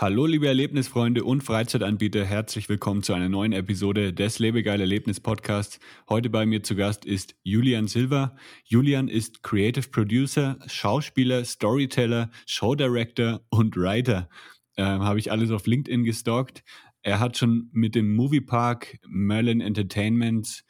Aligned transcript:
Hallo 0.00 0.26
liebe 0.26 0.46
Erlebnisfreunde 0.46 1.24
und 1.24 1.42
Freizeitanbieter, 1.42 2.24
herzlich 2.24 2.68
willkommen 2.68 3.02
zu 3.02 3.14
einer 3.14 3.28
neuen 3.28 3.50
Episode 3.50 4.12
des 4.12 4.38
Lebegeil 4.38 4.80
Erlebnis 4.80 5.18
Podcasts. 5.18 5.80
Heute 6.08 6.30
bei 6.30 6.46
mir 6.46 6.62
zu 6.62 6.76
Gast 6.76 7.04
ist 7.04 7.34
Julian 7.42 7.88
Silva. 7.88 8.36
Julian 8.62 9.08
ist 9.08 9.42
Creative 9.42 9.88
Producer, 9.88 10.56
Schauspieler, 10.68 11.44
Storyteller, 11.44 12.30
Show 12.46 12.76
Director 12.76 13.40
und 13.50 13.76
Writer. 13.76 14.28
Ähm, 14.76 15.02
Habe 15.02 15.18
ich 15.18 15.32
alles 15.32 15.50
auf 15.50 15.66
LinkedIn 15.66 16.04
gestalkt. 16.04 16.62
Er 17.02 17.18
hat 17.18 17.36
schon 17.36 17.68
mit 17.72 17.96
dem 17.96 18.14
Moviepark 18.14 19.00
Merlin 19.08 19.60
Entertainment 19.60 20.62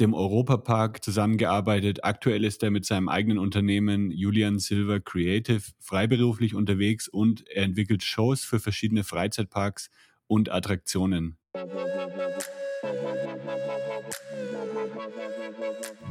dem 0.00 0.14
Europapark 0.14 1.04
zusammengearbeitet. 1.04 2.04
Aktuell 2.04 2.44
ist 2.44 2.62
er 2.62 2.70
mit 2.70 2.84
seinem 2.84 3.08
eigenen 3.08 3.38
Unternehmen 3.38 4.10
Julian 4.10 4.58
Silver 4.58 5.00
Creative 5.00 5.62
freiberuflich 5.78 6.54
unterwegs 6.54 7.08
und 7.08 7.46
er 7.48 7.64
entwickelt 7.64 8.02
Shows 8.02 8.44
für 8.44 8.60
verschiedene 8.60 9.04
Freizeitparks 9.04 9.90
und 10.26 10.50
Attraktionen. 10.50 11.36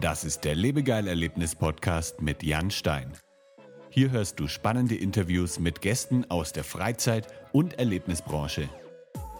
Das 0.01 0.23
ist 0.23 0.41
der 0.41 0.55
Lebegeil-Erlebnis-Podcast 0.55 2.21
mit 2.21 2.43
Jan 2.43 2.71
Stein. 2.71 3.13
Hier 3.89 4.11
hörst 4.11 4.39
du 4.39 4.47
spannende 4.47 4.95
Interviews 4.95 5.59
mit 5.59 5.81
Gästen 5.81 6.25
aus 6.29 6.53
der 6.53 6.63
Freizeit- 6.63 7.27
und 7.51 7.79
Erlebnisbranche. 7.79 8.69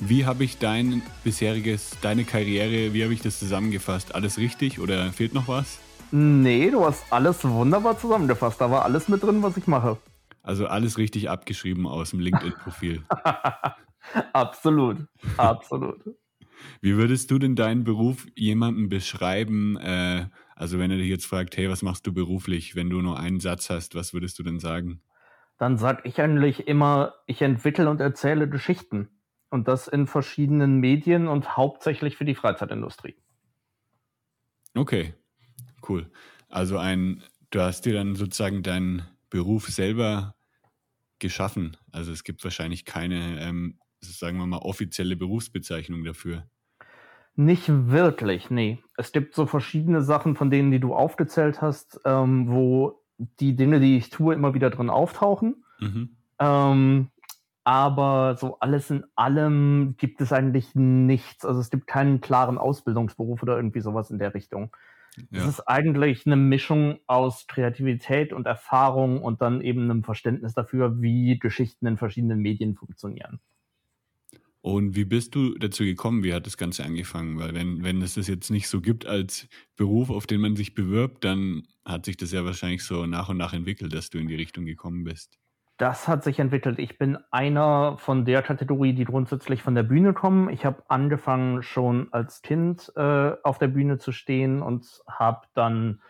Wie 0.00 0.26
habe 0.26 0.44
ich 0.44 0.58
dein 0.58 1.02
bisheriges, 1.24 1.96
deine 2.02 2.24
Karriere, 2.24 2.92
wie 2.92 3.02
habe 3.02 3.14
ich 3.14 3.22
das 3.22 3.38
zusammengefasst? 3.38 4.14
Alles 4.14 4.36
richtig 4.36 4.78
oder 4.78 5.10
fehlt 5.12 5.32
noch 5.32 5.48
was? 5.48 5.80
Nee, 6.10 6.70
du 6.70 6.84
hast 6.84 7.10
alles 7.10 7.42
wunderbar 7.44 7.98
zusammengefasst. 7.98 8.60
Da 8.60 8.70
war 8.70 8.84
alles 8.84 9.08
mit 9.08 9.22
drin, 9.22 9.42
was 9.42 9.56
ich 9.56 9.66
mache. 9.66 9.96
Also 10.42 10.66
alles 10.66 10.98
richtig 10.98 11.30
abgeschrieben 11.30 11.86
aus 11.86 12.10
dem 12.10 12.20
LinkedIn-Profil. 12.20 13.02
absolut, 14.32 14.98
absolut. 15.38 16.00
Wie 16.80 16.96
würdest 16.96 17.30
du 17.30 17.38
denn 17.38 17.56
deinen 17.56 17.84
Beruf 17.84 18.26
jemandem 18.34 18.88
beschreiben? 18.88 19.76
Äh, 19.78 20.26
also 20.54 20.78
wenn 20.78 20.90
er 20.90 20.98
dich 20.98 21.08
jetzt 21.08 21.26
fragt, 21.26 21.56
hey, 21.56 21.70
was 21.70 21.82
machst 21.82 22.06
du 22.06 22.12
beruflich? 22.12 22.76
Wenn 22.76 22.90
du 22.90 23.00
nur 23.00 23.18
einen 23.18 23.40
Satz 23.40 23.70
hast, 23.70 23.94
was 23.94 24.12
würdest 24.12 24.38
du 24.38 24.42
denn 24.42 24.60
sagen? 24.60 25.00
Dann 25.58 25.78
sage 25.78 26.02
ich 26.04 26.20
eigentlich 26.20 26.68
immer, 26.68 27.14
ich 27.26 27.40
entwickle 27.40 27.88
und 27.88 28.00
erzähle 28.00 28.48
Geschichten. 28.48 29.08
Und 29.56 29.68
das 29.68 29.88
in 29.88 30.06
verschiedenen 30.06 30.80
Medien 30.80 31.28
und 31.28 31.56
hauptsächlich 31.56 32.18
für 32.18 32.26
die 32.26 32.34
Freizeitindustrie. 32.34 33.16
Okay, 34.74 35.14
cool. 35.88 36.10
Also 36.50 36.76
ein, 36.76 37.22
du 37.48 37.62
hast 37.62 37.86
dir 37.86 37.94
dann 37.94 38.16
sozusagen 38.16 38.62
deinen 38.62 39.06
Beruf 39.30 39.68
selber 39.68 40.34
geschaffen. 41.20 41.78
Also 41.90 42.12
es 42.12 42.22
gibt 42.22 42.44
wahrscheinlich 42.44 42.84
keine, 42.84 43.40
ähm, 43.40 43.78
sagen 44.02 44.36
wir 44.36 44.44
mal, 44.44 44.58
offizielle 44.58 45.16
Berufsbezeichnung 45.16 46.04
dafür. 46.04 46.44
Nicht 47.34 47.64
wirklich, 47.66 48.50
nee. 48.50 48.82
Es 48.98 49.10
gibt 49.10 49.34
so 49.34 49.46
verschiedene 49.46 50.02
Sachen, 50.02 50.36
von 50.36 50.50
denen, 50.50 50.70
die 50.70 50.80
du 50.80 50.94
aufgezählt 50.94 51.62
hast, 51.62 51.98
ähm, 52.04 52.50
wo 52.50 53.02
die 53.40 53.56
Dinge, 53.56 53.80
die 53.80 53.96
ich 53.96 54.10
tue, 54.10 54.34
immer 54.34 54.52
wieder 54.52 54.68
drin 54.68 54.90
auftauchen. 54.90 55.64
Mhm. 55.80 56.16
Ähm, 56.40 57.08
aber 57.66 58.36
so 58.36 58.60
alles 58.60 58.90
in 58.92 59.02
allem 59.16 59.96
gibt 59.98 60.20
es 60.20 60.32
eigentlich 60.32 60.76
nichts. 60.76 61.44
Also 61.44 61.58
es 61.58 61.68
gibt 61.68 61.88
keinen 61.88 62.20
klaren 62.20 62.58
Ausbildungsberuf 62.58 63.42
oder 63.42 63.56
irgendwie 63.56 63.80
sowas 63.80 64.12
in 64.12 64.20
der 64.20 64.34
Richtung. 64.34 64.70
Ja. 65.32 65.42
Es 65.42 65.48
ist 65.48 65.60
eigentlich 65.62 66.26
eine 66.26 66.36
Mischung 66.36 67.00
aus 67.08 67.48
Kreativität 67.48 68.32
und 68.32 68.46
Erfahrung 68.46 69.20
und 69.20 69.42
dann 69.42 69.62
eben 69.62 69.90
einem 69.90 70.04
Verständnis 70.04 70.54
dafür, 70.54 71.02
wie 71.02 71.40
Geschichten 71.40 71.86
in 71.86 71.96
verschiedenen 71.96 72.38
Medien 72.38 72.76
funktionieren. 72.76 73.40
Und 74.60 74.94
wie 74.94 75.04
bist 75.04 75.34
du 75.34 75.58
dazu 75.58 75.82
gekommen? 75.82 76.22
Wie 76.22 76.34
hat 76.34 76.46
das 76.46 76.56
Ganze 76.56 76.84
angefangen? 76.84 77.40
Weil 77.40 77.52
wenn, 77.52 77.82
wenn 77.82 78.00
es 78.00 78.14
das 78.14 78.28
jetzt 78.28 78.50
nicht 78.50 78.68
so 78.68 78.80
gibt 78.80 79.06
als 79.06 79.48
Beruf, 79.74 80.10
auf 80.10 80.28
den 80.28 80.40
man 80.40 80.54
sich 80.54 80.74
bewirbt, 80.74 81.24
dann 81.24 81.66
hat 81.84 82.04
sich 82.04 82.16
das 82.16 82.30
ja 82.30 82.44
wahrscheinlich 82.44 82.84
so 82.84 83.06
nach 83.06 83.28
und 83.28 83.38
nach 83.38 83.54
entwickelt, 83.54 83.92
dass 83.92 84.10
du 84.10 84.18
in 84.18 84.28
die 84.28 84.36
Richtung 84.36 84.66
gekommen 84.66 85.02
bist. 85.02 85.36
Das 85.78 86.08
hat 86.08 86.24
sich 86.24 86.38
entwickelt. 86.38 86.78
Ich 86.78 86.96
bin 86.96 87.18
einer 87.30 87.98
von 87.98 88.24
der 88.24 88.40
Kategorie, 88.40 88.94
die 88.94 89.04
grundsätzlich 89.04 89.62
von 89.62 89.74
der 89.74 89.82
Bühne 89.82 90.14
kommen. 90.14 90.48
Ich 90.48 90.64
habe 90.64 90.82
angefangen 90.88 91.62
schon 91.62 92.08
als 92.12 92.40
Kind 92.40 92.90
äh, 92.96 93.32
auf 93.42 93.58
der 93.58 93.68
Bühne 93.68 93.98
zu 93.98 94.10
stehen 94.10 94.62
und 94.62 95.02
habe 95.06 95.46
dann, 95.52 96.00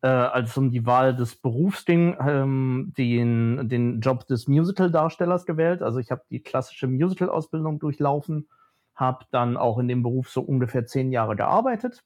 äh, 0.00 0.06
als 0.06 0.50
es 0.50 0.56
um 0.56 0.70
die 0.70 0.86
Wahl 0.86 1.14
des 1.14 1.36
Berufs 1.36 1.84
ging, 1.84 2.16
ähm, 2.18 2.94
den, 2.96 3.68
den 3.68 4.00
Job 4.00 4.26
des 4.26 4.48
Musical-Darstellers 4.48 5.44
gewählt. 5.44 5.82
Also 5.82 5.98
ich 5.98 6.10
habe 6.10 6.22
die 6.30 6.40
klassische 6.40 6.86
Musical-Ausbildung 6.86 7.78
durchlaufen, 7.78 8.48
habe 8.94 9.26
dann 9.30 9.58
auch 9.58 9.78
in 9.78 9.88
dem 9.88 10.02
Beruf 10.02 10.30
so 10.30 10.40
ungefähr 10.40 10.86
zehn 10.86 11.12
Jahre 11.12 11.36
gearbeitet 11.36 12.02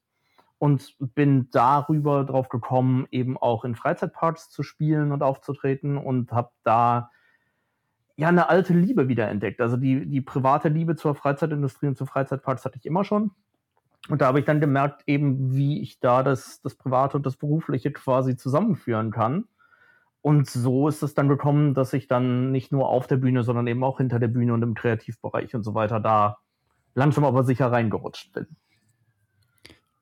und 0.58 0.94
bin 0.98 1.50
darüber 1.50 2.24
drauf 2.24 2.48
gekommen, 2.48 3.06
eben 3.10 3.36
auch 3.36 3.64
in 3.64 3.74
Freizeitparks 3.74 4.50
zu 4.50 4.62
spielen 4.62 5.12
und 5.12 5.22
aufzutreten 5.22 5.96
und 5.96 6.32
habe 6.32 6.50
da 6.62 7.10
ja 8.16 8.28
eine 8.28 8.48
alte 8.48 8.72
Liebe 8.72 9.08
wieder 9.08 9.28
entdeckt. 9.28 9.60
Also 9.60 9.76
die, 9.76 10.06
die 10.06 10.20
private 10.20 10.68
Liebe 10.68 10.96
zur 10.96 11.14
Freizeitindustrie 11.14 11.88
und 11.88 11.98
zu 11.98 12.06
Freizeitparks 12.06 12.64
hatte 12.64 12.78
ich 12.78 12.86
immer 12.86 13.04
schon. 13.04 13.32
Und 14.08 14.20
da 14.20 14.26
habe 14.26 14.38
ich 14.38 14.44
dann 14.44 14.60
gemerkt, 14.60 15.02
eben 15.06 15.54
wie 15.54 15.80
ich 15.80 15.98
da 15.98 16.22
das, 16.22 16.60
das 16.60 16.74
Private 16.74 17.16
und 17.16 17.26
das 17.26 17.36
Berufliche 17.36 17.90
quasi 17.90 18.36
zusammenführen 18.36 19.10
kann. 19.10 19.46
Und 20.20 20.48
so 20.48 20.88
ist 20.88 21.02
es 21.02 21.14
dann 21.14 21.28
gekommen, 21.28 21.74
dass 21.74 21.92
ich 21.92 22.06
dann 22.06 22.50
nicht 22.50 22.72
nur 22.72 22.88
auf 22.88 23.06
der 23.06 23.16
Bühne, 23.16 23.42
sondern 23.42 23.66
eben 23.66 23.84
auch 23.84 23.98
hinter 23.98 24.18
der 24.18 24.28
Bühne 24.28 24.54
und 24.54 24.62
im 24.62 24.74
Kreativbereich 24.74 25.54
und 25.54 25.64
so 25.64 25.74
weiter 25.74 26.00
da 26.00 26.38
langsam 26.94 27.24
aber 27.24 27.44
sicher 27.44 27.70
reingerutscht 27.70 28.32
bin. 28.32 28.46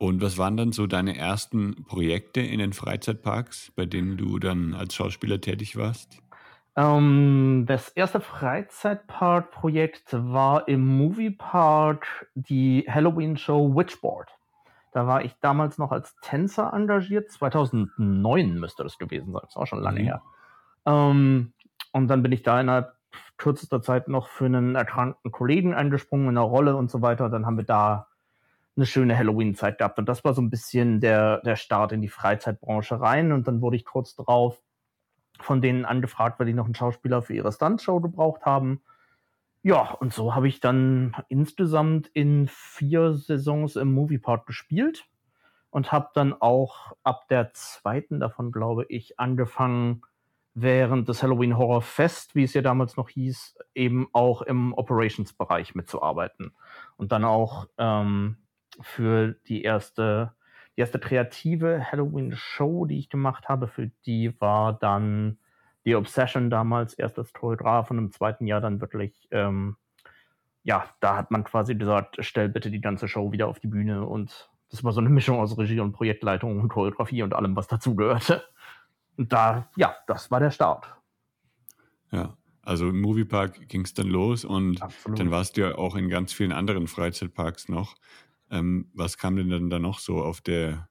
Und 0.03 0.21
was 0.21 0.37
waren 0.37 0.57
dann 0.57 0.73
so 0.73 0.89
deine 0.89 1.17
ersten 1.17 1.85
Projekte 1.85 2.41
in 2.41 2.59
den 2.59 2.73
Freizeitparks, 2.73 3.71
bei 3.77 3.87
denen 3.87 4.17
du 4.17 4.41
dann 4.41 4.75
als 4.75 4.97
Schauspieler 4.97 5.41
tätig 5.41 5.77
warst? 5.77 6.21
Ähm, 6.75 7.67
das 7.69 7.89
erste 7.91 8.19
Freizeitpark-Projekt 8.19 10.09
war 10.13 10.67
im 10.67 10.85
Moviepark 10.99 12.27
die 12.35 12.85
Halloween-Show 12.89 13.77
Witchboard. 13.77 14.29
Da 14.91 15.07
war 15.07 15.25
ich 15.25 15.37
damals 15.41 15.79
noch 15.79 15.93
als 15.93 16.17
Tänzer 16.21 16.73
engagiert. 16.73 17.31
2009 17.31 18.59
müsste 18.59 18.83
das 18.83 18.99
gewesen 18.99 19.33
sein. 19.33 19.43
Das 19.45 19.57
auch 19.57 19.69
schon 19.69 19.85
lange 19.85 20.01
mhm. 20.01 20.05
her. 20.05 20.23
Ähm, 20.85 21.53
und 21.93 22.09
dann 22.09 22.25
bin 22.25 22.33
ich 22.33 22.43
da 22.43 22.61
innerhalb 22.61 22.97
kürzester 23.37 23.83
Zeit 23.83 24.09
noch 24.09 24.27
für 24.27 24.47
einen 24.47 24.75
erkrankten 24.75 25.31
Kollegen 25.31 25.75
eingesprungen 25.75 26.27
in 26.29 26.39
einer 26.39 26.41
Rolle 26.41 26.75
und 26.75 26.91
so 26.91 27.03
weiter. 27.03 27.29
Dann 27.29 27.47
haben 27.47 27.57
wir 27.57 27.65
da 27.65 28.09
eine 28.77 28.87
schöne 28.87 29.17
Halloween-Zeit 29.17 29.79
gehabt. 29.79 29.99
Und 29.99 30.09
das 30.09 30.25
war 30.25 30.35
so 30.35 30.43
ein 30.43 30.51
bisschen 30.51 31.01
der, 31.01 31.41
der 31.41 31.57
Start 31.57 31.93
in 31.93 32.01
die 32.01 32.09
Freizeitbranche 32.09 33.01
rein. 33.01 33.33
Und 33.33 33.47
dann 33.47 33.61
wurde 33.61 33.77
ich 33.77 33.85
kurz 33.85 34.17
drauf 34.17 34.63
von 35.41 35.61
denen 35.61 35.85
angefragt, 35.85 36.39
weil 36.39 36.47
die 36.47 36.55
noch 36.55 36.67
einen 36.67 36.75
Schauspieler 36.75 37.23
für 37.23 37.35
ihre 37.35 37.53
Stuntshow 37.53 38.01
gebraucht 38.01 38.45
haben. 38.45 38.83
Ja, 39.63 39.93
und 39.93 40.13
so 40.13 40.35
habe 40.35 40.49
ich 40.49 40.61
dann 40.61 41.15
insgesamt 41.29 42.09
in 42.09 42.49
vier 42.49 43.15
Saisons 43.15 43.77
im 43.77 43.93
Moviepark 43.93 44.47
gespielt 44.47 45.07
und 45.71 45.93
habe 45.93 46.11
dann 46.15 46.33
auch 46.33 46.93
ab 47.03 47.29
der 47.29 47.53
zweiten 47.55 48.21
davon, 48.21 48.53
glaube 48.53 48.87
ich, 48.89 49.19
angefangen, 49.21 50.03
während 50.55 51.09
des 51.09 51.23
Halloween 51.23 51.57
Horror 51.57 51.81
Fest, 51.81 52.35
wie 52.35 52.45
es 52.45 52.53
ja 52.55 52.61
damals 52.61 52.97
noch 52.97 53.09
hieß, 53.09 53.57
eben 53.75 54.09
auch 54.13 54.43
im 54.43 54.75
Operations-Bereich 54.75 55.75
mitzuarbeiten. 55.75 56.53
Und 56.97 57.13
dann 57.13 57.25
auch 57.25 57.69
ähm, 57.79 58.37
für 58.81 59.35
die 59.49 59.63
erste, 59.63 60.33
die 60.77 60.81
erste 60.81 60.99
kreative 60.99 61.91
Halloween-Show, 61.91 62.87
die 62.87 62.99
ich 62.99 63.09
gemacht 63.09 63.49
habe, 63.49 63.69
für 63.69 63.91
die 64.07 64.41
war 64.41 64.73
dann 64.73 65.39
die 65.85 65.95
Obsession 65.97 66.49
damals 66.49 66.95
erst 66.95 67.19
als 67.19 67.33
Choreograf 67.33 67.91
und 67.91 67.99
im 67.99 68.13
zweiten 68.13 68.47
Jahr 68.47 68.61
dann 68.61 68.81
wirklich, 68.81 69.29
ähm, 69.31 69.77
ja, 70.63 70.85
da 71.01 71.17
hat 71.17 71.31
man 71.31 71.45
quasi 71.45 71.75
gesagt, 71.75 72.19
stell 72.21 72.49
bitte 72.49 72.71
die 72.71 72.81
ganze 72.81 73.09
Show 73.09 73.33
wieder 73.33 73.49
auf 73.49 73.59
die 73.59 73.67
Bühne 73.67 74.07
und 74.07 74.51
das 74.71 74.83
war 74.85 74.93
so 74.93 75.01
eine 75.01 75.11
Mischung 75.11 75.39
aus 75.39 75.59
Regie 75.59 75.81
und 75.81 75.93
Projektleitung 75.93 76.61
und 76.61 76.69
Choreografie 76.69 77.23
und 77.23 77.35
allem, 77.35 77.57
was 77.57 77.67
dazugehörte. 77.67 78.43
Und 79.19 79.33
da, 79.33 79.69
ja, 79.77 79.95
das 80.07 80.31
war 80.31 80.41
der 80.41 80.51
Start. 80.51 80.87
Ja. 82.11 82.37
Also 82.65 82.89
im 82.89 83.01
Moviepark 83.01 83.69
ging 83.69 83.83
es 83.83 83.93
dann 83.93 84.07
los 84.07 84.45
und 84.45 84.81
Absolut. 84.81 85.19
dann 85.19 85.31
warst 85.33 85.57
du 85.57 85.63
ja 85.63 85.75
auch 85.75 85.97
in 85.97 86.09
ganz 86.09 86.33
vielen 86.33 86.53
anderen 86.53 86.87
Freizeitparks 86.87 87.69
noch. 87.69 87.97
Ähm, 88.53 88.91
was 88.95 89.19
kam 89.19 89.37
denn 89.37 89.49
dann 89.49 89.71
da 89.71 89.79
noch 89.79 89.99
so 89.99 90.23
auf 90.23 90.41
der 90.41 90.89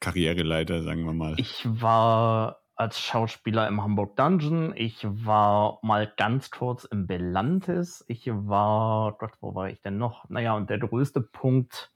Karriereleiter, 0.00 0.82
sagen 0.82 1.04
wir 1.04 1.12
mal? 1.12 1.34
Ich 1.36 1.64
war 1.66 2.62
als 2.74 2.98
Schauspieler 2.98 3.68
im 3.68 3.82
Hamburg 3.82 4.16
Dungeon. 4.16 4.72
Ich 4.74 5.06
war 5.08 5.78
mal 5.82 6.12
ganz 6.16 6.50
kurz 6.50 6.84
im 6.84 7.06
Belantis. 7.06 8.04
Ich 8.08 8.26
war, 8.26 9.12
Gott, 9.18 9.32
wo 9.40 9.54
war 9.54 9.68
ich 9.68 9.80
denn 9.82 9.98
noch? 9.98 10.28
Naja, 10.30 10.56
und 10.56 10.70
der 10.70 10.78
größte 10.78 11.20
Punkt 11.20 11.92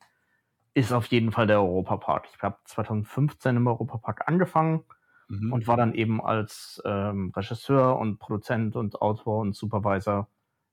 ist 0.75 0.93
auf 0.93 1.07
jeden 1.07 1.33
Fall 1.33 1.47
der 1.47 1.63
Europapark. 1.63 2.29
Ich 2.37 2.43
habe 2.43 2.59
2015 2.65 3.57
im 3.57 3.67
Europapark 3.67 4.29
angefangen 4.29 4.85
mhm. 5.29 5.53
und 5.53 5.67
war 5.67 5.79
dann 5.79 5.95
eben 5.95 6.23
als 6.23 6.83
ähm, 6.85 7.33
Regisseur 7.35 7.99
und 7.99 8.19
Produzent 8.19 8.77
und 8.77 9.01
Autor 9.01 9.39
und 9.39 9.57
Supervisor 9.57 10.29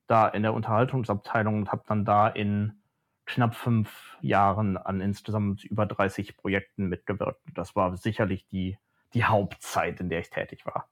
da 0.07 0.27
in 0.27 0.43
der 0.43 0.53
Unterhaltungsabteilung 0.53 1.59
und 1.59 1.71
habe 1.71 1.83
dann 1.87 2.03
da 2.03 2.27
in 2.27 2.82
knapp 3.25 3.55
fünf 3.55 4.17
Jahren 4.21 4.77
an 4.77 5.01
insgesamt 5.01 5.63
über 5.63 5.85
30 5.85 6.37
Projekten 6.37 6.87
mitgewirkt. 6.87 7.41
Das 7.53 7.75
war 7.75 7.95
sicherlich 7.97 8.47
die, 8.47 8.77
die 9.13 9.23
Hauptzeit, 9.23 9.99
in 9.99 10.09
der 10.09 10.19
ich 10.19 10.29
tätig 10.29 10.65
war. 10.65 10.89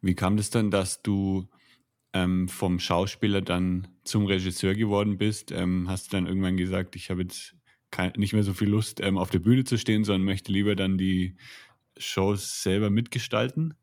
Wie 0.00 0.14
kam 0.14 0.36
das 0.36 0.50
dann, 0.50 0.70
dass 0.70 1.02
du 1.02 1.48
ähm, 2.12 2.48
vom 2.48 2.78
Schauspieler 2.78 3.42
dann 3.42 3.88
zum 4.04 4.26
Regisseur 4.26 4.74
geworden 4.74 5.18
bist? 5.18 5.52
Ähm, 5.52 5.88
hast 5.88 6.12
du 6.12 6.16
dann 6.16 6.26
irgendwann 6.26 6.56
gesagt, 6.56 6.96
ich 6.96 7.10
habe 7.10 7.22
jetzt 7.22 7.54
kein, 7.90 8.12
nicht 8.16 8.32
mehr 8.32 8.42
so 8.42 8.54
viel 8.54 8.68
Lust, 8.68 9.00
ähm, 9.00 9.18
auf 9.18 9.30
der 9.30 9.40
Bühne 9.40 9.64
zu 9.64 9.76
stehen, 9.76 10.04
sondern 10.04 10.24
möchte 10.24 10.52
lieber 10.52 10.76
dann 10.76 10.98
die 10.98 11.36
Shows 11.98 12.62
selber 12.62 12.90
mitgestalten? 12.90 13.74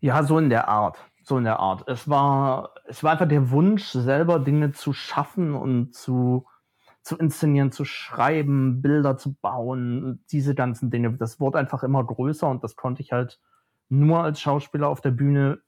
Ja, 0.00 0.22
so 0.22 0.38
in 0.38 0.50
der 0.50 0.68
Art. 0.68 0.98
So 1.22 1.38
in 1.38 1.44
der 1.44 1.58
Art. 1.60 1.86
Es 1.88 2.08
war, 2.08 2.74
es 2.86 3.02
war 3.02 3.12
einfach 3.12 3.28
der 3.28 3.50
Wunsch, 3.50 3.84
selber 3.84 4.38
Dinge 4.38 4.72
zu 4.72 4.92
schaffen 4.92 5.54
und 5.54 5.94
zu, 5.94 6.46
zu 7.10 7.16
inszenieren, 7.16 7.72
zu 7.72 7.84
schreiben, 7.84 8.82
Bilder 8.82 9.16
zu 9.16 9.34
bauen, 9.34 10.22
diese 10.30 10.54
ganzen 10.54 10.92
Dinge. 10.92 11.12
Das 11.14 11.40
wurde 11.40 11.58
einfach 11.58 11.82
immer 11.82 12.04
größer 12.04 12.48
und 12.48 12.62
das 12.62 12.76
konnte 12.76 13.02
ich 13.02 13.10
halt 13.10 13.40
nur 13.88 14.22
als 14.22 14.40
Schauspieler 14.40 14.86
auf 14.86 15.00
der 15.00 15.10
Bühne 15.10 15.58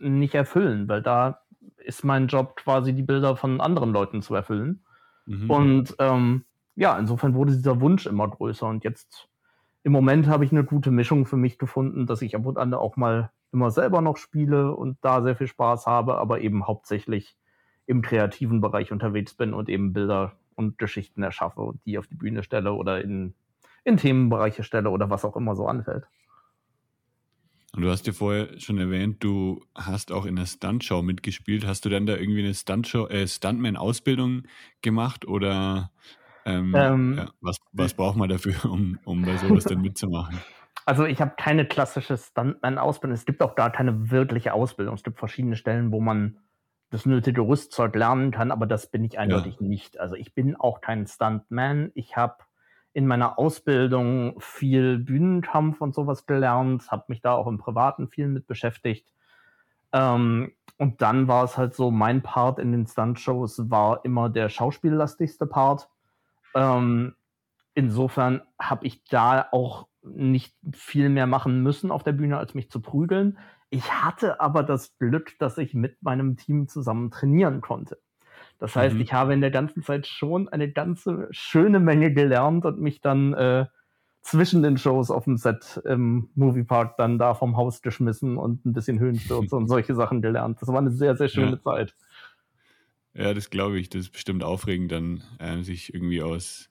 nicht 0.00 0.34
erfüllen, 0.34 0.88
weil 0.88 1.00
da 1.00 1.42
ist 1.76 2.02
mein 2.02 2.26
Job 2.26 2.56
quasi 2.56 2.92
die 2.92 3.04
Bilder 3.04 3.36
von 3.36 3.60
anderen 3.60 3.92
Leuten 3.92 4.20
zu 4.20 4.34
erfüllen. 4.34 4.84
Mhm. 5.26 5.48
Und 5.48 5.96
ähm, 6.00 6.44
ja, 6.74 6.98
insofern 6.98 7.34
wurde 7.34 7.52
dieser 7.52 7.80
Wunsch 7.80 8.06
immer 8.06 8.26
größer 8.26 8.66
und 8.66 8.82
jetzt 8.82 9.28
im 9.84 9.92
Moment 9.92 10.26
habe 10.26 10.44
ich 10.44 10.50
eine 10.50 10.64
gute 10.64 10.90
Mischung 10.90 11.24
für 11.24 11.36
mich 11.36 11.56
gefunden, 11.56 12.08
dass 12.08 12.20
ich 12.20 12.34
ab 12.34 12.46
und 12.46 12.58
an 12.58 12.74
auch 12.74 12.96
mal 12.96 13.30
immer 13.52 13.70
selber 13.70 14.00
noch 14.00 14.16
spiele 14.16 14.74
und 14.74 14.98
da 15.02 15.22
sehr 15.22 15.36
viel 15.36 15.46
Spaß 15.46 15.86
habe, 15.86 16.16
aber 16.16 16.40
eben 16.40 16.66
hauptsächlich 16.66 17.36
im 17.86 18.02
kreativen 18.02 18.60
Bereich 18.60 18.90
unterwegs 18.90 19.34
bin 19.34 19.54
und 19.54 19.68
eben 19.68 19.92
Bilder 19.92 20.32
und 20.60 20.78
Geschichten 20.78 21.22
erschaffe 21.22 21.62
und 21.62 21.80
die 21.86 21.98
auf 21.98 22.06
die 22.06 22.14
Bühne 22.14 22.42
stelle 22.42 22.72
oder 22.72 23.02
in, 23.02 23.34
in 23.82 23.96
Themenbereiche 23.96 24.62
stelle 24.62 24.90
oder 24.90 25.10
was 25.10 25.24
auch 25.24 25.36
immer 25.36 25.56
so 25.56 25.66
anfällt. 25.66 26.04
Und 27.72 27.82
du 27.82 27.90
hast 27.90 28.06
ja 28.06 28.12
vorher 28.12 28.58
schon 28.58 28.78
erwähnt, 28.78 29.22
du 29.22 29.64
hast 29.74 30.10
auch 30.12 30.26
in 30.26 30.36
der 30.36 30.46
Stuntshow 30.46 31.02
mitgespielt. 31.02 31.66
Hast 31.66 31.84
du 31.84 31.88
dann 31.88 32.04
da 32.04 32.16
irgendwie 32.16 32.40
eine 32.40 32.54
Stuntshow, 32.54 33.06
äh, 33.06 33.26
Stuntman-Ausbildung 33.26 34.42
gemacht 34.82 35.26
oder 35.26 35.90
ähm, 36.44 36.74
ähm, 36.76 37.14
ja, 37.16 37.28
was, 37.40 37.58
was 37.72 37.94
braucht 37.94 38.16
man 38.16 38.28
dafür, 38.28 38.54
um, 38.70 38.98
um 39.04 39.22
bei 39.22 39.36
sowas 39.36 39.64
dann 39.64 39.80
mitzumachen? 39.80 40.38
Also 40.86 41.04
ich 41.04 41.20
habe 41.20 41.34
keine 41.36 41.66
klassische 41.66 42.16
Stuntman-Ausbildung. 42.16 43.14
Es 43.14 43.26
gibt 43.26 43.42
auch 43.42 43.54
gar 43.54 43.70
keine 43.70 44.10
wirkliche 44.10 44.54
Ausbildung. 44.54 44.94
Es 44.94 45.04
gibt 45.04 45.20
verschiedene 45.20 45.54
Stellen, 45.54 45.92
wo 45.92 46.00
man 46.00 46.38
das 46.90 47.06
nötige 47.06 47.42
Rüstzeug 47.42 47.94
lernen 47.94 48.32
kann, 48.32 48.50
aber 48.50 48.66
das 48.66 48.88
bin 48.88 49.04
ich 49.04 49.18
eindeutig 49.18 49.56
ja. 49.60 49.66
nicht. 49.66 50.00
Also 50.00 50.16
ich 50.16 50.34
bin 50.34 50.56
auch 50.56 50.80
kein 50.80 51.06
Stuntman. 51.06 51.92
Ich 51.94 52.16
habe 52.16 52.36
in 52.92 53.06
meiner 53.06 53.38
Ausbildung 53.38 54.34
viel 54.40 54.98
Bühnenkampf 54.98 55.80
und 55.80 55.94
sowas 55.94 56.26
gelernt, 56.26 56.90
habe 56.90 57.04
mich 57.06 57.20
da 57.20 57.34
auch 57.34 57.46
im 57.46 57.58
Privaten 57.58 58.08
viel 58.08 58.26
mit 58.26 58.48
beschäftigt. 58.48 59.06
Ähm, 59.92 60.52
und 60.76 61.02
dann 61.02 61.28
war 61.28 61.44
es 61.44 61.56
halt 61.56 61.74
so, 61.74 61.90
mein 61.90 62.22
Part 62.22 62.58
in 62.58 62.72
den 62.72 62.86
Stuntshows 62.86 63.70
war 63.70 64.04
immer 64.04 64.28
der 64.28 64.48
schauspiellastigste 64.48 65.46
Part. 65.46 65.88
Ähm, 66.54 67.14
insofern 67.74 68.42
habe 68.58 68.86
ich 68.86 69.04
da 69.04 69.46
auch 69.52 69.86
nicht 70.02 70.56
viel 70.72 71.08
mehr 71.08 71.26
machen 71.26 71.62
müssen 71.62 71.90
auf 71.90 72.02
der 72.02 72.12
Bühne, 72.12 72.38
als 72.38 72.54
mich 72.54 72.70
zu 72.70 72.80
prügeln. 72.80 73.38
Ich 73.70 73.92
hatte 73.92 74.40
aber 74.40 74.62
das 74.64 74.98
Glück, 74.98 75.38
dass 75.38 75.56
ich 75.56 75.74
mit 75.74 76.02
meinem 76.02 76.36
Team 76.36 76.66
zusammen 76.68 77.10
trainieren 77.10 77.60
konnte. 77.60 77.98
Das 78.58 78.76
heißt, 78.76 78.96
mhm. 78.96 79.00
ich 79.00 79.12
habe 79.12 79.32
in 79.32 79.40
der 79.40 79.50
ganzen 79.50 79.82
Zeit 79.82 80.06
schon 80.06 80.48
eine 80.48 80.70
ganze 80.70 81.28
schöne 81.30 81.80
Menge 81.80 82.12
gelernt 82.12 82.66
und 82.66 82.80
mich 82.80 83.00
dann 83.00 83.32
äh, 83.32 83.66
zwischen 84.22 84.62
den 84.62 84.76
Shows 84.76 85.10
auf 85.10 85.24
dem 85.24 85.36
Set 85.36 85.80
im 85.84 86.28
Moviepark 86.34 86.96
dann 86.96 87.18
da 87.18 87.34
vom 87.34 87.56
Haus 87.56 87.80
geschmissen 87.80 88.36
und 88.36 88.66
ein 88.66 88.72
bisschen 88.72 88.98
Höhenstürze 88.98 89.56
und 89.56 89.68
solche 89.68 89.94
Sachen 89.94 90.20
gelernt. 90.20 90.60
Das 90.60 90.68
war 90.68 90.78
eine 90.78 90.90
sehr, 90.90 91.16
sehr 91.16 91.28
schöne 91.28 91.52
ja. 91.52 91.62
Zeit. 91.62 91.94
Ja, 93.14 93.34
das 93.34 93.50
glaube 93.50 93.78
ich. 93.78 93.88
Das 93.88 94.02
ist 94.02 94.12
bestimmt 94.12 94.44
aufregend, 94.44 94.92
dann 94.92 95.22
äh, 95.38 95.62
sich 95.62 95.94
irgendwie 95.94 96.22
aus 96.22 96.70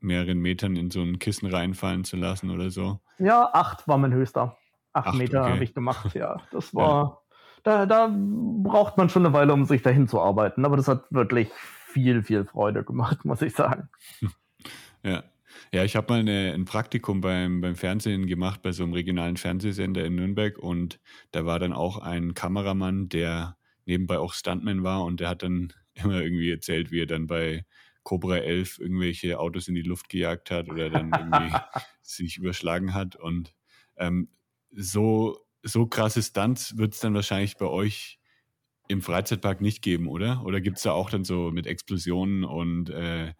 mehreren 0.00 0.38
Metern 0.38 0.76
in 0.76 0.90
so 0.90 1.00
ein 1.02 1.18
Kissen 1.18 1.46
reinfallen 1.46 2.04
zu 2.04 2.16
lassen 2.16 2.50
oder 2.50 2.70
so. 2.70 3.00
Ja, 3.18 3.48
acht 3.52 3.86
war 3.86 3.98
mein 3.98 4.12
höchster. 4.12 4.56
Acht, 4.92 5.08
acht 5.08 5.18
Meter 5.18 5.42
okay. 5.42 5.52
habe 5.52 5.64
ich 5.64 5.74
gemacht, 5.74 6.14
ja. 6.14 6.40
Das 6.50 6.74
war, 6.74 7.22
ja. 7.34 7.56
da, 7.62 7.86
da 7.86 8.10
braucht 8.14 8.98
man 8.98 9.08
schon 9.08 9.24
eine 9.24 9.34
Weile, 9.34 9.52
um 9.52 9.64
sich 9.64 9.82
dahin 9.82 10.08
zu 10.08 10.20
arbeiten. 10.20 10.64
Aber 10.64 10.76
das 10.76 10.88
hat 10.88 11.04
wirklich 11.10 11.50
viel, 11.92 12.22
viel 12.22 12.44
Freude 12.44 12.84
gemacht, 12.84 13.18
muss 13.24 13.42
ich 13.42 13.54
sagen. 13.54 13.88
Ja. 15.04 15.24
Ja, 15.72 15.82
ich 15.82 15.96
habe 15.96 16.12
mal 16.12 16.20
eine, 16.20 16.52
ein 16.54 16.64
Praktikum 16.64 17.20
beim, 17.20 17.60
beim 17.60 17.74
Fernsehen 17.74 18.28
gemacht, 18.28 18.62
bei 18.62 18.70
so 18.70 18.84
einem 18.84 18.92
regionalen 18.92 19.36
Fernsehsender 19.36 20.04
in 20.04 20.14
Nürnberg 20.14 20.56
und 20.58 21.00
da 21.32 21.44
war 21.44 21.58
dann 21.58 21.72
auch 21.72 21.98
ein 21.98 22.34
Kameramann, 22.34 23.08
der 23.08 23.56
nebenbei 23.84 24.18
auch 24.18 24.32
Stuntman 24.32 24.84
war 24.84 25.02
und 25.04 25.18
der 25.18 25.28
hat 25.28 25.42
dann 25.42 25.72
immer 25.94 26.20
irgendwie 26.20 26.52
erzählt, 26.52 26.92
wie 26.92 27.00
er 27.00 27.06
dann 27.06 27.26
bei 27.26 27.64
Cobra 28.02 28.38
11 28.38 28.78
irgendwelche 28.78 29.38
Autos 29.38 29.68
in 29.68 29.74
die 29.74 29.82
Luft 29.82 30.08
gejagt 30.08 30.50
hat 30.50 30.68
oder 30.70 30.90
dann 30.90 31.10
irgendwie 31.12 31.56
sich 32.02 32.38
überschlagen 32.38 32.94
hat. 32.94 33.16
Und 33.16 33.54
ähm, 33.96 34.28
so, 34.74 35.38
so 35.62 35.86
krasse 35.86 36.22
Stunts 36.22 36.76
wird 36.76 36.94
es 36.94 37.00
dann 37.00 37.14
wahrscheinlich 37.14 37.56
bei 37.56 37.66
euch 37.66 38.18
im 38.88 39.02
Freizeitpark 39.02 39.60
nicht 39.60 39.82
geben, 39.82 40.08
oder? 40.08 40.42
Oder 40.44 40.60
gibt 40.60 40.78
es 40.78 40.82
da 40.82 40.92
auch 40.92 41.10
dann 41.10 41.24
so 41.24 41.50
mit 41.50 41.66
Explosionen 41.66 42.44
und 42.44 42.90
äh, 42.90 43.32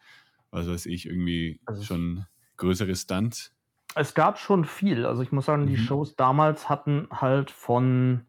was 0.50 0.68
weiß 0.68 0.86
ich, 0.86 1.06
irgendwie 1.06 1.60
also 1.66 1.82
schon 1.82 2.26
größere 2.56 2.94
Stunts? 2.94 3.52
Es 3.94 4.14
gab 4.14 4.38
schon 4.38 4.64
viel. 4.64 5.04
Also 5.04 5.22
ich 5.22 5.32
muss 5.32 5.46
sagen, 5.46 5.66
die 5.66 5.76
mhm. 5.76 5.84
Shows 5.84 6.16
damals 6.16 6.68
hatten 6.68 7.08
halt 7.10 7.50
von 7.50 8.26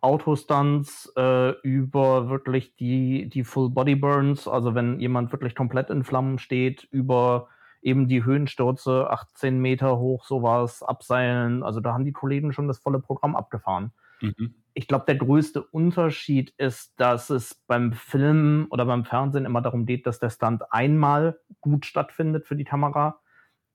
Autostunts 0.00 1.12
äh, 1.16 1.50
über 1.60 2.30
wirklich 2.30 2.74
die, 2.76 3.28
die 3.28 3.44
Full 3.44 3.70
Body 3.70 3.96
Burns, 3.96 4.48
also 4.48 4.74
wenn 4.74 5.00
jemand 5.00 5.32
wirklich 5.32 5.54
komplett 5.54 5.90
in 5.90 6.04
Flammen 6.04 6.38
steht, 6.38 6.84
über 6.90 7.48
eben 7.82 8.08
die 8.08 8.24
Höhenstürze, 8.24 9.10
18 9.10 9.58
Meter 9.58 9.98
hoch, 9.98 10.24
sowas, 10.24 10.82
abseilen. 10.82 11.62
Also 11.62 11.80
da 11.80 11.92
haben 11.92 12.04
die 12.04 12.12
Kollegen 12.12 12.52
schon 12.52 12.68
das 12.68 12.78
volle 12.78 13.00
Programm 13.00 13.36
abgefahren. 13.36 13.92
Mhm. 14.20 14.54
Ich 14.74 14.86
glaube, 14.86 15.04
der 15.06 15.16
größte 15.16 15.62
Unterschied 15.62 16.54
ist, 16.56 16.98
dass 17.00 17.30
es 17.30 17.54
beim 17.66 17.92
Film 17.92 18.66
oder 18.70 18.84
beim 18.84 19.04
Fernsehen 19.04 19.44
immer 19.44 19.62
darum 19.62 19.86
geht, 19.86 20.06
dass 20.06 20.20
der 20.20 20.30
Stunt 20.30 20.62
einmal 20.70 21.38
gut 21.60 21.86
stattfindet 21.86 22.46
für 22.46 22.56
die 22.56 22.64
Kamera 22.64 23.20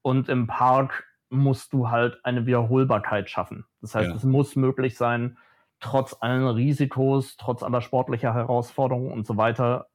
und 0.01 0.29
im 0.29 0.47
Park 0.47 1.05
musst 1.29 1.74
du 1.74 1.89
halt 1.89 2.24
eine 2.24 2.45
Wiederholbarkeit 2.45 3.29
schaffen. 3.29 3.65
Das 3.81 3.95
heißt, 3.95 4.09
ja. 4.09 4.15
es 4.15 4.24
muss 4.24 4.55
möglich 4.55 4.95
sein, 4.95 5.38
trotz 5.79 6.15
allen 6.19 6.47
Risikos, 6.47 7.38
trotz 7.38 7.63
aller 7.63 7.81
sportlicher 7.81 8.33
Herausforderungen 8.33 9.12
und 9.12 9.25
so 9.27 9.35
weiter, 9.35 9.88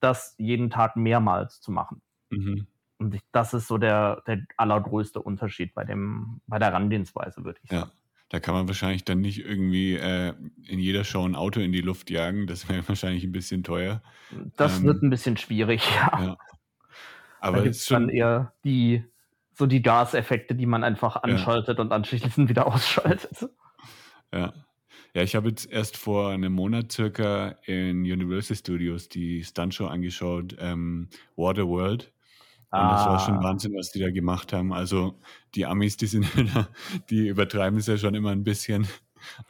das 0.00 0.34
jeden 0.38 0.70
Tag 0.70 0.96
mehrmals 0.96 1.60
zu 1.60 1.70
machen. 1.70 2.02
Mhm. 2.30 2.66
Und 2.98 3.14
ich, 3.14 3.22
das 3.32 3.54
ist 3.54 3.68
so 3.68 3.78
der, 3.78 4.22
der 4.26 4.40
allergrößte 4.56 5.20
Unterschied 5.20 5.74
bei, 5.74 5.84
dem, 5.84 6.40
bei 6.46 6.58
der 6.58 6.68
Herangehensweise, 6.68 7.44
würde 7.44 7.60
ich 7.62 7.70
sagen. 7.70 7.90
Ja. 7.90 7.92
Da 8.30 8.40
kann 8.40 8.54
man 8.54 8.68
wahrscheinlich 8.68 9.04
dann 9.04 9.20
nicht 9.20 9.38
irgendwie 9.38 9.94
äh, 9.94 10.34
in 10.66 10.78
jeder 10.78 11.02
Show 11.04 11.24
ein 11.24 11.34
Auto 11.34 11.60
in 11.60 11.72
die 11.72 11.80
Luft 11.80 12.10
jagen. 12.10 12.46
Das 12.46 12.68
wäre 12.68 12.82
wahrscheinlich 12.88 13.24
ein 13.24 13.32
bisschen 13.32 13.62
teuer. 13.62 14.02
Das 14.56 14.78
ähm, 14.78 14.84
wird 14.84 15.02
ein 15.02 15.10
bisschen 15.10 15.36
schwierig, 15.36 15.82
ja. 15.96 16.20
ja. 16.20 16.36
Aber 17.40 17.64
es 17.64 17.78
ist 17.78 17.90
dann 17.90 18.08
eher 18.08 18.52
die, 18.64 19.04
so 19.54 19.66
die 19.66 19.80
Gaseffekte, 19.80 20.54
die 20.54 20.66
man 20.66 20.84
einfach 20.84 21.16
anschaltet 21.22 21.78
ja. 21.78 21.84
und 21.84 21.92
anschließend 21.92 22.48
wieder 22.48 22.66
ausschaltet. 22.74 23.48
Ja. 24.34 24.52
Ja, 25.14 25.22
ich 25.22 25.34
habe 25.34 25.48
jetzt 25.48 25.70
erst 25.70 25.96
vor 25.96 26.30
einem 26.30 26.52
Monat 26.52 26.92
circa 26.92 27.56
in 27.64 28.02
Universal 28.02 28.56
Studios 28.56 29.08
die 29.08 29.42
Stuntshow 29.42 29.86
angeschaut, 29.86 30.54
ähm, 30.60 31.08
Waterworld. 31.34 32.12
Und 32.70 32.78
ah. 32.78 32.96
das 32.96 33.06
war 33.06 33.18
schon 33.20 33.38
ah. 33.38 33.42
Wahnsinn, 33.42 33.74
was 33.74 33.92
die 33.92 34.00
da 34.00 34.10
gemacht 34.10 34.52
haben. 34.52 34.72
Also 34.72 35.18
die 35.54 35.64
Amis, 35.64 35.96
die 35.96 36.06
sind, 36.06 36.26
die 37.10 37.28
übertreiben 37.28 37.78
es 37.78 37.86
ja 37.86 37.96
schon 37.96 38.14
immer 38.14 38.30
ein 38.30 38.44
bisschen. 38.44 38.86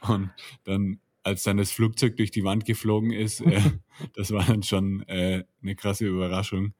Und 0.01 0.31
dann, 0.63 0.99
als 1.23 1.43
dann 1.43 1.57
das 1.57 1.71
Flugzeug 1.71 2.15
durch 2.15 2.31
die 2.31 2.43
Wand 2.43 2.65
geflogen 2.65 3.11
ist, 3.11 3.41
äh, 3.41 3.61
das 4.15 4.31
war 4.31 4.45
dann 4.45 4.63
schon 4.63 5.03
äh, 5.07 5.43
eine 5.61 5.75
krasse 5.75 6.07
Überraschung. 6.07 6.73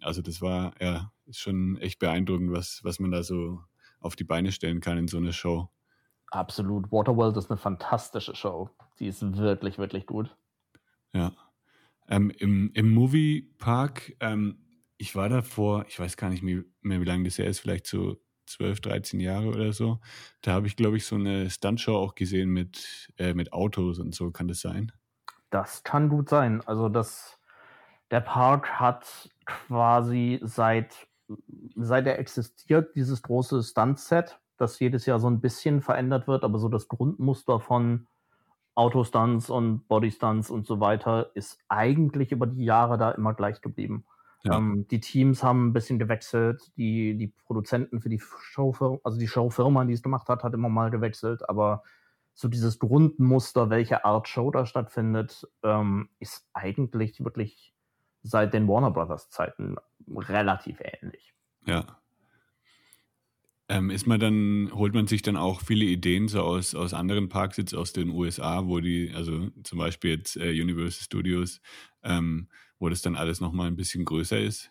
Also 0.00 0.22
das 0.22 0.42
war 0.42 0.74
ja 0.80 1.12
schon 1.30 1.78
echt 1.78 1.98
beeindruckend, 1.98 2.52
was, 2.52 2.80
was 2.82 2.98
man 2.98 3.10
da 3.12 3.22
so 3.22 3.60
auf 4.00 4.16
die 4.16 4.24
Beine 4.24 4.52
stellen 4.52 4.80
kann 4.80 4.98
in 4.98 5.08
so 5.08 5.18
einer 5.18 5.32
Show. 5.32 5.68
Absolut. 6.30 6.90
Waterworld 6.90 7.36
ist 7.36 7.50
eine 7.50 7.58
fantastische 7.58 8.34
Show. 8.34 8.70
Die 8.98 9.06
ist 9.06 9.22
wirklich, 9.36 9.78
wirklich 9.78 10.06
gut. 10.06 10.36
Ja. 11.12 11.32
Ähm, 12.08 12.30
Im 12.30 12.70
im 12.74 12.92
Moviepark, 12.92 14.16
ähm, 14.20 14.58
ich 14.98 15.14
war 15.14 15.28
da 15.28 15.42
vor, 15.42 15.84
ich 15.88 15.98
weiß 15.98 16.16
gar 16.16 16.30
nicht 16.30 16.42
mehr, 16.42 16.64
wie 16.82 17.04
lange 17.04 17.24
das 17.24 17.38
her 17.38 17.46
ist, 17.46 17.60
vielleicht 17.60 17.86
so 17.86 18.16
12, 18.46 18.80
13 18.80 19.20
Jahre 19.20 19.48
oder 19.48 19.72
so. 19.72 19.98
Da 20.42 20.52
habe 20.52 20.66
ich, 20.66 20.76
glaube 20.76 20.96
ich, 20.96 21.06
so 21.06 21.16
eine 21.16 21.50
Stuntshow 21.50 21.96
auch 21.96 22.14
gesehen 22.14 22.50
mit, 22.50 23.12
äh, 23.18 23.34
mit 23.34 23.52
Autos 23.52 23.98
und 23.98 24.14
so. 24.14 24.30
Kann 24.30 24.48
das 24.48 24.60
sein? 24.60 24.92
Das 25.50 25.82
kann 25.82 26.08
gut 26.08 26.28
sein. 26.28 26.62
Also 26.66 26.88
das, 26.88 27.38
der 28.10 28.20
Park 28.20 28.80
hat 28.80 29.30
quasi 29.44 30.40
seit, 30.42 31.08
seit 31.74 32.06
er 32.06 32.18
existiert, 32.18 32.94
dieses 32.94 33.22
große 33.22 33.62
Stuntset, 33.62 34.38
das 34.56 34.78
jedes 34.78 35.06
Jahr 35.06 35.20
so 35.20 35.28
ein 35.28 35.40
bisschen 35.40 35.82
verändert 35.82 36.26
wird, 36.28 36.44
aber 36.44 36.58
so 36.58 36.68
das 36.68 36.88
Grundmuster 36.88 37.60
von 37.60 38.06
Autostunts 38.74 39.50
und 39.50 39.88
Bodystunts 39.88 40.50
und 40.50 40.66
so 40.66 40.80
weiter 40.80 41.30
ist 41.34 41.58
eigentlich 41.68 42.32
über 42.32 42.46
die 42.46 42.64
Jahre 42.64 42.98
da 42.98 43.10
immer 43.10 43.34
gleich 43.34 43.60
geblieben. 43.60 44.04
Ja. 44.46 44.58
Ähm, 44.58 44.86
die 44.88 45.00
Teams 45.00 45.42
haben 45.42 45.68
ein 45.68 45.72
bisschen 45.72 45.98
gewechselt, 45.98 46.70
die, 46.76 47.16
die 47.16 47.32
Produzenten 47.46 48.00
für 48.00 48.08
die 48.08 48.20
Showfirma, 48.20 48.98
also 49.02 49.18
die 49.18 49.26
Showfirma, 49.26 49.84
die 49.84 49.92
es 49.92 50.02
gemacht 50.02 50.28
hat, 50.28 50.44
hat 50.44 50.54
immer 50.54 50.68
mal 50.68 50.90
gewechselt, 50.90 51.48
aber 51.48 51.82
so 52.34 52.48
dieses 52.48 52.78
Grundmuster, 52.78 53.70
welche 53.70 54.04
Art 54.04 54.28
Show 54.28 54.50
da 54.50 54.66
stattfindet, 54.66 55.48
ähm, 55.62 56.10
ist 56.20 56.46
eigentlich 56.52 57.24
wirklich 57.24 57.74
seit 58.22 58.54
den 58.54 58.68
Warner 58.68 58.90
Brothers 58.90 59.30
Zeiten 59.30 59.76
relativ 60.08 60.78
ähnlich. 60.80 61.34
Ja. 61.66 61.98
Ähm, 63.68 63.90
ist 63.90 64.06
man 64.06 64.20
dann, 64.20 64.70
holt 64.74 64.94
man 64.94 65.08
sich 65.08 65.22
dann 65.22 65.36
auch 65.36 65.60
viele 65.60 65.86
Ideen 65.86 66.28
so 66.28 66.42
aus, 66.42 66.76
aus 66.76 66.94
anderen 66.94 67.28
Parks 67.28 67.56
jetzt 67.56 67.74
aus 67.74 67.92
den 67.92 68.10
USA, 68.10 68.66
wo 68.66 68.78
die, 68.78 69.10
also 69.12 69.48
zum 69.64 69.78
Beispiel 69.78 70.10
jetzt 70.10 70.36
äh, 70.36 70.50
Universal 70.50 71.02
Studios, 71.02 71.60
ähm, 72.04 72.48
wo 72.78 72.88
das 72.88 73.02
dann 73.02 73.16
alles 73.16 73.40
nochmal 73.40 73.68
ein 73.68 73.76
bisschen 73.76 74.04
größer 74.04 74.38
ist? 74.38 74.70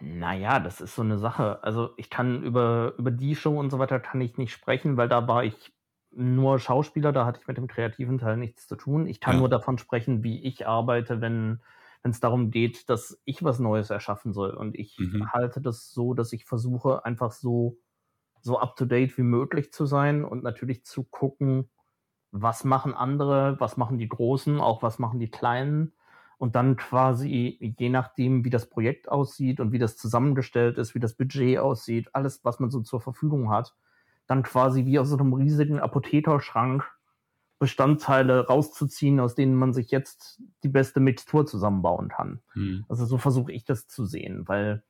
Naja, 0.00 0.60
das 0.60 0.80
ist 0.80 0.94
so 0.94 1.02
eine 1.02 1.18
Sache. 1.18 1.62
Also 1.62 1.90
ich 1.96 2.08
kann 2.08 2.42
über, 2.42 2.94
über 2.98 3.10
die 3.10 3.34
Show 3.34 3.58
und 3.58 3.70
so 3.70 3.78
weiter 3.78 3.98
kann 3.98 4.20
ich 4.20 4.38
nicht 4.38 4.52
sprechen, 4.52 4.96
weil 4.96 5.08
da 5.08 5.26
war 5.26 5.44
ich 5.44 5.72
nur 6.10 6.58
Schauspieler, 6.58 7.12
da 7.12 7.26
hatte 7.26 7.40
ich 7.40 7.48
mit 7.48 7.56
dem 7.56 7.66
kreativen 7.66 8.18
Teil 8.18 8.36
nichts 8.36 8.66
zu 8.66 8.76
tun. 8.76 9.06
Ich 9.06 9.20
kann 9.20 9.34
ja. 9.34 9.40
nur 9.40 9.48
davon 9.48 9.78
sprechen, 9.78 10.22
wie 10.22 10.42
ich 10.42 10.66
arbeite, 10.66 11.20
wenn 11.20 11.60
es 12.02 12.20
darum 12.20 12.50
geht, 12.50 12.88
dass 12.88 13.20
ich 13.24 13.42
was 13.42 13.58
Neues 13.58 13.90
erschaffen 13.90 14.32
soll. 14.32 14.50
Und 14.50 14.76
ich 14.76 14.98
mhm. 14.98 15.30
halte 15.32 15.60
das 15.60 15.90
so, 15.90 16.14
dass 16.14 16.32
ich 16.32 16.44
versuche, 16.44 17.04
einfach 17.04 17.32
so, 17.32 17.78
so 18.40 18.58
up-to-date 18.58 19.18
wie 19.18 19.22
möglich 19.22 19.72
zu 19.72 19.84
sein 19.84 20.24
und 20.24 20.42
natürlich 20.42 20.84
zu 20.84 21.04
gucken, 21.04 21.68
was 22.30 22.64
machen 22.64 22.94
andere, 22.94 23.56
was 23.58 23.76
machen 23.76 23.98
die 23.98 24.08
Großen, 24.08 24.60
auch 24.60 24.82
was 24.82 24.98
machen 24.98 25.18
die 25.18 25.30
Kleinen. 25.30 25.92
Und 26.36 26.54
dann 26.54 26.76
quasi, 26.76 27.74
je 27.78 27.88
nachdem, 27.88 28.44
wie 28.44 28.50
das 28.50 28.68
Projekt 28.70 29.08
aussieht 29.08 29.58
und 29.58 29.72
wie 29.72 29.78
das 29.78 29.96
zusammengestellt 29.96 30.78
ist, 30.78 30.94
wie 30.94 31.00
das 31.00 31.14
Budget 31.14 31.58
aussieht, 31.58 32.14
alles, 32.14 32.44
was 32.44 32.60
man 32.60 32.70
so 32.70 32.80
zur 32.80 33.00
Verfügung 33.00 33.50
hat, 33.50 33.74
dann 34.28 34.44
quasi 34.44 34.84
wie 34.84 35.00
aus 35.00 35.12
einem 35.12 35.32
riesigen 35.32 35.80
Apothekerschrank 35.80 36.84
Bestandteile 37.58 38.46
rauszuziehen, 38.46 39.18
aus 39.18 39.34
denen 39.34 39.56
man 39.56 39.72
sich 39.72 39.90
jetzt 39.90 40.40
die 40.62 40.68
beste 40.68 41.00
Mixtur 41.00 41.44
zusammenbauen 41.44 42.08
kann. 42.08 42.40
Hm. 42.52 42.84
Also 42.88 43.04
so 43.04 43.18
versuche 43.18 43.50
ich 43.50 43.64
das 43.64 43.88
zu 43.88 44.04
sehen, 44.04 44.46
weil 44.46 44.84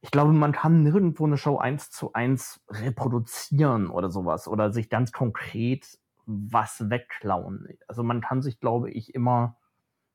ich 0.00 0.12
glaube, 0.12 0.32
man 0.32 0.52
kann 0.52 0.84
nirgendwo 0.84 1.26
eine 1.26 1.36
Show 1.36 1.58
eins 1.58 1.90
zu 1.90 2.12
eins 2.12 2.60
reproduzieren 2.70 3.90
oder 3.90 4.10
sowas 4.10 4.46
oder 4.46 4.72
sich 4.72 4.88
ganz 4.88 5.10
konkret 5.10 5.98
was 6.26 6.90
wegklauen. 6.90 7.68
Also 7.88 8.02
man 8.02 8.20
kann 8.20 8.42
sich, 8.42 8.60
glaube 8.60 8.90
ich, 8.90 9.14
immer 9.14 9.56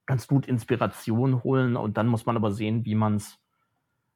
ganz 0.06 0.28
gut 0.28 0.46
Inspiration 0.46 1.44
holen 1.44 1.78
und 1.78 1.98
dann 1.98 2.08
muss 2.08 2.26
man 2.26 2.36
aber 2.36 2.52
sehen, 2.52 2.86
wie 2.86 2.96
man 2.96 3.16
es 3.16 3.40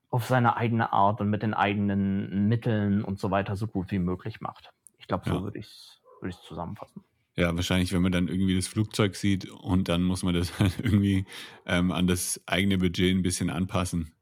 auf 0.09 0.25
seine 0.25 0.57
eigene 0.57 0.93
Art 0.93 1.21
und 1.21 1.29
mit 1.29 1.41
den 1.41 1.53
eigenen 1.53 2.47
Mitteln 2.47 3.03
und 3.03 3.19
so 3.19 3.31
weiter 3.31 3.55
so 3.55 3.67
gut 3.67 3.91
wie 3.91 3.99
möglich 3.99 4.41
macht. 4.41 4.71
Ich 4.97 5.07
glaube, 5.07 5.23
so 5.27 5.35
ja. 5.35 5.43
würde 5.43 5.59
ich 5.59 5.67
es 5.67 6.01
würd 6.21 6.33
zusammenfassen. 6.33 7.03
Ja, 7.37 7.53
wahrscheinlich, 7.53 7.91
wenn 7.91 8.01
man 8.01 8.13
dann 8.13 8.29
irgendwie 8.29 8.55
das 8.55 8.67
Flugzeug 8.67 9.15
sieht 9.15 9.49
und 9.49 9.89
dann 9.89 10.03
muss 10.03 10.23
man 10.23 10.33
das 10.33 10.53
irgendwie 10.79 11.25
ähm, 11.65 11.91
an 11.91 12.07
das 12.07 12.41
eigene 12.45 12.77
Budget 12.77 13.15
ein 13.15 13.23
bisschen 13.23 13.49
anpassen. 13.49 14.14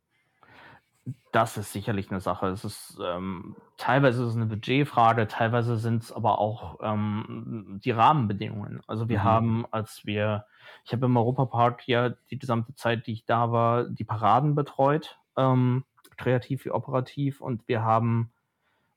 Das 1.31 1.57
ist 1.57 1.73
sicherlich 1.73 2.11
eine 2.11 2.21
Sache. 2.21 2.47
Es 2.47 2.63
ist 2.63 2.97
ähm, 3.03 3.55
teilweise 3.77 4.23
ist 4.23 4.29
es 4.29 4.35
eine 4.35 4.45
Budgetfrage, 4.45 5.27
teilweise 5.27 5.77
sind 5.77 6.03
es 6.03 6.11
aber 6.11 6.39
auch 6.39 6.79
ähm, 6.81 7.81
die 7.83 7.91
Rahmenbedingungen. 7.91 8.81
Also 8.87 9.09
wir 9.09 9.19
mhm. 9.19 9.23
haben, 9.23 9.65
als 9.71 10.05
wir, 10.05 10.45
ich 10.85 10.93
habe 10.93 11.07
im 11.07 11.17
Europapark 11.17 11.87
ja 11.87 12.09
die 12.31 12.39
gesamte 12.39 12.73
Zeit, 12.75 13.07
die 13.07 13.13
ich 13.13 13.25
da 13.25 13.51
war, 13.51 13.85
die 13.85 14.05
Paraden 14.05 14.55
betreut, 14.55 15.19
ähm, 15.35 15.83
kreativ 16.15 16.65
wie 16.65 16.71
operativ, 16.71 17.41
und 17.41 17.67
wir 17.67 17.83
haben 17.83 18.31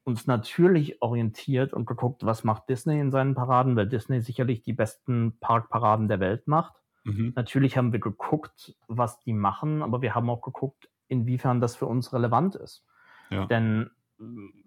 uns 0.05 0.29
natürlich 0.29 1.03
orientiert 1.03 1.73
und 1.73 1.87
geguckt, 1.87 2.25
was 2.25 2.45
macht 2.45 2.69
Disney 2.69 3.01
in 3.01 3.11
seinen 3.11 3.35
Paraden, 3.35 3.75
weil 3.75 3.89
Disney 3.89 4.21
sicherlich 4.21 4.63
die 4.63 4.73
besten 4.73 5.37
Parkparaden 5.41 6.07
der 6.07 6.21
Welt 6.21 6.47
macht. 6.47 6.75
Mhm. 7.03 7.33
Natürlich 7.35 7.77
haben 7.77 7.93
wir 7.93 7.99
geguckt, 7.99 8.77
was 8.87 9.19
die 9.21 9.33
machen, 9.33 9.83
aber 9.83 10.03
wir 10.03 10.15
haben 10.15 10.31
auch 10.31 10.43
geguckt, 10.43 10.89
inwiefern 11.09 11.61
das 11.61 11.77
für 11.77 11.87
uns 11.87 12.13
relevant 12.13 12.55
ist. 12.55 12.85
Ja. 13.31 13.47
Denn 13.47 13.91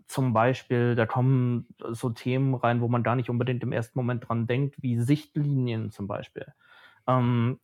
zum 0.08 0.34
Beispiel, 0.34 0.96
da 0.96 1.05
kommen 1.05 1.67
so 1.89 2.10
Themen 2.10 2.55
rein, 2.55 2.81
wo 2.81 2.88
man 2.88 3.03
gar 3.03 3.15
nicht 3.15 3.29
unbedingt 3.29 3.63
im 3.63 3.72
ersten 3.72 3.98
Moment 3.98 4.27
dran 4.27 4.48
denkt, 4.48 4.81
wie 4.81 5.00
Sichtlinien 5.00 5.91
zum 5.91 6.08
Beispiel. 6.08 6.48
Ähm, 7.08 7.60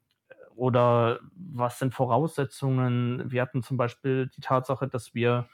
oder 0.56 1.20
was 1.36 1.80
sind 1.80 1.94
Voraussetzungen? 1.94 3.30
Wir 3.30 3.42
hatten 3.42 3.62
zum 3.62 3.78
Beispiel 3.78 4.30
die 4.36 4.42
Tatsache, 4.42 4.88
dass 4.88 5.14
wir 5.14 5.48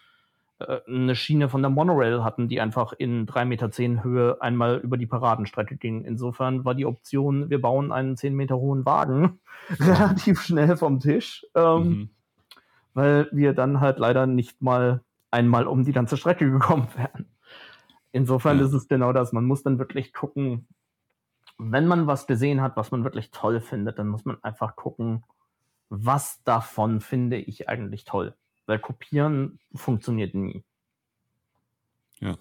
äh, 0.59 0.79
eine 0.87 1.15
Schiene 1.15 1.49
von 1.49 1.61
der 1.61 1.71
Monorail 1.71 2.23
hatten, 2.23 2.47
die 2.47 2.61
einfach 2.61 2.93
in 2.93 3.25
3,10 3.25 3.45
Meter 3.45 4.03
Höhe 4.03 4.41
einmal 4.41 4.77
über 4.77 4.97
die 4.97 5.07
Paradenstrecke 5.07 5.77
ging. 5.77 6.03
Insofern 6.05 6.65
war 6.65 6.75
die 6.75 6.85
Option, 6.85 7.49
wir 7.49 7.61
bauen 7.61 7.91
einen 7.91 8.15
10 8.15 8.35
Meter 8.35 8.57
hohen 8.57 8.85
Wagen 8.85 9.39
relativ 9.79 10.41
schnell 10.41 10.77
vom 10.77 10.99
Tisch. 10.99 11.45
Ähm, 11.55 11.83
mhm 11.83 12.09
weil 12.93 13.29
wir 13.31 13.53
dann 13.53 13.79
halt 13.79 13.99
leider 13.99 14.27
nicht 14.27 14.61
mal 14.61 15.01
einmal 15.29 15.67
um 15.67 15.83
die 15.83 15.93
ganze 15.93 16.17
Strecke 16.17 16.49
gekommen 16.51 16.87
wären. 16.95 17.27
Insofern 18.11 18.59
ja. 18.59 18.65
ist 18.65 18.73
es 18.73 18.87
genau 18.87 19.13
das. 19.13 19.31
Man 19.31 19.45
muss 19.45 19.63
dann 19.63 19.79
wirklich 19.79 20.13
gucken, 20.13 20.67
wenn 21.57 21.87
man 21.87 22.07
was 22.07 22.27
gesehen 22.27 22.61
hat, 22.61 22.75
was 22.75 22.91
man 22.91 23.03
wirklich 23.03 23.31
toll 23.31 23.61
findet, 23.61 23.99
dann 23.99 24.07
muss 24.07 24.25
man 24.25 24.43
einfach 24.43 24.75
gucken, 24.75 25.23
was 25.89 26.43
davon 26.43 27.01
finde 27.01 27.37
ich 27.37 27.69
eigentlich 27.69 28.03
toll. 28.03 28.35
Weil 28.65 28.79
kopieren 28.79 29.59
funktioniert 29.73 30.33
nie. 30.33 30.63
Ja. 32.19 32.35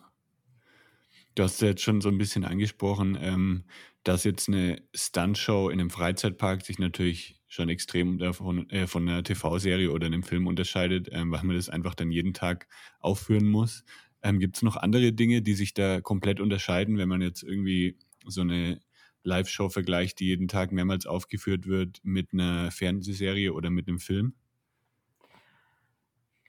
Du 1.34 1.42
hast 1.42 1.60
ja 1.62 1.68
jetzt 1.68 1.82
schon 1.82 2.00
so 2.00 2.08
ein 2.08 2.18
bisschen 2.18 2.44
angesprochen, 2.44 3.16
ähm, 3.20 3.64
dass 4.04 4.24
jetzt 4.24 4.48
eine 4.48 4.82
Stuntshow 4.94 5.68
in 5.68 5.80
einem 5.80 5.90
Freizeitpark 5.90 6.64
sich 6.64 6.78
natürlich 6.78 7.40
schon 7.46 7.68
extrem 7.68 8.18
davon, 8.18 8.68
äh, 8.70 8.86
von 8.86 9.08
einer 9.08 9.22
TV-Serie 9.22 9.90
oder 9.90 10.06
einem 10.06 10.22
Film 10.22 10.46
unterscheidet, 10.46 11.08
ähm, 11.12 11.30
weil 11.30 11.42
man 11.44 11.56
das 11.56 11.68
einfach 11.68 11.94
dann 11.94 12.10
jeden 12.10 12.34
Tag 12.34 12.68
aufführen 13.00 13.46
muss. 13.46 13.84
Ähm, 14.22 14.38
Gibt 14.38 14.56
es 14.56 14.62
noch 14.62 14.76
andere 14.76 15.12
Dinge, 15.12 15.42
die 15.42 15.54
sich 15.54 15.74
da 15.74 16.00
komplett 16.00 16.40
unterscheiden, 16.40 16.98
wenn 16.98 17.08
man 17.08 17.22
jetzt 17.22 17.42
irgendwie 17.42 17.98
so 18.26 18.42
eine 18.42 18.80
Live-Show 19.22 19.68
vergleicht, 19.68 20.20
die 20.20 20.26
jeden 20.26 20.48
Tag 20.48 20.72
mehrmals 20.72 21.06
aufgeführt 21.06 21.66
wird 21.66 22.00
mit 22.02 22.32
einer 22.32 22.70
Fernsehserie 22.70 23.52
oder 23.52 23.70
mit 23.70 23.88
einem 23.88 23.98
Film? 23.98 24.34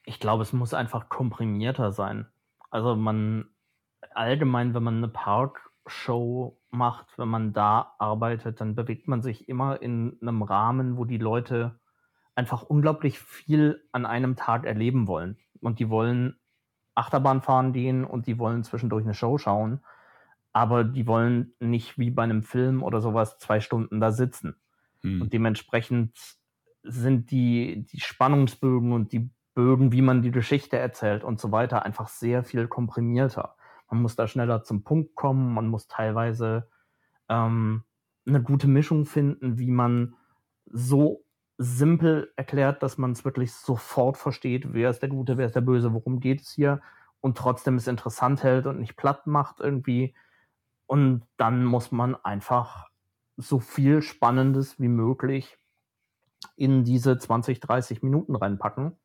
Ich 0.04 0.20
glaube, 0.20 0.44
es 0.44 0.54
muss 0.54 0.74
einfach 0.74 1.10
komprimierter 1.10 1.92
sein. 1.92 2.28
Also 2.70 2.96
man 2.96 3.51
allgemein, 4.14 4.74
wenn 4.74 4.84
man 4.84 4.98
eine 4.98 5.08
Parkshow 5.08 6.58
macht, 6.70 7.18
wenn 7.18 7.30
man 7.30 7.54
da 7.54 7.96
arbeitet, 8.00 8.62
dann 8.62 8.76
bewegt 8.76 9.08
man 9.08 9.22
sich 9.22 9.48
immer 9.50 9.82
in 9.82 10.18
einem 10.22 10.42
Rahmen, 10.42 10.98
wo 10.98 11.06
die 11.06 11.18
Leute 11.18 11.80
einfach 12.36 12.64
unglaublich 12.64 13.20
viel 13.20 13.84
an 13.92 14.06
einem 14.06 14.36
Tag 14.36 14.66
erleben 14.66 15.08
wollen. 15.08 15.38
Und 15.60 15.80
die 15.80 15.90
wollen 15.90 16.40
Achterbahn 16.96 17.42
fahren 17.42 17.74
gehen 17.74 18.04
und 18.06 18.28
die 18.28 18.40
wollen 18.40 18.64
zwischendurch 18.64 19.04
eine 19.04 19.14
Show 19.14 19.38
schauen. 19.38 19.84
Aber 20.54 20.84
die 20.84 21.08
wollen 21.08 21.54
nicht 21.60 21.98
wie 21.98 22.10
bei 22.10 22.24
einem 22.24 22.44
Film 22.44 22.84
oder 22.84 23.00
sowas 23.00 23.38
zwei 23.38 23.60
Stunden 23.60 24.00
da 24.00 24.12
sitzen. 24.12 24.56
Hm. 25.02 25.22
Und 25.22 25.34
dementsprechend 25.34 26.18
sind 26.84 27.32
die, 27.32 27.86
die 27.86 28.00
Spannungsbögen 28.00 28.92
und 28.92 29.12
die 29.14 29.30
Bögen, 29.54 29.92
wie 29.92 30.02
man 30.02 30.22
die 30.22 30.32
Geschichte 30.32 30.78
erzählt 30.78 31.24
und 31.24 31.40
so 31.40 31.52
weiter, 31.52 31.86
einfach 31.86 32.08
sehr 32.08 32.44
viel 32.44 32.68
komprimierter 32.68 33.56
man 33.92 34.02
muss 34.02 34.16
da 34.16 34.28
schneller 34.28 34.64
zum 34.64 34.84
Punkt 34.84 35.16
kommen, 35.16 35.54
man 35.54 35.68
muss 35.68 35.88
teilweise 35.88 36.68
ähm, 37.30 37.84
eine 38.26 38.42
gute 38.42 38.68
Mischung 38.68 39.06
finden, 39.06 39.60
wie 39.60 39.70
man 39.70 40.16
so 40.66 41.24
simpel 41.58 42.32
erklärt, 42.38 42.82
dass 42.82 42.98
man 42.98 43.12
es 43.12 43.26
wirklich 43.26 43.54
sofort 43.54 44.18
versteht, 44.18 44.74
wer 44.74 44.90
ist 44.90 45.02
der 45.02 45.10
Gute, 45.10 45.38
wer 45.38 45.46
ist 45.46 45.56
der 45.56 45.62
Böse, 45.62 45.94
worum 45.94 46.20
geht 46.20 46.42
es 46.42 46.52
hier 46.52 46.82
und 47.20 47.38
trotzdem 47.38 47.76
es 47.76 47.88
interessant 47.88 48.44
hält 48.44 48.66
und 48.66 48.80
nicht 48.80 48.96
platt 48.96 49.28
macht 49.28 49.60
irgendwie. 49.60 50.16
Und 50.88 51.24
dann 51.38 51.64
muss 51.66 51.92
man 51.92 52.16
einfach 52.16 52.90
so 53.38 53.60
viel 53.60 54.02
Spannendes 54.02 54.80
wie 54.80 54.88
möglich 54.88 55.58
in 56.56 56.84
diese 56.84 57.18
20, 57.18 57.60
30 57.60 58.02
Minuten 58.02 58.36
reinpacken, 58.36 58.98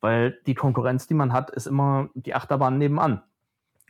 weil 0.00 0.40
die 0.46 0.54
Konkurrenz, 0.54 1.06
die 1.06 1.14
man 1.14 1.32
hat, 1.32 1.50
ist 1.50 1.66
immer 1.66 2.08
die 2.14 2.34
Achterbahn 2.34 2.78
nebenan. 2.78 3.22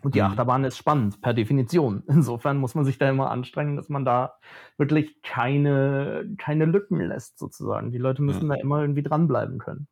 Und 0.03 0.15
die 0.15 0.21
mhm. 0.21 0.27
Achterbahn 0.27 0.65
ist 0.65 0.77
spannend, 0.77 1.21
per 1.21 1.35
Definition. 1.35 2.03
Insofern 2.09 2.59
muss 2.59 2.75
man 2.75 2.85
sich 2.85 2.99
da 2.99 3.09
immer 3.09 3.31
anstrengen, 3.31 3.77
dass 3.77 3.89
man 3.89 4.05
da 4.05 4.39
wirklich 4.77 5.21
keine, 5.23 6.29
keine 6.39 6.65
Lücken 6.65 7.01
lässt, 7.01 7.39
sozusagen. 7.39 7.93
Die 7.93 7.99
Leute 7.99 8.23
müssen 8.23 8.49
ja. 8.49 8.57
da 8.57 8.61
immer 8.61 8.81
irgendwie 8.81 9.03
dranbleiben 9.03 9.59
können. 9.59 9.89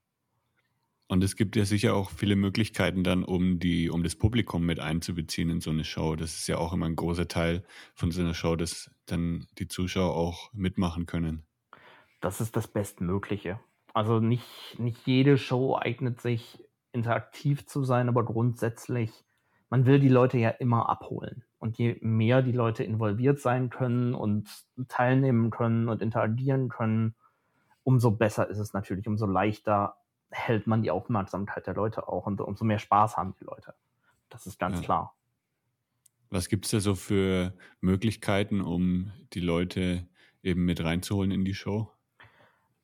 Und 1.10 1.24
es 1.24 1.36
gibt 1.36 1.56
ja 1.56 1.64
sicher 1.64 1.94
auch 1.94 2.10
viele 2.10 2.36
Möglichkeiten 2.36 3.02
dann, 3.02 3.24
um 3.24 3.58
die, 3.58 3.88
um 3.88 4.02
das 4.02 4.14
Publikum 4.14 4.66
mit 4.66 4.78
einzubeziehen 4.78 5.48
in 5.48 5.60
so 5.62 5.70
eine 5.70 5.84
Show. 5.84 6.16
Das 6.16 6.34
ist 6.34 6.48
ja 6.48 6.58
auch 6.58 6.74
immer 6.74 6.84
ein 6.84 6.96
großer 6.96 7.28
Teil 7.28 7.64
von 7.94 8.10
so 8.10 8.20
einer 8.20 8.34
Show, 8.34 8.56
dass 8.56 8.90
dann 9.06 9.46
die 9.58 9.68
Zuschauer 9.68 10.14
auch 10.14 10.52
mitmachen 10.52 11.06
können. 11.06 11.44
Das 12.20 12.42
ist 12.42 12.56
das 12.56 12.68
Bestmögliche. 12.68 13.58
Also 13.94 14.20
nicht, 14.20 14.78
nicht 14.78 15.06
jede 15.06 15.38
Show 15.38 15.78
eignet 15.80 16.20
sich, 16.20 16.62
interaktiv 16.92 17.66
zu 17.66 17.84
sein, 17.84 18.08
aber 18.08 18.24
grundsätzlich 18.24 19.12
man 19.70 19.86
will 19.86 19.98
die 19.98 20.08
Leute 20.08 20.38
ja 20.38 20.50
immer 20.50 20.88
abholen. 20.88 21.44
Und 21.58 21.76
je 21.78 21.98
mehr 22.00 22.42
die 22.42 22.52
Leute 22.52 22.84
involviert 22.84 23.40
sein 23.40 23.68
können 23.68 24.14
und 24.14 24.48
teilnehmen 24.88 25.50
können 25.50 25.88
und 25.88 26.02
interagieren 26.02 26.68
können, 26.68 27.14
umso 27.82 28.10
besser 28.12 28.48
ist 28.48 28.58
es 28.58 28.72
natürlich, 28.72 29.06
umso 29.08 29.26
leichter 29.26 29.96
hält 30.30 30.66
man 30.66 30.82
die 30.82 30.90
Aufmerksamkeit 30.90 31.66
der 31.66 31.74
Leute 31.74 32.06
auch 32.06 32.26
und 32.26 32.40
umso 32.40 32.64
mehr 32.64 32.78
Spaß 32.78 33.16
haben 33.16 33.34
die 33.40 33.44
Leute. 33.44 33.74
Das 34.28 34.46
ist 34.46 34.58
ganz 34.58 34.78
ja. 34.78 34.84
klar. 34.84 35.14
Was 36.30 36.48
gibt 36.48 36.66
es 36.66 36.70
da 36.70 36.80
so 36.80 36.94
für 36.94 37.54
Möglichkeiten, 37.80 38.60
um 38.60 39.12
die 39.32 39.40
Leute 39.40 40.06
eben 40.42 40.64
mit 40.64 40.84
reinzuholen 40.84 41.30
in 41.30 41.44
die 41.44 41.54
Show? 41.54 41.90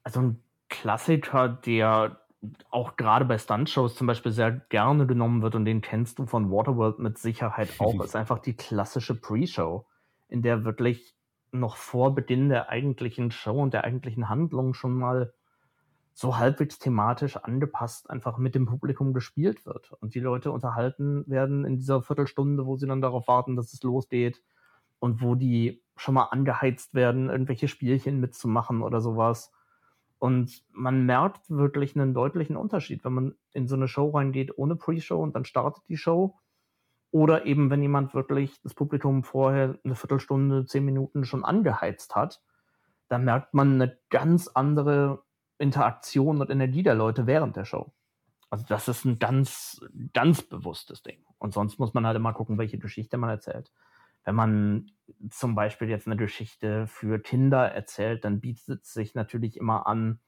Also 0.02 0.20
ein 0.20 0.42
Klassiker, 0.70 1.48
der 1.48 2.23
auch 2.70 2.96
gerade 2.96 3.24
bei 3.24 3.38
Stuntshows 3.38 3.94
zum 3.94 4.06
Beispiel 4.06 4.32
sehr 4.32 4.52
gerne 4.52 5.06
genommen 5.06 5.42
wird 5.42 5.54
und 5.54 5.64
den 5.64 5.80
kennst 5.80 6.18
du 6.18 6.26
von 6.26 6.50
Waterworld 6.50 6.98
mit 6.98 7.18
Sicherheit 7.18 7.68
auch, 7.78 8.02
ist 8.02 8.16
einfach 8.16 8.38
die 8.38 8.56
klassische 8.56 9.14
Pre-Show, 9.14 9.86
in 10.28 10.42
der 10.42 10.64
wirklich 10.64 11.14
noch 11.52 11.76
vor 11.76 12.14
Beginn 12.14 12.48
der 12.48 12.68
eigentlichen 12.68 13.30
Show 13.30 13.60
und 13.60 13.74
der 13.74 13.84
eigentlichen 13.84 14.28
Handlung 14.28 14.74
schon 14.74 14.94
mal 14.94 15.32
so 16.12 16.36
halbwegs 16.38 16.78
thematisch 16.78 17.36
angepasst 17.36 18.08
einfach 18.08 18.38
mit 18.38 18.54
dem 18.54 18.66
Publikum 18.66 19.12
gespielt 19.12 19.66
wird. 19.66 19.92
Und 20.00 20.14
die 20.14 20.20
Leute 20.20 20.52
unterhalten 20.52 21.24
werden 21.26 21.64
in 21.64 21.76
dieser 21.76 22.02
Viertelstunde, 22.02 22.66
wo 22.66 22.76
sie 22.76 22.86
dann 22.86 23.00
darauf 23.00 23.26
warten, 23.26 23.56
dass 23.56 23.72
es 23.72 23.82
losgeht 23.82 24.40
und 25.00 25.22
wo 25.22 25.34
die 25.34 25.82
schon 25.96 26.14
mal 26.14 26.24
angeheizt 26.24 26.94
werden, 26.94 27.30
irgendwelche 27.30 27.68
Spielchen 27.68 28.20
mitzumachen 28.20 28.82
oder 28.82 29.00
sowas 29.00 29.52
und 30.24 30.64
man 30.72 31.04
merkt 31.04 31.50
wirklich 31.50 31.94
einen 31.94 32.14
deutlichen 32.14 32.56
Unterschied, 32.56 33.04
wenn 33.04 33.12
man 33.12 33.34
in 33.52 33.68
so 33.68 33.74
eine 33.74 33.88
Show 33.88 34.08
reingeht 34.08 34.56
ohne 34.56 34.74
Pre-Show 34.74 35.22
und 35.22 35.36
dann 35.36 35.44
startet 35.44 35.86
die 35.90 35.98
Show. 35.98 36.38
Oder 37.10 37.44
eben, 37.44 37.68
wenn 37.68 37.82
jemand 37.82 38.14
wirklich 38.14 38.58
das 38.62 38.72
Publikum 38.72 39.22
vorher 39.22 39.78
eine 39.84 39.94
Viertelstunde, 39.94 40.64
zehn 40.64 40.82
Minuten 40.82 41.26
schon 41.26 41.44
angeheizt 41.44 42.16
hat, 42.16 42.40
dann 43.08 43.26
merkt 43.26 43.52
man 43.52 43.74
eine 43.74 43.98
ganz 44.08 44.48
andere 44.48 45.22
Interaktion 45.58 46.40
und 46.40 46.48
Energie 46.48 46.82
der 46.82 46.94
Leute 46.94 47.26
während 47.26 47.56
der 47.56 47.66
Show. 47.66 47.92
Also 48.48 48.64
das 48.66 48.88
ist 48.88 49.04
ein 49.04 49.18
ganz, 49.18 49.84
ganz 50.14 50.40
bewusstes 50.40 51.02
Ding. 51.02 51.22
Und 51.36 51.52
sonst 51.52 51.78
muss 51.78 51.92
man 51.92 52.06
halt 52.06 52.16
immer 52.16 52.32
gucken, 52.32 52.56
welche 52.56 52.78
Geschichte 52.78 53.18
man 53.18 53.28
erzählt. 53.28 53.70
Wenn 54.24 54.34
man 54.34 54.90
zum 55.30 55.54
Beispiel 55.54 55.88
jetzt 55.88 56.06
eine 56.06 56.16
Geschichte 56.16 56.86
für 56.86 57.18
Kinder 57.18 57.70
erzählt, 57.70 58.24
dann 58.24 58.40
bietet 58.40 58.84
es 58.84 58.92
sich 58.92 59.14
natürlich 59.14 59.56
immer 59.56 59.86
an, 59.86 60.20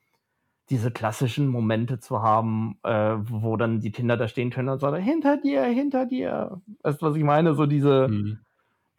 diese 0.68 0.90
klassischen 0.90 1.46
Momente 1.46 2.00
zu 2.00 2.22
haben, 2.22 2.78
äh, 2.82 3.16
wo 3.18 3.56
dann 3.56 3.80
die 3.80 3.92
Kinder 3.92 4.16
da 4.16 4.26
stehen 4.26 4.50
können 4.50 4.68
und 4.68 4.80
sagen, 4.80 5.02
hinter 5.02 5.36
dir, 5.36 5.64
hinter 5.64 6.06
dir. 6.06 6.60
Weißt 6.82 7.00
du, 7.00 7.06
was 7.06 7.16
ich 7.16 7.22
meine? 7.22 7.54
So 7.54 7.66
diese, 7.66 8.08
mhm. 8.08 8.40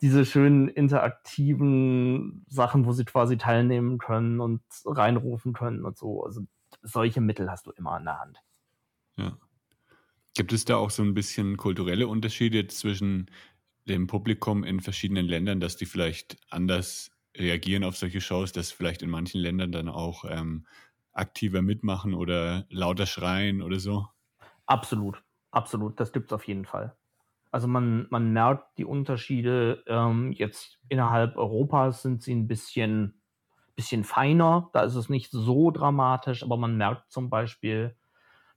diese 0.02 0.26
schönen 0.26 0.70
interaktiven 0.70 2.46
Sachen, 2.48 2.86
wo 2.86 2.94
sie 2.94 3.04
quasi 3.04 3.38
teilnehmen 3.38 3.98
können 3.98 4.40
und 4.40 4.62
reinrufen 4.86 5.52
können 5.52 5.84
und 5.84 5.98
so. 5.98 6.24
Also 6.24 6.42
solche 6.84 7.20
Mittel 7.20 7.52
hast 7.52 7.68
du 7.68 7.72
immer 7.72 7.92
an 7.92 8.06
der 8.06 8.20
Hand. 8.20 8.42
Ja. 9.18 9.38
Gibt 10.36 10.54
es 10.54 10.66
da 10.66 10.78
auch 10.78 10.92
so 10.92 11.04
ein 11.04 11.16
bisschen 11.16 11.58
kulturelle 11.58 12.08
Unterschiede 12.08 12.68
zwischen 12.68 13.30
dem 13.88 14.08
Publikum 14.08 14.64
in 14.64 14.80
verschiedenen 14.80 15.26
Ländern, 15.26 15.60
dass 15.60 15.78
die 15.78 15.86
vielleicht 15.86 16.38
anders 16.50 17.12
reagieren 17.36 17.84
auf 17.84 17.98
solche 17.98 18.22
Shows, 18.22 18.52
dass 18.52 18.72
vielleicht 18.72 19.02
in 19.02 19.10
manchen 19.10 19.42
Ländern 19.42 19.72
dann 19.72 19.90
auch 19.90 20.26
ähm, 20.28 20.66
aktiver 21.14 21.62
mitmachen 21.62 22.14
oder 22.14 22.66
lauter 22.70 23.06
schreien 23.06 23.62
oder 23.62 23.80
so? 23.80 24.08
Absolut, 24.66 25.24
absolut, 25.52 26.00
das 26.00 26.12
gibt 26.12 26.28
es 26.28 26.34
auf 26.34 26.48
jeden 26.48 26.66
Fall. 26.66 26.96
Also 27.52 27.68
man, 27.68 28.08
man 28.10 28.34
merkt 28.34 28.78
die 28.78 28.86
Unterschiede. 28.86 29.84
Ähm, 29.88 30.32
jetzt 30.34 30.80
innerhalb 30.90 31.38
Europas 31.38 32.02
sind 32.02 32.22
sie 32.22 32.36
ein 32.36 32.48
bisschen, 32.48 33.22
bisschen 33.76 34.04
feiner. 34.04 34.70
Da 34.74 34.82
ist 34.82 34.96
es 34.96 35.10
nicht 35.10 35.32
so 35.32 35.72
dramatisch, 35.72 36.44
aber 36.44 36.58
man 36.58 36.78
merkt 36.78 37.12
zum 37.12 37.30
Beispiel, 37.30 37.96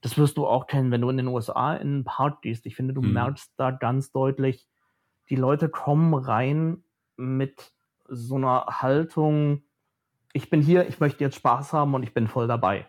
das 0.01 0.19
wirst 0.19 0.37
du 0.37 0.47
auch 0.47 0.66
kennen, 0.66 0.90
wenn 0.90 1.03
du 1.03 1.11
in 1.11 1.19
den 1.19 1.29
USA 1.29 1.75
in 1.75 1.88
einen 1.88 2.05
Park 2.05 2.43
gehst. 2.43 2.66
Ich 2.66 2.75
finde, 2.75 2.95
du 2.95 3.03
hm. 3.03 3.12
merkst 3.12 3.53
da 3.57 3.71
ganz 3.71 4.12
deutlich, 4.12 4.69
die 5.31 5.37
Leute 5.37 5.69
kommen 5.69 6.12
rein 6.14 6.85
mit 7.16 7.73
so 8.09 8.37
einer 8.37 8.66
Haltung, 8.66 9.62
ich 10.33 10.51
bin 10.51 10.61
hier, 10.61 10.88
ich 10.88 11.01
möchte 11.01 11.25
jetzt 11.25 11.37
Spaß 11.37 11.73
haben 11.73 11.95
und 11.95 12.03
ich 12.03 12.14
bin 12.14 12.27
voll 12.29 12.47
dabei. 12.49 12.87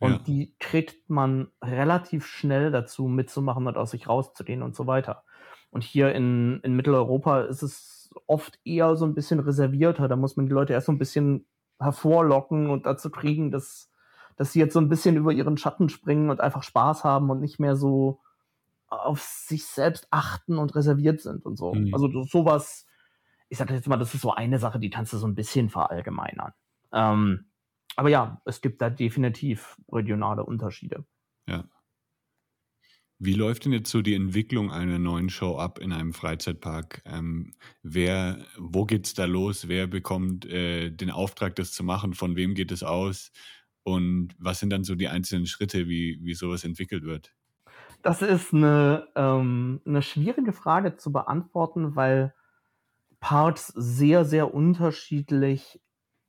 Und 0.00 0.12
ja. 0.12 0.18
die 0.18 0.56
kriegt 0.58 1.10
man 1.10 1.48
relativ 1.62 2.26
schnell 2.26 2.70
dazu, 2.70 3.08
mitzumachen 3.08 3.66
und 3.66 3.76
aus 3.76 3.92
sich 3.92 4.08
rauszugehen 4.08 4.62
und 4.62 4.76
so 4.76 4.86
weiter. 4.86 5.24
Und 5.70 5.82
hier 5.82 6.14
in, 6.14 6.60
in 6.62 6.74
Mitteleuropa 6.74 7.42
ist 7.42 7.62
es 7.62 8.10
oft 8.26 8.58
eher 8.64 8.96
so 8.96 9.04
ein 9.04 9.14
bisschen 9.14 9.40
reservierter. 9.40 10.08
Da 10.08 10.16
muss 10.16 10.36
man 10.36 10.46
die 10.46 10.52
Leute 10.52 10.72
erst 10.72 10.86
so 10.86 10.92
ein 10.92 10.98
bisschen 10.98 11.46
hervorlocken 11.80 12.70
und 12.70 12.86
dazu 12.86 13.10
kriegen, 13.10 13.50
dass, 13.50 13.90
dass 14.36 14.52
sie 14.52 14.60
jetzt 14.60 14.72
so 14.72 14.80
ein 14.80 14.88
bisschen 14.88 15.16
über 15.16 15.32
ihren 15.32 15.56
Schatten 15.56 15.88
springen 15.88 16.30
und 16.30 16.40
einfach 16.40 16.62
Spaß 16.62 17.04
haben 17.04 17.28
und 17.30 17.40
nicht 17.40 17.58
mehr 17.58 17.76
so 17.76 18.20
auf 18.88 19.20
sich 19.20 19.64
selbst 19.66 20.06
achten 20.10 20.58
und 20.58 20.74
reserviert 20.74 21.20
sind 21.20 21.44
und 21.44 21.56
so. 21.56 21.74
Mhm. 21.74 21.92
Also 21.92 22.22
sowas, 22.24 22.86
ich 23.48 23.58
sage 23.58 23.74
jetzt 23.74 23.88
mal, 23.88 23.96
das 23.96 24.14
ist 24.14 24.22
so 24.22 24.32
eine 24.32 24.58
Sache, 24.58 24.78
die 24.78 24.90
kannst 24.90 25.12
du 25.12 25.18
so 25.18 25.26
ein 25.26 25.34
bisschen 25.34 25.68
verallgemeinern. 25.68 26.52
Ähm, 26.92 27.46
aber 27.96 28.08
ja, 28.10 28.40
es 28.44 28.60
gibt 28.60 28.80
da 28.80 28.90
definitiv 28.90 29.76
regionale 29.90 30.44
Unterschiede. 30.44 31.04
Ja. 31.48 31.64
Wie 33.20 33.34
läuft 33.34 33.64
denn 33.64 33.72
jetzt 33.72 33.90
so 33.90 34.00
die 34.00 34.14
Entwicklung 34.14 34.70
einer 34.70 35.00
neuen 35.00 35.28
Show 35.28 35.58
ab 35.58 35.80
in 35.80 35.92
einem 35.92 36.12
Freizeitpark? 36.12 37.02
Ähm, 37.04 37.54
wer, 37.82 38.46
wo 38.56 38.84
geht's 38.84 39.14
da 39.14 39.24
los? 39.24 39.66
Wer 39.66 39.88
bekommt 39.88 40.46
äh, 40.46 40.90
den 40.90 41.10
Auftrag, 41.10 41.56
das 41.56 41.72
zu 41.72 41.82
machen? 41.82 42.14
Von 42.14 42.36
wem 42.36 42.54
geht 42.54 42.70
es 42.70 42.84
aus? 42.84 43.32
Und 43.82 44.36
was 44.38 44.60
sind 44.60 44.70
dann 44.70 44.84
so 44.84 44.94
die 44.94 45.08
einzelnen 45.08 45.46
Schritte, 45.46 45.88
wie, 45.88 46.20
wie 46.22 46.34
sowas 46.34 46.62
entwickelt 46.62 47.02
wird? 47.02 47.34
Das 48.02 48.22
ist 48.22 48.54
eine, 48.54 49.08
ähm, 49.16 49.80
eine 49.84 50.02
schwierige 50.02 50.52
Frage 50.52 50.96
zu 50.96 51.12
beantworten, 51.12 51.96
weil 51.96 52.34
Parts 53.20 53.68
sehr, 53.68 54.24
sehr 54.24 54.54
unterschiedlich 54.54 55.80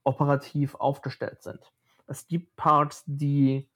operativ 0.03 0.75
aufgestellt 0.75 1.43
sind. 1.43 1.59
Es 2.07 2.27
gibt 2.27 2.55
Parts, 2.55 3.03
die 3.05 3.69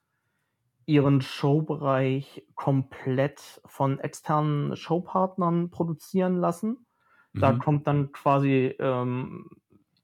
ihren 0.85 1.21
Showbereich 1.21 2.45
komplett 2.55 3.61
von 3.65 3.99
externen 3.99 4.75
Showpartnern 4.75 5.69
produzieren 5.69 6.37
lassen. 6.37 6.85
Da 7.33 7.53
mhm. 7.53 7.59
kommt 7.59 7.87
dann 7.87 8.11
quasi 8.11 8.75
ähm, 8.79 9.49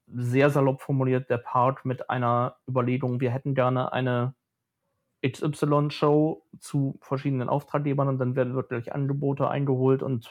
sehr 0.06 0.50
salopp 0.50 0.80
formuliert 0.80 1.30
der 1.30 1.38
Part 1.38 1.84
mit 1.84 2.10
einer 2.10 2.56
Überlegung, 2.68 3.20
wir 3.20 3.30
hätten 3.30 3.54
gerne 3.54 3.92
eine 3.92 4.34
XY-Show 5.26 6.46
zu 6.58 6.98
verschiedenen 7.00 7.48
Auftraggebern 7.48 8.08
und 8.08 8.18
dann 8.18 8.36
werden 8.36 8.54
wirklich 8.54 8.94
Angebote 8.94 9.48
eingeholt 9.48 10.02
und 10.02 10.30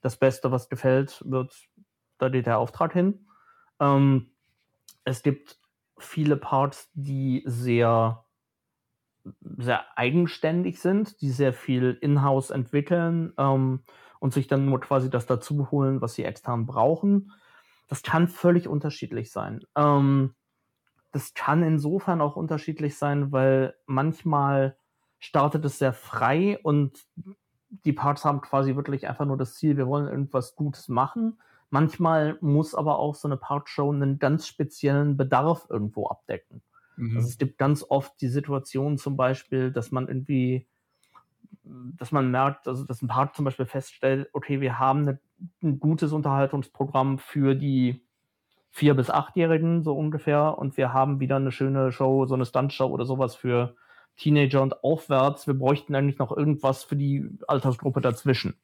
das 0.00 0.16
Beste, 0.16 0.50
was 0.50 0.68
gefällt, 0.68 1.22
wird, 1.26 1.68
da 2.18 2.28
geht 2.28 2.46
der 2.46 2.58
Auftrag 2.58 2.92
hin. 2.92 3.26
Ähm, 3.80 4.30
es 5.04 5.22
gibt 5.22 5.58
viele 5.98 6.36
Parts, 6.36 6.90
die 6.94 7.42
sehr, 7.46 8.24
sehr 9.42 9.98
eigenständig 9.98 10.80
sind, 10.80 11.20
die 11.20 11.30
sehr 11.30 11.52
viel 11.52 11.98
in-house 12.00 12.50
entwickeln 12.50 13.32
ähm, 13.38 13.82
und 14.20 14.32
sich 14.32 14.46
dann 14.46 14.66
nur 14.66 14.80
quasi 14.80 15.10
das 15.10 15.26
dazu 15.26 15.70
holen, 15.70 16.00
was 16.00 16.14
sie 16.14 16.24
extern 16.24 16.66
brauchen. 16.66 17.32
Das 17.88 18.02
kann 18.02 18.28
völlig 18.28 18.68
unterschiedlich 18.68 19.30
sein. 19.30 19.64
Ähm, 19.76 20.34
das 21.16 21.32
kann 21.32 21.62
insofern 21.62 22.20
auch 22.20 22.36
unterschiedlich 22.36 22.98
sein, 22.98 23.32
weil 23.32 23.74
manchmal 23.86 24.76
startet 25.18 25.64
es 25.64 25.78
sehr 25.78 25.94
frei 25.94 26.58
und 26.62 27.06
die 27.86 27.94
Parts 27.94 28.26
haben 28.26 28.42
quasi 28.42 28.76
wirklich 28.76 29.08
einfach 29.08 29.24
nur 29.24 29.38
das 29.38 29.54
Ziel, 29.54 29.78
wir 29.78 29.86
wollen 29.86 30.08
irgendwas 30.08 30.56
Gutes 30.56 30.88
machen. 30.88 31.40
Manchmal 31.70 32.36
muss 32.42 32.74
aber 32.74 32.98
auch 32.98 33.14
so 33.14 33.28
eine 33.28 33.38
Part-Show 33.38 33.90
einen 33.90 34.18
ganz 34.18 34.46
speziellen 34.46 35.16
Bedarf 35.16 35.66
irgendwo 35.70 36.06
abdecken. 36.08 36.60
Mhm. 36.96 37.16
Also 37.16 37.28
es 37.28 37.38
gibt 37.38 37.56
ganz 37.56 37.82
oft 37.88 38.20
die 38.20 38.28
Situation 38.28 38.98
zum 38.98 39.16
Beispiel, 39.16 39.72
dass 39.72 39.90
man 39.90 40.08
irgendwie, 40.08 40.66
dass 41.64 42.12
man 42.12 42.30
merkt, 42.30 42.68
also 42.68 42.84
dass 42.84 43.00
ein 43.00 43.08
Part 43.08 43.34
zum 43.34 43.46
Beispiel 43.46 43.64
feststellt, 43.64 44.28
okay, 44.34 44.60
wir 44.60 44.78
haben 44.78 45.08
eine, 45.08 45.18
ein 45.62 45.80
gutes 45.80 46.12
Unterhaltungsprogramm 46.12 47.16
für 47.16 47.54
die 47.54 48.05
vier 48.76 48.92
bis 48.92 49.08
achtjährigen 49.08 49.82
so 49.82 49.96
ungefähr 49.96 50.58
und 50.58 50.76
wir 50.76 50.92
haben 50.92 51.18
wieder 51.18 51.36
eine 51.36 51.50
schöne 51.50 51.92
Show, 51.92 52.26
so 52.26 52.34
eine 52.34 52.44
Stuntshow 52.44 52.84
oder 52.84 53.06
sowas 53.06 53.34
für 53.34 53.74
Teenager 54.18 54.60
und 54.60 54.84
aufwärts. 54.84 55.46
Wir 55.46 55.54
bräuchten 55.54 55.94
eigentlich 55.94 56.18
noch 56.18 56.36
irgendwas 56.36 56.84
für 56.84 56.94
die 56.94 57.26
Altersgruppe 57.48 58.02
dazwischen. 58.02 58.54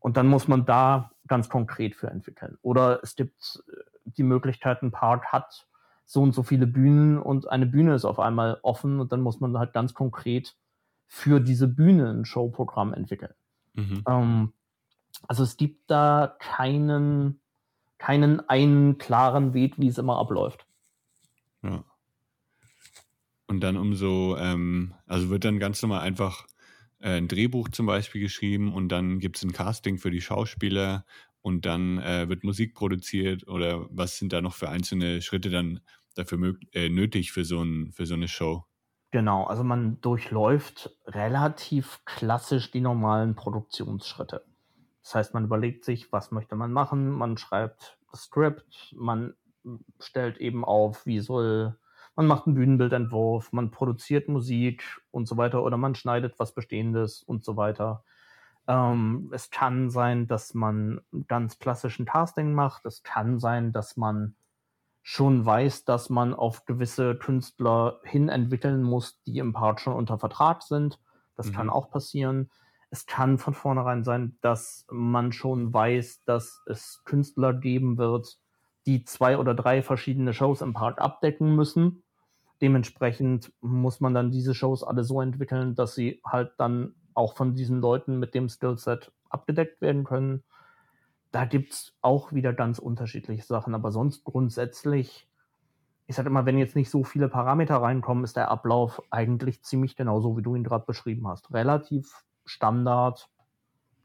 Und 0.00 0.16
dann 0.16 0.28
muss 0.28 0.48
man 0.48 0.64
da 0.64 1.10
ganz 1.26 1.50
konkret 1.50 1.94
für 1.94 2.08
entwickeln. 2.08 2.56
Oder 2.62 3.00
es 3.02 3.14
gibt 3.14 3.62
äh, 3.68 3.82
die 4.16 4.22
Möglichkeit, 4.22 4.82
ein 4.82 4.92
Park 4.92 5.26
hat 5.26 5.66
so 6.06 6.22
und 6.22 6.32
so 6.32 6.42
viele 6.42 6.66
Bühnen 6.66 7.18
und 7.18 7.50
eine 7.50 7.66
Bühne 7.66 7.94
ist 7.94 8.06
auf 8.06 8.18
einmal 8.18 8.60
offen 8.62 8.98
und 8.98 9.12
dann 9.12 9.20
muss 9.20 9.40
man 9.40 9.58
halt 9.58 9.74
ganz 9.74 9.92
konkret 9.92 10.56
für 11.06 11.38
diese 11.38 11.68
Bühne 11.68 12.08
ein 12.08 12.24
Showprogramm 12.24 12.94
entwickeln. 12.94 13.34
Mhm. 13.74 14.04
Ähm, 14.08 14.52
also 15.28 15.42
es 15.42 15.58
gibt 15.58 15.90
da 15.90 16.34
keinen, 16.38 17.41
keinen 18.02 18.40
einen 18.48 18.98
klaren 18.98 19.54
Weg, 19.54 19.78
wie 19.78 19.86
es 19.86 19.96
immer 19.96 20.18
abläuft. 20.18 20.66
Ja. 21.62 21.84
Und 23.46 23.60
dann 23.60 23.76
umso, 23.76 24.36
ähm, 24.38 24.94
also 25.06 25.30
wird 25.30 25.44
dann 25.44 25.60
ganz 25.60 25.80
normal 25.82 26.00
einfach 26.00 26.46
äh, 26.98 27.16
ein 27.16 27.28
Drehbuch 27.28 27.68
zum 27.68 27.86
Beispiel 27.86 28.20
geschrieben 28.20 28.72
und 28.72 28.88
dann 28.88 29.20
gibt 29.20 29.36
es 29.36 29.44
ein 29.44 29.52
Casting 29.52 29.98
für 29.98 30.10
die 30.10 30.20
Schauspieler 30.20 31.04
und 31.42 31.64
dann 31.64 31.98
äh, 31.98 32.28
wird 32.28 32.42
Musik 32.42 32.74
produziert 32.74 33.46
oder 33.46 33.86
was 33.90 34.18
sind 34.18 34.32
da 34.32 34.40
noch 34.40 34.54
für 34.54 34.68
einzelne 34.68 35.22
Schritte 35.22 35.50
dann 35.50 35.78
dafür 36.16 36.56
äh, 36.72 36.88
nötig 36.88 37.30
für 37.30 37.44
so, 37.44 37.62
ein, 37.62 37.92
für 37.92 38.06
so 38.06 38.14
eine 38.14 38.26
Show? 38.26 38.64
Genau, 39.12 39.44
also 39.44 39.62
man 39.62 40.00
durchläuft 40.00 40.90
relativ 41.06 42.00
klassisch 42.04 42.72
die 42.72 42.80
normalen 42.80 43.36
Produktionsschritte. 43.36 44.44
Das 45.02 45.14
heißt, 45.14 45.34
man 45.34 45.44
überlegt 45.44 45.84
sich, 45.84 46.12
was 46.12 46.30
möchte 46.30 46.56
man 46.56 46.72
machen, 46.72 47.10
man 47.10 47.36
schreibt 47.36 47.98
das 48.10 48.24
Skript, 48.24 48.94
man 48.96 49.34
stellt 49.98 50.38
eben 50.38 50.64
auf, 50.64 51.06
wie 51.06 51.20
soll 51.20 51.76
man 52.14 52.26
macht 52.26 52.46
einen 52.46 52.56
Bühnenbildentwurf, 52.56 53.52
man 53.52 53.70
produziert 53.70 54.28
Musik 54.28 54.84
und 55.10 55.26
so 55.26 55.36
weiter 55.36 55.62
oder 55.62 55.76
man 55.76 55.94
schneidet 55.94 56.38
was 56.38 56.52
Bestehendes 56.52 57.22
und 57.22 57.44
so 57.44 57.56
weiter. 57.56 58.04
Ähm, 58.68 59.30
es 59.32 59.50
kann 59.50 59.90
sein, 59.90 60.26
dass 60.26 60.54
man 60.54 61.00
ganz 61.26 61.58
klassischen 61.58 62.04
Casting 62.04 62.52
macht. 62.52 62.84
Es 62.84 63.02
kann 63.02 63.38
sein, 63.38 63.72
dass 63.72 63.96
man 63.96 64.34
schon 65.02 65.44
weiß, 65.44 65.84
dass 65.84 66.10
man 66.10 66.32
auf 66.34 66.64
gewisse 66.64 67.16
Künstler 67.16 67.98
hin 68.04 68.28
entwickeln 68.28 68.82
muss, 68.82 69.20
die 69.22 69.38
im 69.38 69.52
Part 69.52 69.80
schon 69.80 69.94
unter 69.94 70.18
Vertrag 70.18 70.62
sind. 70.62 71.00
Das 71.34 71.48
mhm. 71.48 71.52
kann 71.54 71.70
auch 71.70 71.90
passieren. 71.90 72.50
Es 72.92 73.06
kann 73.06 73.38
von 73.38 73.54
vornherein 73.54 74.04
sein, 74.04 74.36
dass 74.42 74.84
man 74.90 75.32
schon 75.32 75.72
weiß, 75.72 76.24
dass 76.26 76.60
es 76.66 77.00
Künstler 77.06 77.54
geben 77.54 77.96
wird, 77.96 78.38
die 78.84 79.06
zwei 79.06 79.38
oder 79.38 79.54
drei 79.54 79.82
verschiedene 79.82 80.34
Shows 80.34 80.60
im 80.60 80.74
Park 80.74 81.00
abdecken 81.00 81.56
müssen. 81.56 82.02
Dementsprechend 82.60 83.50
muss 83.62 84.00
man 84.00 84.12
dann 84.12 84.30
diese 84.30 84.54
Shows 84.54 84.84
alle 84.84 85.04
so 85.04 85.22
entwickeln, 85.22 85.74
dass 85.74 85.94
sie 85.94 86.20
halt 86.22 86.52
dann 86.58 86.94
auch 87.14 87.34
von 87.34 87.54
diesen 87.54 87.80
Leuten 87.80 88.18
mit 88.18 88.34
dem 88.34 88.50
Skillset 88.50 89.10
abgedeckt 89.30 89.80
werden 89.80 90.04
können. 90.04 90.44
Da 91.30 91.46
gibt 91.46 91.72
es 91.72 91.96
auch 92.02 92.34
wieder 92.34 92.52
ganz 92.52 92.78
unterschiedliche 92.78 93.42
Sachen, 93.42 93.74
aber 93.74 93.90
sonst 93.90 94.22
grundsätzlich, 94.24 95.26
ich 96.06 96.14
sage 96.14 96.28
immer, 96.28 96.44
wenn 96.44 96.58
jetzt 96.58 96.76
nicht 96.76 96.90
so 96.90 97.04
viele 97.04 97.30
Parameter 97.30 97.76
reinkommen, 97.76 98.22
ist 98.22 98.36
der 98.36 98.50
Ablauf 98.50 99.02
eigentlich 99.08 99.62
ziemlich 99.62 99.96
genauso, 99.96 100.36
wie 100.36 100.42
du 100.42 100.54
ihn 100.54 100.62
gerade 100.62 100.84
beschrieben 100.84 101.26
hast. 101.26 101.54
Relativ 101.54 102.22
Standard, 102.44 103.28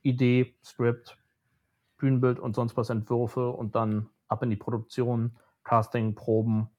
Idee, 0.02 0.56
Script, 0.64 1.18
Bühnenbild 1.98 2.40
und 2.40 2.56
sonst 2.56 2.78
was 2.78 2.90
Entwürfe 2.90 3.50
und 3.50 3.76
dann 3.76 4.10
ab 4.28 4.44
in 4.44 4.50
die 4.50 4.56
Produktion, 4.56 5.38
Casting, 5.64 6.16
Proben, 6.16 6.70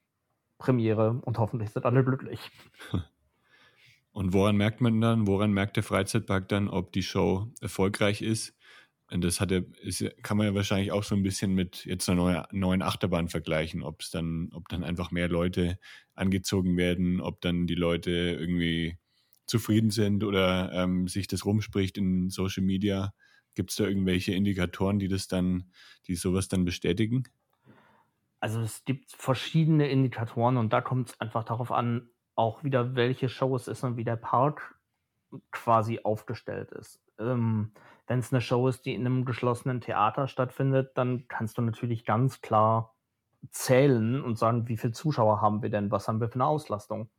Premiere 0.57 1.21
und 1.23 1.37
hoffentlich 1.37 1.71
sind 1.71 1.85
alle 1.85 2.03
glücklich. 2.03 2.39
Und 4.11 4.33
woran 4.33 4.57
merkt 4.57 4.81
man 4.81 4.99
dann, 4.99 5.27
woran 5.27 5.53
merkt 5.53 5.77
der 5.77 5.83
Freizeitpark 5.83 6.49
dann, 6.49 6.67
ob 6.67 6.91
die 6.91 7.03
Show 7.03 7.53
erfolgreich 7.61 8.21
ist? 8.21 8.57
Und 9.11 9.23
das 9.23 9.41
hat 9.41 9.51
ja, 9.51 9.61
ist, 9.81 10.05
kann 10.23 10.37
man 10.37 10.47
ja 10.47 10.53
wahrscheinlich 10.53 10.91
auch 10.91 11.03
so 11.03 11.15
ein 11.15 11.23
bisschen 11.23 11.53
mit 11.53 11.85
jetzt 11.85 12.09
einer 12.09 12.21
neuen, 12.21 12.43
neuen 12.51 12.81
Achterbahn 12.81 13.27
vergleichen, 13.27 13.81
ob 13.81 14.01
es 14.01 14.11
dann, 14.11 14.49
ob 14.53 14.67
dann 14.69 14.83
einfach 14.83 15.11
mehr 15.11 15.29
Leute 15.29 15.79
angezogen 16.13 16.77
werden, 16.77 17.19
ob 17.19 17.41
dann 17.41 17.65
die 17.65 17.75
Leute 17.75 18.11
irgendwie 18.11 18.98
zufrieden 19.49 19.89
sind 19.91 20.23
oder 20.23 20.71
ähm, 20.73 21.07
sich 21.07 21.27
das 21.27 21.45
rumspricht 21.45 21.97
in 21.97 22.29
Social 22.29 22.63
Media. 22.63 23.13
Gibt 23.55 23.71
es 23.71 23.77
da 23.77 23.85
irgendwelche 23.85 24.33
Indikatoren, 24.33 24.99
die 24.99 25.07
das 25.07 25.27
dann, 25.27 25.71
die 26.07 26.15
sowas 26.15 26.47
dann 26.47 26.65
bestätigen? 26.65 27.23
Also 28.39 28.61
es 28.61 28.85
gibt 28.85 29.11
verschiedene 29.11 29.89
Indikatoren 29.89 30.57
und 30.57 30.71
da 30.71 30.81
kommt 30.81 31.09
es 31.09 31.19
einfach 31.19 31.43
darauf 31.43 31.71
an, 31.71 32.09
auch 32.35 32.63
wieder 32.63 32.95
welche 32.95 33.27
Show 33.27 33.55
es 33.55 33.67
ist 33.67 33.83
und 33.83 33.97
wie 33.97 34.05
der 34.05 34.15
Park 34.15 34.79
quasi 35.51 35.99
aufgestellt 36.03 36.71
ist. 36.71 37.01
Ähm, 37.19 37.73
Wenn 38.07 38.19
es 38.19 38.31
eine 38.33 38.41
Show 38.41 38.67
ist, 38.67 38.85
die 38.85 38.93
in 38.93 39.05
einem 39.05 39.25
geschlossenen 39.25 39.81
Theater 39.81 40.27
stattfindet, 40.27 40.91
dann 40.95 41.27
kannst 41.27 41.57
du 41.57 41.61
natürlich 41.61 42.05
ganz 42.05 42.41
klar 42.41 42.95
zählen 43.51 44.21
und 44.23 44.37
sagen, 44.37 44.67
wie 44.67 44.77
viele 44.77 44.93
Zuschauer 44.93 45.41
haben 45.41 45.61
wir 45.61 45.69
denn, 45.69 45.91
was 45.91 46.07
haben 46.07 46.21
wir 46.21 46.29
für 46.29 46.35
eine 46.35 46.45
Auslastung. 46.45 47.09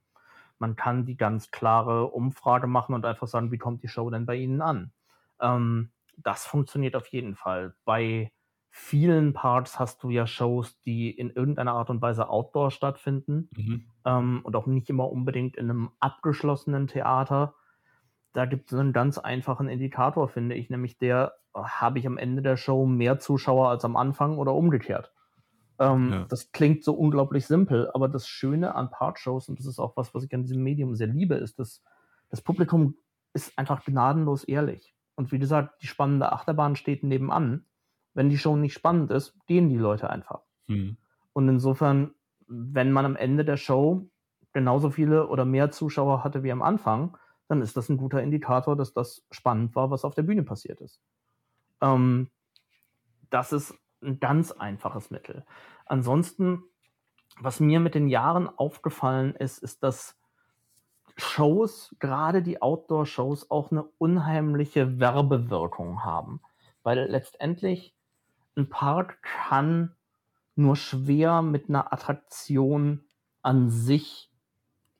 Man 0.61 0.77
kann 0.77 1.07
die 1.07 1.17
ganz 1.17 1.51
klare 1.51 2.07
Umfrage 2.09 2.67
machen 2.67 2.95
und 2.95 3.05
einfach 3.07 3.27
sagen, 3.27 3.51
wie 3.51 3.59
kommt 3.59 3.83
die 3.83 3.89
Show 3.89 4.11
denn 4.11 4.27
bei 4.27 4.37
Ihnen 4.37 4.61
an. 4.61 4.93
Ähm, 5.41 5.91
das 6.19 6.47
funktioniert 6.47 6.95
auf 6.95 7.07
jeden 7.07 7.35
Fall. 7.35 7.75
Bei 7.85 8.31
vielen 8.69 9.33
Parts 9.33 9.79
hast 9.79 10.03
du 10.03 10.11
ja 10.11 10.27
Shows, 10.27 10.79
die 10.83 11.11
in 11.11 11.31
irgendeiner 11.31 11.73
Art 11.73 11.89
und 11.89 12.03
Weise 12.03 12.29
outdoor 12.29 12.71
stattfinden 12.71 13.49
mhm. 13.57 13.85
ähm, 14.05 14.41
und 14.45 14.55
auch 14.55 14.67
nicht 14.67 14.91
immer 14.91 15.11
unbedingt 15.11 15.57
in 15.57 15.71
einem 15.71 15.91
abgeschlossenen 15.99 16.87
Theater. 16.87 17.55
Da 18.33 18.45
gibt 18.45 18.71
es 18.71 18.79
einen 18.79 18.93
ganz 18.93 19.17
einfachen 19.19 19.69
Indikator, 19.69 20.29
finde 20.29 20.55
ich, 20.55 20.69
nämlich 20.71 20.99
der, 20.99 21.35
habe 21.55 21.99
ich 21.99 22.07
am 22.07 22.19
Ende 22.19 22.43
der 22.43 22.57
Show 22.57 22.87
mehr 22.87 23.19
Zuschauer 23.19 23.71
als 23.71 23.85
am 23.85 23.97
Anfang 23.97 24.39
oder 24.39 24.55
umgekehrt. 24.55 25.13
Ähm, 25.81 26.13
ja. 26.13 26.27
Das 26.29 26.53
klingt 26.53 26.85
so 26.85 26.93
unglaublich 26.95 27.47
simpel, 27.47 27.91
aber 27.93 28.09
das 28.09 28.29
Schöne 28.29 28.75
an 28.75 28.91
Part-Shows, 28.91 29.49
und 29.49 29.59
das 29.59 29.67
ist 29.67 29.81
auch 29.81 29.97
was, 29.97 30.15
was 30.15 30.23
ich 30.23 30.33
an 30.35 30.43
diesem 30.43 30.63
Medium 30.63 30.95
sehr 30.95 31.09
liebe, 31.09 31.35
ist, 31.35 31.59
dass 31.59 31.83
das 32.29 32.43
Publikum 32.43 32.97
ist 33.33 33.59
einfach 33.59 33.85
gnadenlos 33.85 34.45
ehrlich. 34.45 34.95
Und 35.17 35.33
wie 35.33 35.39
gesagt, 35.39 35.83
die 35.83 35.89
spannende 35.89 36.33
Achterbahn 36.33 36.77
steht 36.77 37.03
nebenan 37.03 37.65
wenn 38.15 38.29
die 38.29 38.39
Show 38.39 38.57
nicht 38.57 38.75
spannend 38.75 39.11
ist, 39.11 39.35
gehen 39.47 39.69
die 39.69 39.77
Leute 39.79 40.11
einfach. 40.11 40.43
Mhm. 40.67 40.97
Und 41.33 41.49
insofern, 41.49 42.15
wenn 42.47 42.93
man 42.93 43.05
am 43.05 43.17
Ende 43.17 43.45
der 43.45 43.57
Show 43.57 44.09
genauso 44.53 44.91
viele 44.91 45.29
oder 45.29 45.45
mehr 45.45 45.71
Zuschauer 45.71 46.25
hatte 46.25 46.43
wie 46.43 46.53
am 46.53 46.63
Anfang, 46.63 47.17
dann 47.49 47.63
ist 47.63 47.77
das 47.77 47.89
ein 47.89 47.97
guter 47.97 48.23
Indikator, 48.23 48.77
dass 48.77 48.93
das 48.93 49.25
spannend 49.31 49.75
war, 49.77 49.91
was 49.91 50.05
auf 50.05 50.15
der 50.15 50.23
Bühne 50.23 50.43
passiert 50.43 50.81
ist. 50.81 51.01
Ähm, 51.81 52.29
das 53.31 53.53
ist 53.53 53.75
ein 54.03 54.21
ganz 54.21 54.53
einfaches 54.53 55.11
Mittel. 55.11 55.45
Ansonsten, 55.87 56.63
was 57.41 57.61
mir 57.61 57.81
mit 57.81 57.95
den 57.95 58.09
Jahren 58.09 58.49
aufgefallen 58.49 59.35
ist, 59.35 59.59
ist, 59.59 59.83
dass 59.83 60.17
Shows, 61.17 61.95
gerade 61.99 62.43
die 62.43 62.63
Outdoor-Shows, 62.63 63.51
auch 63.51 63.71
eine 63.71 63.85
unheimliche 63.99 64.99
Werbewirkung 65.01 66.05
haben. 66.05 66.41
Weil 66.83 67.11
letztendlich 67.11 67.95
ein 68.57 68.69
Park 68.69 69.23
kann 69.23 69.95
nur 70.57 70.77
schwer 70.77 71.43
mit 71.43 71.69
einer 71.69 71.93
Attraktion 71.93 73.05
an 73.43 73.71
sich 73.71 74.31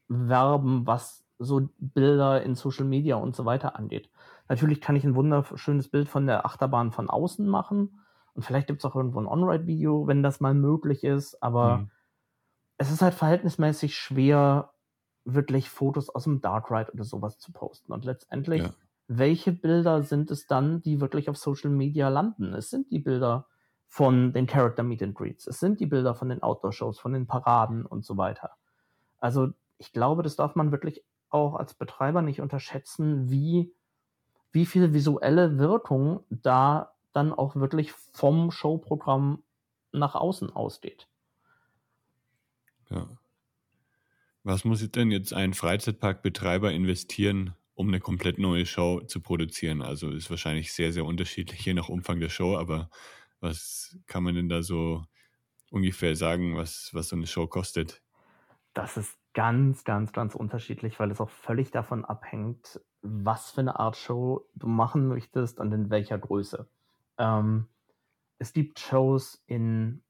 werben, 0.09 0.87
was 0.87 1.25
so 1.39 1.69
Bilder 1.79 2.43
in 2.43 2.55
Social 2.55 2.85
Media 2.85 3.17
und 3.17 3.35
so 3.35 3.45
weiter 3.45 3.77
angeht. 3.77 4.11
Natürlich 4.49 4.81
kann 4.81 4.97
ich 4.97 5.05
ein 5.05 5.15
wunderschönes 5.15 5.89
Bild 5.89 6.09
von 6.09 6.27
der 6.27 6.45
Achterbahn 6.45 6.93
von 6.93 7.09
außen 7.09 7.47
machen 7.47 8.00
und 8.35 8.43
vielleicht 8.43 8.67
gibt 8.67 8.81
es 8.81 8.85
auch 8.85 8.97
irgendwo 8.97 9.21
ein 9.21 9.27
On-Ride-Video, 9.27 10.07
wenn 10.07 10.23
das 10.23 10.41
mal 10.41 10.55
möglich 10.55 11.05
ist, 11.05 11.43
aber 11.43 11.79
mhm. 11.79 11.91
es 12.79 12.91
ist 12.91 13.03
halt 13.03 13.15
verhältnismäßig 13.15 13.97
schwer, 13.97 14.73
wirklich 15.25 15.69
Fotos 15.71 16.09
aus 16.09 16.25
dem 16.25 16.41
Dark 16.41 16.71
Ride 16.71 16.93
oder 16.93 17.05
sowas 17.05 17.39
zu 17.39 17.53
posten. 17.53 17.93
Und 17.93 18.05
letztendlich 18.05 18.63
ja 18.63 18.71
welche 19.13 19.51
Bilder 19.51 20.05
sind 20.05 20.31
es 20.31 20.47
dann, 20.47 20.83
die 20.83 21.01
wirklich 21.01 21.29
auf 21.29 21.37
Social 21.37 21.71
Media 21.71 22.09
landen? 22.09 22.55
Es 22.55 22.71
sind 22.71 22.93
die 22.93 23.01
Bilder 23.01 23.49
von 23.89 24.33
den 24.33 24.47
Character 24.47 24.85
Meet 24.85 25.03
and 25.03 25.15
Greets. 25.17 25.49
Es 25.49 25.59
sind 25.59 25.81
die 25.81 25.87
Bilder 25.87 26.15
von 26.15 26.29
den 26.29 26.45
Outdoor-Shows, 26.45 27.01
von 27.01 27.13
den 27.13 27.27
Paraden 27.27 27.85
und 27.85 28.05
so 28.05 28.17
weiter. 28.17 28.53
Also 29.19 29.49
ich 29.79 29.93
glaube, 29.93 30.23
das 30.23 30.37
darf 30.37 30.55
man 30.55 30.71
wirklich 30.71 31.05
auch 31.29 31.57
als 31.57 31.75
Betreiber 31.75 32.23
nicht 32.23 32.41
unterschätzen, 32.41 33.29
wie, 33.29 33.75
wie 34.53 34.65
viel 34.65 34.95
visuelle 34.95 35.59
Wirkung 35.59 36.23
da 36.29 36.93
dann 37.13 37.33
auch 37.33 37.57
wirklich 37.57 37.93
vom 37.93 38.51
Showprogramm 38.51 39.43
nach 39.93 40.15
außen 40.15 40.51
ausgeht. 40.51 41.09
Ja. 42.91 43.09
Was 44.43 44.65
muss 44.65 44.89
denn 44.91 45.11
jetzt 45.11 45.35
ein 45.35 45.55
Freizeitparkbetreiber 45.55 46.73
investieren, 46.73 47.55
um 47.75 47.89
eine 47.89 48.01
komplett 48.01 48.39
neue 48.39 48.67
Show 48.67 49.01
zu 49.01 49.21
produzieren? 49.21 49.83
Also 49.83 50.11
ist 50.11 50.31
wahrscheinlich 50.31 50.73
sehr, 50.73 50.93
sehr 50.93 51.05
unterschiedlich, 51.05 51.65
je 51.65 51.75
nach 51.75 51.89
Umfang 51.89 52.21
der 52.21 52.31
Show, 52.31 52.57
aber 52.57 52.91
was 53.41 53.99
kann 54.07 54.23
man 54.23 54.35
denn 54.35 54.49
da 54.49 54.63
so 54.63 55.05
ungefähr 55.71 56.17
sagen, 56.17 56.57
was, 56.57 56.91
was 56.93 57.09
so 57.09 57.17
eine 57.17 57.27
Show 57.27 57.47
kostet? 57.47 58.03
Das 58.73 58.97
ist 58.97 59.19
ganz, 59.35 59.85
ganz, 59.85 60.13
ganz 60.13 60.35
unterschiedlich, 60.35 60.99
weil 60.99 61.11
es 61.11 61.21
auch 61.21 61.31
völlig 61.31 61.71
davon 61.71 62.05
abhängt, 62.05 62.81
was 63.03 63.51
für 63.51 63.61
eine 63.61 63.79
Art 63.79 63.97
Show 63.97 64.47
du 64.55 64.67
machen 64.67 65.09
möchtest 65.09 65.59
und 65.59 65.73
in 65.73 65.91
welcher 65.91 66.19
Größe. 66.19 66.69
Ähm, 67.21 67.69
es 68.39 68.53
gibt 68.53 68.81
Shows 68.81 69.45
in 69.47 70.03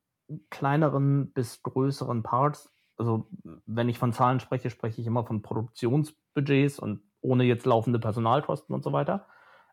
kleineren 0.48 1.32
bis 1.32 1.62
größeren 1.62 2.22
Parts. 2.22 2.72
Also 2.96 3.26
wenn 3.66 3.88
ich 3.88 3.98
von 3.98 4.12
Zahlen 4.12 4.40
spreche, 4.40 4.70
spreche 4.70 5.00
ich 5.00 5.06
immer 5.06 5.24
von 5.24 5.42
Produktionsbudgets 5.42 6.78
und 6.78 7.02
ohne 7.20 7.44
jetzt 7.44 7.66
laufende 7.66 7.98
Personalkosten 7.98 8.74
und 8.74 8.84
so 8.84 8.92
weiter. 8.92 9.26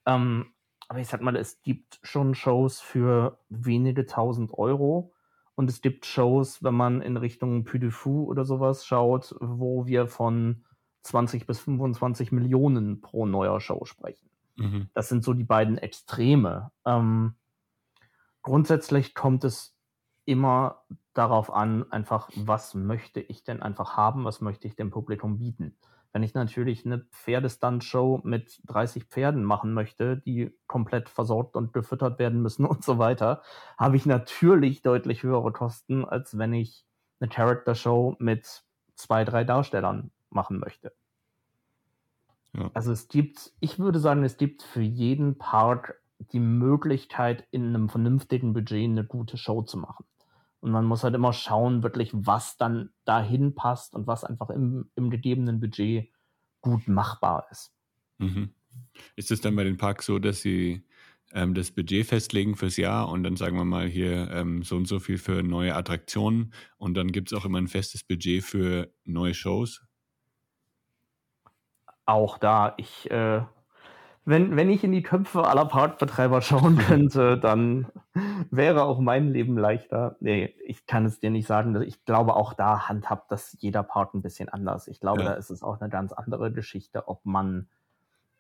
Ähm, 0.06 0.54
aber 0.90 1.00
ich 1.00 1.08
sag 1.08 1.22
mal, 1.22 1.36
es 1.36 1.62
gibt 1.62 2.00
schon 2.02 2.34
Shows 2.34 2.80
für 2.80 3.40
wenige 3.50 4.06
tausend 4.06 4.54
Euro 4.54 5.14
und 5.56 5.70
es 5.70 5.82
gibt 5.82 6.06
Shows, 6.06 6.64
wenn 6.64 6.76
man 6.76 7.02
in 7.02 7.18
Richtung 7.18 7.66
Puy 7.66 7.90
oder 8.06 8.46
sowas 8.46 8.86
schaut, 8.86 9.36
wo 9.40 9.86
wir 9.86 10.08
von 10.08 10.64
20 11.04 11.46
bis 11.46 11.60
25 11.60 12.32
Millionen 12.32 13.02
pro 13.02 13.26
neuer 13.26 13.60
Show 13.60 13.86
sprechen. 13.86 14.30
Mhm. 14.58 14.90
Das 14.94 15.10
sind 15.10 15.24
so 15.24 15.34
die 15.34 15.44
beiden 15.44 15.78
Extreme. 15.78 16.72
Ähm, 16.86 17.36
grundsätzlich 18.42 19.16
kommt 19.16 19.44
es 19.44 19.76
immer 20.26 20.84
darauf 21.14 21.52
an, 21.52 21.92
einfach, 21.92 22.30
was 22.36 22.74
möchte 22.74 23.20
ich 23.20 23.44
denn 23.44 23.62
einfach 23.62 23.96
haben, 23.98 24.26
was 24.26 24.42
möchte 24.42 24.68
ich 24.68 24.76
dem 24.76 24.92
Publikum 24.92 25.40
bieten. 25.40 25.78
Wenn 26.14 26.24
ich 26.24 26.34
natürlich 26.34 26.86
eine 26.86 27.06
Pferdestunt-Show 27.12 28.22
mit 28.24 28.62
30 28.66 29.06
Pferden 29.06 29.44
machen 29.44 29.74
möchte, 29.74 30.18
die 30.18 30.52
komplett 30.68 31.10
versorgt 31.10 31.56
und 31.56 31.74
gefüttert 31.74 32.20
werden 32.20 32.42
müssen 32.42 32.66
und 32.66 32.84
so 32.84 32.98
weiter, 32.98 33.42
habe 33.78 33.96
ich 33.96 34.06
natürlich 34.06 34.82
deutlich 34.82 35.24
höhere 35.24 35.52
Kosten, 35.52 36.06
als 36.06 36.38
wenn 36.38 36.54
ich 36.54 36.86
eine 37.20 37.30
Character-Show 37.30 38.16
mit 38.20 38.64
zwei, 38.96 39.24
drei 39.24 39.44
Darstellern 39.44 40.12
machen 40.30 40.60
möchte. 40.60 40.94
Ja. 42.58 42.72
Also 42.74 42.92
es 42.92 43.08
gibt, 43.08 43.54
ich 43.60 43.80
würde 43.80 44.00
sagen, 44.00 44.24
es 44.24 44.38
gibt 44.38 44.64
für 44.64 44.82
jeden 44.82 45.38
Park 45.38 46.02
die 46.32 46.40
Möglichkeit, 46.40 47.48
in 47.52 47.68
einem 47.68 47.90
vernünftigen 47.90 48.54
Budget 48.54 48.84
eine 48.86 49.06
gute 49.06 49.38
Show 49.38 49.62
zu 49.62 49.78
machen. 49.78 50.06
Und 50.60 50.72
man 50.72 50.86
muss 50.86 51.04
halt 51.04 51.14
immer 51.14 51.34
schauen, 51.34 51.84
wirklich, 51.84 52.10
was 52.14 52.58
dann 52.58 52.90
dahin 53.06 53.54
passt 53.54 53.94
und 53.94 54.08
was 54.08 54.24
einfach 54.24 54.50
im, 54.50 54.90
im 54.96 55.12
gegebenen 55.12 55.60
Budget 55.60 56.10
gut 56.62 56.88
machbar 56.88 57.46
ist. 57.52 57.72
Mhm. 58.18 58.50
Ist 59.16 59.32
es 59.32 59.42
dann 59.42 59.56
bei 59.56 59.64
den 59.64 59.78
Parks 59.78 60.08
so, 60.08 60.18
dass 60.18 60.42
sie 60.42 60.84
ähm, 61.32 61.54
das 61.54 61.72
Budget 61.72 62.08
festlegen 62.08 62.56
fürs 62.56 62.78
Jahr 62.78 63.10
und 63.10 63.24
dann 63.24 63.36
sagen 63.36 63.58
wir 63.58 63.66
mal 63.66 63.88
hier 63.88 64.32
ähm, 64.32 64.64
so 64.64 64.76
und 64.76 64.88
so 64.88 65.00
viel 65.00 65.18
für 65.18 65.44
neue 65.44 65.76
Attraktionen 65.76 66.54
und 66.78 66.96
dann 66.96 67.12
gibt 67.12 67.32
es 67.32 67.38
auch 67.38 67.46
immer 67.46 67.60
ein 67.60 67.68
festes 67.68 68.04
Budget 68.04 68.44
für 68.44 68.92
neue 69.04 69.34
Shows? 69.34 69.87
Auch 72.08 72.40
da, 72.40 72.74
ich 72.78 73.12
äh, 73.12 73.42
wenn, 74.28 74.58
wenn 74.58 74.70
ich 74.70 74.84
in 74.84 74.92
die 74.92 75.04
Köpfe 75.04 75.48
aller 75.48 75.64
Parkbetreiber 75.64 76.42
schauen 76.42 76.78
könnte, 76.78 77.38
dann 77.38 77.88
wäre 78.52 78.84
auch 78.84 79.00
mein 79.00 79.32
Leben 79.32 79.58
leichter. 79.58 80.18
Nee, 80.20 80.54
ich 80.66 80.86
kann 80.86 81.06
es 81.06 81.22
dir 81.22 81.30
nicht 81.30 81.48
sagen. 81.48 81.82
Ich 81.84 82.04
glaube, 82.04 82.36
auch 82.36 82.52
da 82.54 82.90
handhabt 82.90 83.32
das 83.32 83.56
jeder 83.62 83.84
Park 83.84 84.14
ein 84.14 84.22
bisschen 84.22 84.50
anders. 84.50 84.90
Ich 84.90 85.00
glaube, 85.00 85.24
ja. 85.24 85.30
da 85.30 85.34
ist 85.36 85.50
es 85.50 85.64
auch 85.64 85.80
eine 85.80 85.90
ganz 85.90 86.12
andere 86.12 86.52
Geschichte, 86.52 87.08
ob 87.08 87.26
man, 87.26 87.70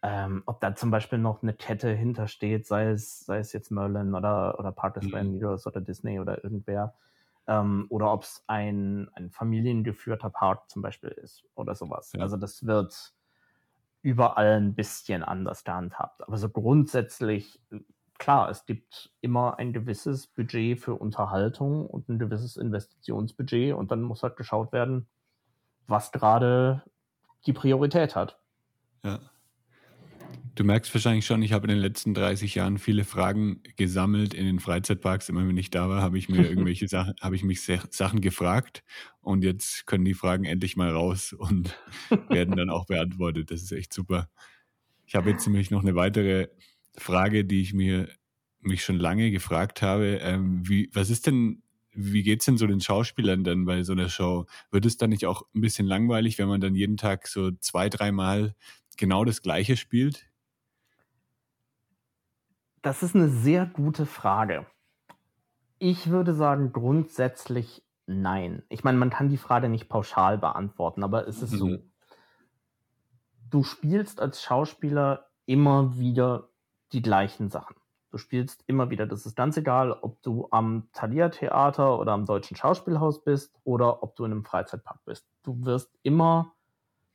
ähm, 0.01 0.43
ob 0.45 0.59
da 0.59 0.75
zum 0.75 0.91
Beispiel 0.91 1.19
noch 1.19 1.41
eine 1.41 1.53
Kette 1.53 1.89
hintersteht, 1.89 2.67
sei 2.67 2.89
es, 2.89 3.21
sei 3.21 3.37
es 3.37 3.53
jetzt 3.53 3.71
Merlin 3.71 4.13
oder, 4.13 4.59
oder 4.59 4.73
Park 4.73 4.95
des 4.95 5.05
mhm. 5.05 5.41
oder 5.41 5.79
Disney 5.79 6.19
oder 6.19 6.43
irgendwer. 6.43 6.95
Ähm, 7.47 7.85
oder 7.87 8.11
ob 8.11 8.23
es 8.23 8.43
ein, 8.47 9.07
ein 9.13 9.29
familiengeführter 9.29 10.31
Park 10.31 10.69
zum 10.69 10.81
Beispiel 10.81 11.11
ist 11.11 11.45
oder 11.55 11.75
sowas. 11.75 12.11
Ja. 12.13 12.23
Also 12.23 12.35
das 12.35 12.65
wird 12.65 13.13
überall 14.07 14.53
ein 14.53 14.73
bisschen 14.73 15.21
anders 15.21 15.65
gehandhabt. 15.65 16.25
Aber 16.25 16.37
so 16.37 16.47
grundsätzlich, 16.47 17.59
klar, 18.17 18.49
es 18.49 18.65
gibt 18.65 19.11
immer 19.19 19.59
ein 19.59 19.73
gewisses 19.73 20.27
Budget 20.27 20.79
für 20.79 20.95
Unterhaltung 20.95 21.85
und 21.85 22.07
ein 22.07 22.17
gewisses 22.17 22.55
Investitionsbudget 22.55 23.73
und 23.73 23.91
dann 23.91 24.01
muss 24.01 24.23
halt 24.23 24.37
geschaut 24.37 24.71
werden, 24.71 25.09
was 25.87 26.13
gerade 26.13 26.83
die 27.45 27.51
Priorität 27.51 28.15
hat. 28.15 28.39
Ja. 29.03 29.19
Du 30.57 30.63
merkst 30.63 30.91
wahrscheinlich 30.91 31.27
schon, 31.27 31.43
ich 31.43 31.53
habe 31.53 31.67
in 31.67 31.75
den 31.75 31.77
letzten 31.77 32.15
30 32.15 32.55
Jahren 32.55 32.79
viele 32.79 33.03
Fragen 33.03 33.61
gesammelt 33.75 34.33
in 34.33 34.43
den 34.43 34.59
Freizeitparks. 34.59 35.29
Immer 35.29 35.47
wenn 35.47 35.55
ich 35.55 35.69
da 35.69 35.87
war, 35.87 36.01
habe 36.01 36.17
ich 36.17 36.29
mir 36.29 36.37
irgendwelche 36.49 36.87
Sachen, 36.87 37.13
habe 37.21 37.35
ich 37.35 37.43
mich 37.43 37.61
Sachen 37.61 38.21
gefragt 38.21 38.83
und 39.21 39.43
jetzt 39.43 39.85
können 39.85 40.03
die 40.03 40.15
Fragen 40.15 40.45
endlich 40.45 40.75
mal 40.75 40.89
raus 40.89 41.31
und 41.31 41.77
werden 42.29 42.55
dann 42.55 42.71
auch 42.71 42.87
beantwortet. 42.87 43.51
Das 43.51 43.61
ist 43.61 43.71
echt 43.71 43.93
super. 43.93 44.31
Ich 45.05 45.13
habe 45.13 45.29
jetzt 45.29 45.45
nämlich 45.45 45.69
noch 45.69 45.83
eine 45.83 45.93
weitere 45.93 46.47
Frage, 46.95 47.45
die 47.45 47.61
ich 47.61 47.75
mir 47.75 48.09
mich 48.59 48.83
schon 48.83 48.97
lange 48.97 49.29
gefragt 49.29 49.83
habe. 49.83 50.17
Ähm, 50.23 50.67
wie, 50.67 50.89
was 50.91 51.11
ist 51.11 51.27
denn, 51.27 51.61
wie 51.91 52.23
geht 52.23 52.39
es 52.39 52.47
denn 52.47 52.57
so 52.57 52.65
den 52.65 52.81
Schauspielern 52.81 53.43
dann 53.43 53.65
bei 53.65 53.83
so 53.83 53.93
einer 53.93 54.09
Show? 54.09 54.47
Wird 54.71 54.87
es 54.87 54.97
dann 54.97 55.11
nicht 55.11 55.27
auch 55.27 55.43
ein 55.53 55.61
bisschen 55.61 55.85
langweilig, 55.85 56.39
wenn 56.39 56.47
man 56.47 56.61
dann 56.61 56.73
jeden 56.73 56.97
Tag 56.97 57.27
so 57.27 57.51
zwei, 57.59 57.89
dreimal 57.89 58.55
genau 58.97 59.23
das 59.23 59.43
Gleiche 59.43 59.77
spielt? 59.77 60.27
Das 62.87 63.03
ist 63.03 63.15
eine 63.15 63.27
sehr 63.27 63.65
gute 63.65 64.05
Frage. 64.05 64.65
Ich 65.77 66.09
würde 66.09 66.33
sagen, 66.33 66.71
grundsätzlich 66.71 67.83
nein. 68.05 68.63
Ich 68.69 68.85
meine, 68.85 68.97
man 68.97 69.09
kann 69.09 69.27
die 69.27 69.35
Frage 69.35 69.67
nicht 69.67 69.89
pauschal 69.89 70.37
beantworten, 70.37 71.03
aber 71.03 71.27
es 71.27 71.41
ist 71.41 71.51
mhm. 71.51 71.57
so. 71.57 71.77
Du 73.49 73.63
spielst 73.63 74.21
als 74.21 74.41
Schauspieler 74.41 75.27
immer 75.45 75.97
wieder 75.97 76.47
die 76.93 77.01
gleichen 77.01 77.49
Sachen. 77.49 77.75
Du 78.09 78.17
spielst 78.17 78.63
immer 78.67 78.89
wieder, 78.89 79.05
das 79.05 79.25
ist 79.25 79.35
ganz 79.35 79.57
egal, 79.57 79.91
ob 79.91 80.21
du 80.21 80.47
am 80.51 80.87
Thalia 80.93 81.27
Theater 81.27 81.99
oder 81.99 82.13
am 82.13 82.25
Deutschen 82.25 82.55
Schauspielhaus 82.55 83.21
bist 83.21 83.53
oder 83.65 84.01
ob 84.01 84.15
du 84.15 84.23
in 84.23 84.31
einem 84.31 84.45
Freizeitpark 84.45 85.03
bist. 85.03 85.27
Du 85.43 85.65
wirst 85.65 85.93
immer 86.03 86.53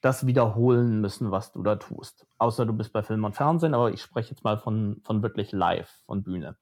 das 0.03 0.27
wiederholen 0.27 1.01
müssen, 1.01 1.31
was 1.31 1.53
du 1.53 1.63
da 1.63 1.77
tust. 1.77 2.27
Außer 2.39 2.67
du 2.67 2.73
bist 2.73 2.93
bei 2.93 3.03
Film 3.03 3.25
und 3.25 3.35
Fernsehen, 3.35 3.73
aber 3.73 3.93
ich 3.93 4.03
spreche 4.03 4.31
jetzt 4.31 4.45
mal 4.45 4.59
von, 4.59 5.01
von 5.05 5.23
wirklich 5.23 5.53
live, 5.53 5.91
von 6.07 6.23
Bühne. 6.25 6.57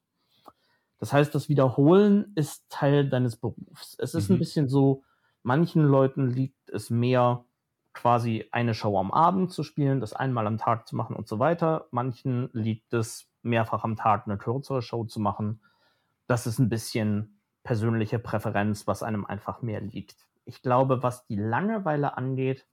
Das 0.99 1.11
heißt, 1.11 1.33
das 1.33 1.49
Wiederholen 1.49 2.31
ist 2.35 2.69
Teil 2.69 3.09
deines 3.09 3.35
Berufs. 3.35 3.97
Es 3.97 4.13
ist 4.13 4.29
mhm. 4.29 4.35
ein 4.35 4.39
bisschen 4.39 4.69
so, 4.69 5.03
manchen 5.41 5.83
Leuten 5.83 6.29
liegt 6.29 6.69
es 6.69 6.91
mehr, 6.91 7.43
quasi 7.93 8.47
eine 8.51 8.75
Show 8.75 8.97
am 8.97 9.11
Abend 9.11 9.51
zu 9.51 9.63
spielen, 9.63 9.99
das 9.99 10.13
einmal 10.13 10.47
am 10.47 10.59
Tag 10.59 10.87
zu 10.87 10.95
machen 10.95 11.15
und 11.15 11.27
so 11.27 11.39
weiter. 11.39 11.87
Manchen 11.91 12.49
liegt 12.53 12.93
es 12.93 13.27
mehrfach 13.41 13.83
am 13.83 13.95
Tag 13.95 14.27
eine 14.27 14.37
kürzere 14.37 14.83
Show 14.83 15.03
zu 15.05 15.19
machen. 15.19 15.61
Das 16.27 16.45
ist 16.45 16.59
ein 16.59 16.69
bisschen 16.69 17.41
persönliche 17.63 18.19
Präferenz, 18.19 18.87
was 18.87 19.03
einem 19.03 19.25
einfach 19.25 19.63
mehr 19.63 19.81
liegt. 19.81 20.27
Ich 20.45 20.61
glaube, 20.61 21.03
was 21.03 21.25
die 21.25 21.35
Langeweile 21.35 22.17
angeht, 22.17 22.65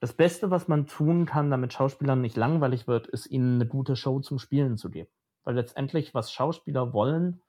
das 0.00 0.14
Beste, 0.14 0.50
was 0.50 0.66
man 0.66 0.86
tun 0.86 1.26
kann, 1.26 1.50
damit 1.50 1.74
Schauspielern 1.74 2.22
nicht 2.22 2.36
langweilig 2.36 2.88
wird, 2.88 3.06
ist 3.06 3.26
ihnen 3.26 3.56
eine 3.56 3.66
gute 3.66 3.96
Show 3.96 4.20
zum 4.20 4.38
Spielen 4.38 4.78
zu 4.78 4.90
geben. 4.90 5.10
Weil 5.44 5.54
letztendlich, 5.54 6.14
was 6.14 6.32
Schauspieler 6.32 6.94
wollen, 6.94 7.42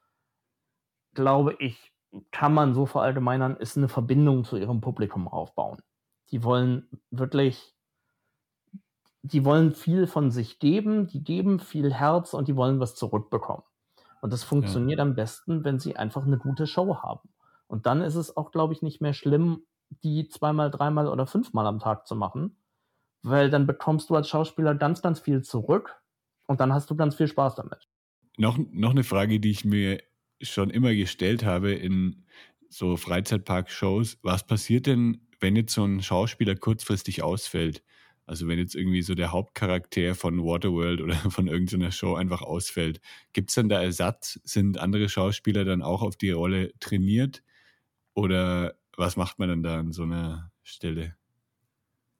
glaube 1.13 1.55
ich, 1.59 1.93
kann 2.31 2.53
man 2.53 2.73
so 2.73 2.85
verallgemeinern, 2.85 3.55
ist 3.55 3.77
eine 3.77 3.87
Verbindung 3.87 4.43
zu 4.43 4.57
ihrem 4.57 4.81
Publikum 4.81 5.29
aufbauen. 5.29 5.81
Die 6.31 6.43
wollen 6.43 6.89
wirklich, 7.09 7.73
die 9.21 9.45
wollen 9.45 9.71
viel 9.71 10.05
von 10.05 10.29
sich 10.29 10.59
geben, 10.59 11.07
die 11.07 11.23
geben 11.23 11.59
viel 11.59 11.93
Herz 11.93 12.33
und 12.33 12.49
die 12.49 12.57
wollen 12.57 12.81
was 12.81 12.95
zurückbekommen. 12.95 13.63
Und 14.21 14.33
das 14.33 14.43
funktioniert 14.43 14.99
ja. 14.99 15.05
am 15.05 15.15
besten, 15.15 15.63
wenn 15.63 15.79
sie 15.79 15.95
einfach 15.95 16.25
eine 16.25 16.37
gute 16.37 16.67
Show 16.67 16.97
haben. 16.97 17.29
Und 17.67 17.85
dann 17.85 18.01
ist 18.01 18.15
es 18.15 18.35
auch, 18.35 18.51
glaube 18.51 18.73
ich, 18.73 18.81
nicht 18.81 18.99
mehr 18.99 19.13
schlimm, 19.13 19.63
die 20.03 20.27
zweimal, 20.29 20.71
dreimal 20.71 21.07
oder 21.07 21.27
fünfmal 21.27 21.67
am 21.67 21.79
Tag 21.79 22.07
zu 22.07 22.15
machen, 22.15 22.57
weil 23.21 23.49
dann 23.49 23.67
bekommst 23.67 24.09
du 24.09 24.15
als 24.15 24.29
Schauspieler 24.29 24.75
ganz, 24.75 25.01
ganz 25.01 25.19
viel 25.19 25.41
zurück 25.41 26.01
und 26.47 26.59
dann 26.59 26.73
hast 26.73 26.89
du 26.89 26.95
ganz 26.95 27.15
viel 27.15 27.27
Spaß 27.27 27.55
damit. 27.55 27.87
Noch, 28.37 28.57
noch 28.57 28.91
eine 28.91 29.03
Frage, 29.03 29.39
die 29.39 29.51
ich 29.51 29.65
mir 29.65 30.01
schon 30.41 30.69
immer 30.69 30.93
gestellt 30.93 31.45
habe 31.45 31.73
in 31.73 32.25
so 32.69 32.97
Freizeitpark-Shows. 32.97 34.19
Was 34.23 34.45
passiert 34.45 34.87
denn, 34.87 35.27
wenn 35.39 35.55
jetzt 35.55 35.73
so 35.73 35.83
ein 35.83 36.01
Schauspieler 36.01 36.55
kurzfristig 36.55 37.21
ausfällt? 37.21 37.83
Also 38.25 38.47
wenn 38.47 38.59
jetzt 38.59 38.75
irgendwie 38.75 39.01
so 39.01 39.13
der 39.13 39.31
Hauptcharakter 39.31 40.15
von 40.15 40.43
Waterworld 40.43 41.01
oder 41.01 41.15
von 41.29 41.47
irgendeiner 41.47 41.91
Show 41.91 42.15
einfach 42.15 42.41
ausfällt, 42.41 43.01
gibt 43.33 43.49
es 43.49 43.55
dann 43.55 43.69
da 43.69 43.81
Ersatz? 43.81 44.39
Sind 44.43 44.77
andere 44.79 45.09
Schauspieler 45.09 45.65
dann 45.65 45.81
auch 45.81 46.01
auf 46.01 46.15
die 46.15 46.31
Rolle 46.31 46.71
trainiert? 46.79 47.43
Oder 48.13 48.75
was 49.01 49.17
macht 49.17 49.39
man 49.39 49.49
dann 49.49 49.63
da 49.63 49.79
an 49.79 49.91
so 49.91 50.03
einer 50.03 50.51
Stelle? 50.63 51.17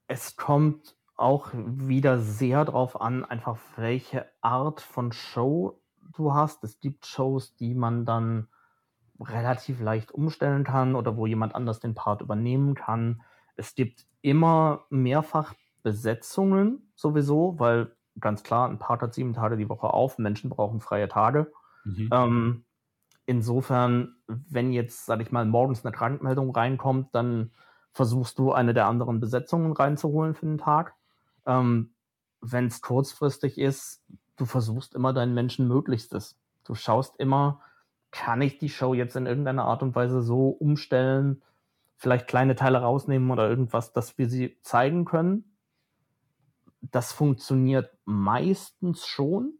Es 0.08 0.36
kommt 0.36 0.96
auch 1.16 1.50
wieder 1.54 2.18
sehr 2.18 2.64
darauf 2.64 3.00
an, 3.00 3.24
einfach 3.24 3.56
welche 3.76 4.26
Art 4.40 4.80
von 4.80 5.12
Show 5.12 5.80
du 6.14 6.34
hast. 6.34 6.64
Es 6.64 6.80
gibt 6.80 7.06
Shows, 7.06 7.54
die 7.54 7.74
man 7.74 8.04
dann 8.04 8.48
relativ 9.20 9.80
leicht 9.80 10.10
umstellen 10.12 10.64
kann 10.64 10.96
oder 10.96 11.16
wo 11.16 11.26
jemand 11.26 11.54
anders 11.54 11.80
den 11.80 11.94
Part 11.94 12.20
übernehmen 12.20 12.74
kann. 12.74 13.22
Es 13.56 13.74
gibt 13.74 14.06
immer 14.20 14.86
mehrfach 14.90 15.54
Besetzungen 15.82 16.92
sowieso, 16.96 17.58
weil 17.58 17.96
ganz 18.18 18.42
klar, 18.42 18.68
ein 18.68 18.78
Part 18.78 19.02
hat 19.02 19.14
sieben 19.14 19.34
Tage 19.34 19.56
die 19.56 19.68
Woche 19.68 19.88
auf, 19.94 20.18
Menschen 20.18 20.50
brauchen 20.50 20.80
freie 20.80 21.08
Tage. 21.08 21.52
Mhm. 21.84 22.08
Ähm, 22.12 22.64
insofern, 23.26 24.16
wenn 24.26 24.72
jetzt, 24.72 25.06
sag 25.06 25.20
ich 25.20 25.32
mal, 25.32 25.44
morgens 25.44 25.84
eine 25.84 25.94
Krankmeldung 25.94 26.54
reinkommt, 26.54 27.14
dann 27.14 27.50
versuchst 27.92 28.38
du 28.38 28.52
eine 28.52 28.74
der 28.74 28.86
anderen 28.86 29.20
Besetzungen 29.20 29.72
reinzuholen 29.72 30.34
für 30.34 30.46
den 30.46 30.58
Tag. 30.58 30.94
Ähm, 31.46 31.92
wenn 32.40 32.66
es 32.66 32.80
kurzfristig 32.80 33.58
ist, 33.58 34.02
du 34.36 34.44
versuchst 34.44 34.94
immer 34.94 35.12
deinen 35.12 35.34
Menschen 35.34 35.68
Möglichstes. 35.68 36.38
Du 36.64 36.74
schaust 36.74 37.16
immer, 37.18 37.60
kann 38.10 38.42
ich 38.42 38.58
die 38.58 38.68
Show 38.68 38.94
jetzt 38.94 39.16
in 39.16 39.26
irgendeiner 39.26 39.64
Art 39.64 39.82
und 39.82 39.94
Weise 39.94 40.22
so 40.22 40.48
umstellen, 40.48 41.42
vielleicht 41.96 42.26
kleine 42.26 42.56
Teile 42.56 42.80
rausnehmen 42.80 43.30
oder 43.30 43.48
irgendwas, 43.48 43.92
dass 43.92 44.18
wir 44.18 44.28
sie 44.28 44.58
zeigen 44.62 45.04
können 45.04 45.52
das 46.90 47.12
funktioniert 47.12 47.90
meistens 48.04 49.06
schon. 49.06 49.54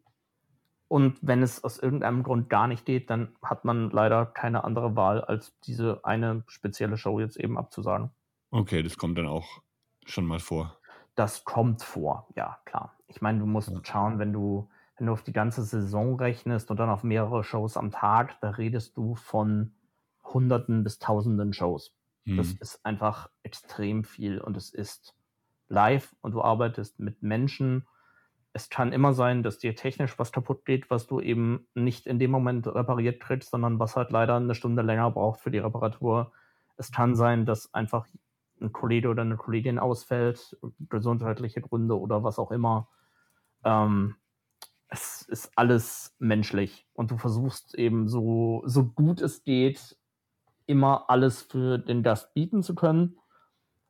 Und 0.92 1.16
wenn 1.22 1.42
es 1.42 1.64
aus 1.64 1.78
irgendeinem 1.78 2.22
Grund 2.22 2.50
gar 2.50 2.66
nicht 2.66 2.84
geht, 2.84 3.08
dann 3.08 3.34
hat 3.42 3.64
man 3.64 3.88
leider 3.88 4.26
keine 4.26 4.62
andere 4.62 4.94
Wahl, 4.94 5.22
als 5.22 5.58
diese 5.60 6.04
eine 6.04 6.44
spezielle 6.48 6.98
Show 6.98 7.18
jetzt 7.18 7.38
eben 7.38 7.56
abzusagen. 7.56 8.10
Okay, 8.50 8.82
das 8.82 8.98
kommt 8.98 9.16
dann 9.16 9.26
auch 9.26 9.62
schon 10.04 10.26
mal 10.26 10.38
vor. 10.38 10.76
Das 11.14 11.46
kommt 11.46 11.82
vor, 11.82 12.28
ja, 12.36 12.58
klar. 12.66 12.94
Ich 13.06 13.22
meine, 13.22 13.38
du 13.38 13.46
musst 13.46 13.70
ja. 13.70 13.80
schauen, 13.82 14.18
wenn 14.18 14.34
du, 14.34 14.68
wenn 14.98 15.06
du 15.06 15.14
auf 15.14 15.22
die 15.22 15.32
ganze 15.32 15.62
Saison 15.62 16.16
rechnest 16.16 16.70
und 16.70 16.78
dann 16.78 16.90
auf 16.90 17.04
mehrere 17.04 17.42
Shows 17.42 17.78
am 17.78 17.90
Tag, 17.90 18.38
da 18.42 18.50
redest 18.50 18.94
du 18.98 19.14
von 19.14 19.72
Hunderten 20.22 20.84
bis 20.84 20.98
Tausenden 20.98 21.54
Shows. 21.54 21.94
Hm. 22.26 22.36
Das 22.36 22.52
ist 22.52 22.84
einfach 22.84 23.30
extrem 23.42 24.04
viel 24.04 24.42
und 24.42 24.58
es 24.58 24.68
ist 24.68 25.14
live 25.68 26.14
und 26.20 26.32
du 26.32 26.42
arbeitest 26.42 27.00
mit 27.00 27.22
Menschen. 27.22 27.86
Es 28.52 28.68
kann 28.68 28.92
immer 28.92 29.14
sein, 29.14 29.42
dass 29.42 29.58
dir 29.58 29.74
technisch 29.74 30.18
was 30.18 30.32
kaputt 30.32 30.64
geht, 30.64 30.90
was 30.90 31.06
du 31.06 31.20
eben 31.20 31.66
nicht 31.74 32.06
in 32.06 32.18
dem 32.18 32.30
Moment 32.30 32.66
repariert 32.66 33.20
kriegst, 33.20 33.50
sondern 33.50 33.78
was 33.78 33.96
halt 33.96 34.10
leider 34.10 34.36
eine 34.36 34.54
Stunde 34.54 34.82
länger 34.82 35.10
braucht 35.10 35.40
für 35.40 35.50
die 35.50 35.58
Reparatur. 35.58 36.32
Es 36.76 36.92
kann 36.92 37.14
sein, 37.14 37.46
dass 37.46 37.72
einfach 37.72 38.06
ein 38.60 38.72
Kollege 38.72 39.08
oder 39.08 39.22
eine 39.22 39.36
Kollegin 39.36 39.78
ausfällt, 39.78 40.56
gesundheitliche 40.88 41.60
Gründe 41.60 41.98
oder 41.98 42.22
was 42.22 42.38
auch 42.38 42.50
immer. 42.50 42.88
Ähm, 43.64 44.16
es 44.88 45.22
ist 45.22 45.52
alles 45.56 46.14
menschlich 46.18 46.86
und 46.92 47.10
du 47.10 47.16
versuchst 47.16 47.74
eben 47.74 48.08
so, 48.08 48.62
so 48.66 48.84
gut 48.84 49.22
es 49.22 49.42
geht, 49.42 49.96
immer 50.66 51.08
alles 51.08 51.42
für 51.42 51.78
den 51.78 52.02
Gast 52.02 52.34
bieten 52.34 52.62
zu 52.62 52.74
können. 52.74 53.18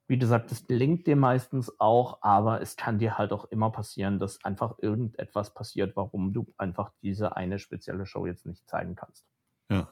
Wie 0.08 0.18
gesagt, 0.18 0.50
das 0.50 0.66
gelingt 0.66 1.06
dir 1.06 1.16
meistens 1.16 1.72
auch, 1.80 2.18
aber 2.22 2.60
es 2.60 2.76
kann 2.76 2.98
dir 2.98 3.18
halt 3.18 3.32
auch 3.32 3.44
immer 3.46 3.70
passieren, 3.70 4.18
dass 4.18 4.44
einfach 4.44 4.74
irgendetwas 4.78 5.54
passiert, 5.54 5.96
warum 5.96 6.32
du 6.32 6.52
einfach 6.58 6.92
diese 7.02 7.36
eine 7.36 7.58
spezielle 7.58 8.04
Show 8.04 8.26
jetzt 8.26 8.44
nicht 8.44 8.68
zeigen 8.68 8.94
kannst. 8.94 9.24
Ja. 9.70 9.88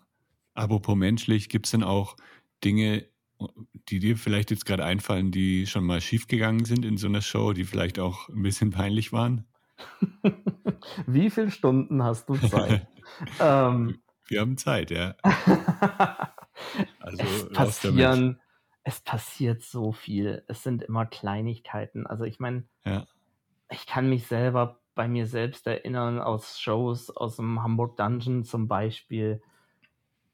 Apropos 0.54 0.96
menschlich, 0.96 1.48
gibt 1.48 1.66
es 1.66 1.70
denn 1.72 1.84
auch 1.84 2.16
Dinge, 2.64 3.06
die 3.88 3.98
dir 4.00 4.16
vielleicht 4.16 4.50
jetzt 4.50 4.66
gerade 4.66 4.84
einfallen, 4.84 5.30
die 5.30 5.66
schon 5.66 5.84
mal 5.84 6.00
schiefgegangen 6.00 6.64
sind 6.64 6.84
in 6.84 6.96
so 6.96 7.06
einer 7.06 7.22
Show, 7.22 7.52
die 7.52 7.64
vielleicht 7.64 7.98
auch 7.98 8.28
ein 8.28 8.42
bisschen 8.42 8.70
peinlich 8.70 9.12
waren? 9.12 9.46
Wie 11.06 11.30
viele 11.30 11.50
Stunden 11.50 12.02
hast 12.02 12.28
du 12.28 12.34
Zeit? 12.34 12.86
ähm, 13.40 14.02
Wir 14.28 14.40
haben 14.40 14.56
Zeit, 14.56 14.90
ja. 14.90 15.14
also 17.00 17.22
es 17.22 17.48
passieren 17.52 18.38
es 18.82 19.00
passiert 19.00 19.62
so 19.62 19.92
viel. 19.92 20.44
Es 20.46 20.62
sind 20.62 20.82
immer 20.82 21.06
Kleinigkeiten. 21.06 22.06
Also 22.06 22.24
ich 22.24 22.40
meine, 22.40 22.64
ja. 22.84 23.06
ich 23.70 23.86
kann 23.86 24.08
mich 24.08 24.26
selber 24.26 24.80
bei 24.94 25.08
mir 25.08 25.26
selbst 25.26 25.66
erinnern 25.66 26.20
aus 26.20 26.60
Shows 26.60 27.10
aus 27.10 27.36
dem 27.36 27.62
Hamburg 27.62 27.96
Dungeon 27.96 28.44
zum 28.44 28.68
Beispiel. 28.68 29.42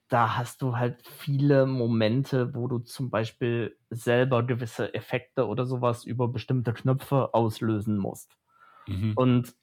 Da 0.09 0.37
hast 0.37 0.63
du 0.63 0.77
halt 0.77 1.07
viele 1.07 1.67
Momente, 1.67 2.55
wo 2.55 2.69
du 2.69 2.79
zum 2.79 3.11
Beispiel 3.11 3.77
selber 3.91 4.45
gewisse 4.45 4.95
Effekte 4.95 5.49
oder 5.49 5.67
sowas 5.67 6.05
über 6.05 6.29
bestimmte 6.29 6.73
Knöpfe 6.73 7.35
auslösen 7.35 7.99
musst. 7.99 8.37
Mhm. 8.87 9.13
Und 9.17 9.55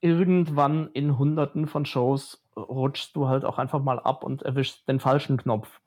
irgendwann 0.00 0.90
in 0.92 1.16
hunderten 1.18 1.66
von 1.66 1.86
Shows 1.86 2.44
rutschst 2.56 3.14
du 3.14 3.28
halt 3.28 3.44
auch 3.44 3.58
einfach 3.58 3.82
mal 3.82 4.00
ab 4.00 4.24
und 4.24 4.42
erwischst 4.42 4.88
den 4.88 5.00
falschen 5.00 5.36
Knopf. 5.36 5.80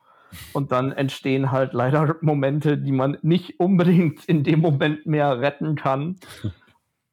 Und 0.54 0.72
dann 0.72 0.92
entstehen 0.92 1.52
halt 1.52 1.74
leider 1.74 2.18
Momente, 2.22 2.78
die 2.78 2.92
man 2.92 3.18
nicht 3.22 3.60
unbedingt 3.60 4.26
in 4.26 4.44
dem 4.44 4.60
Moment 4.60 5.06
mehr 5.06 5.40
retten 5.40 5.76
kann. 5.76 6.18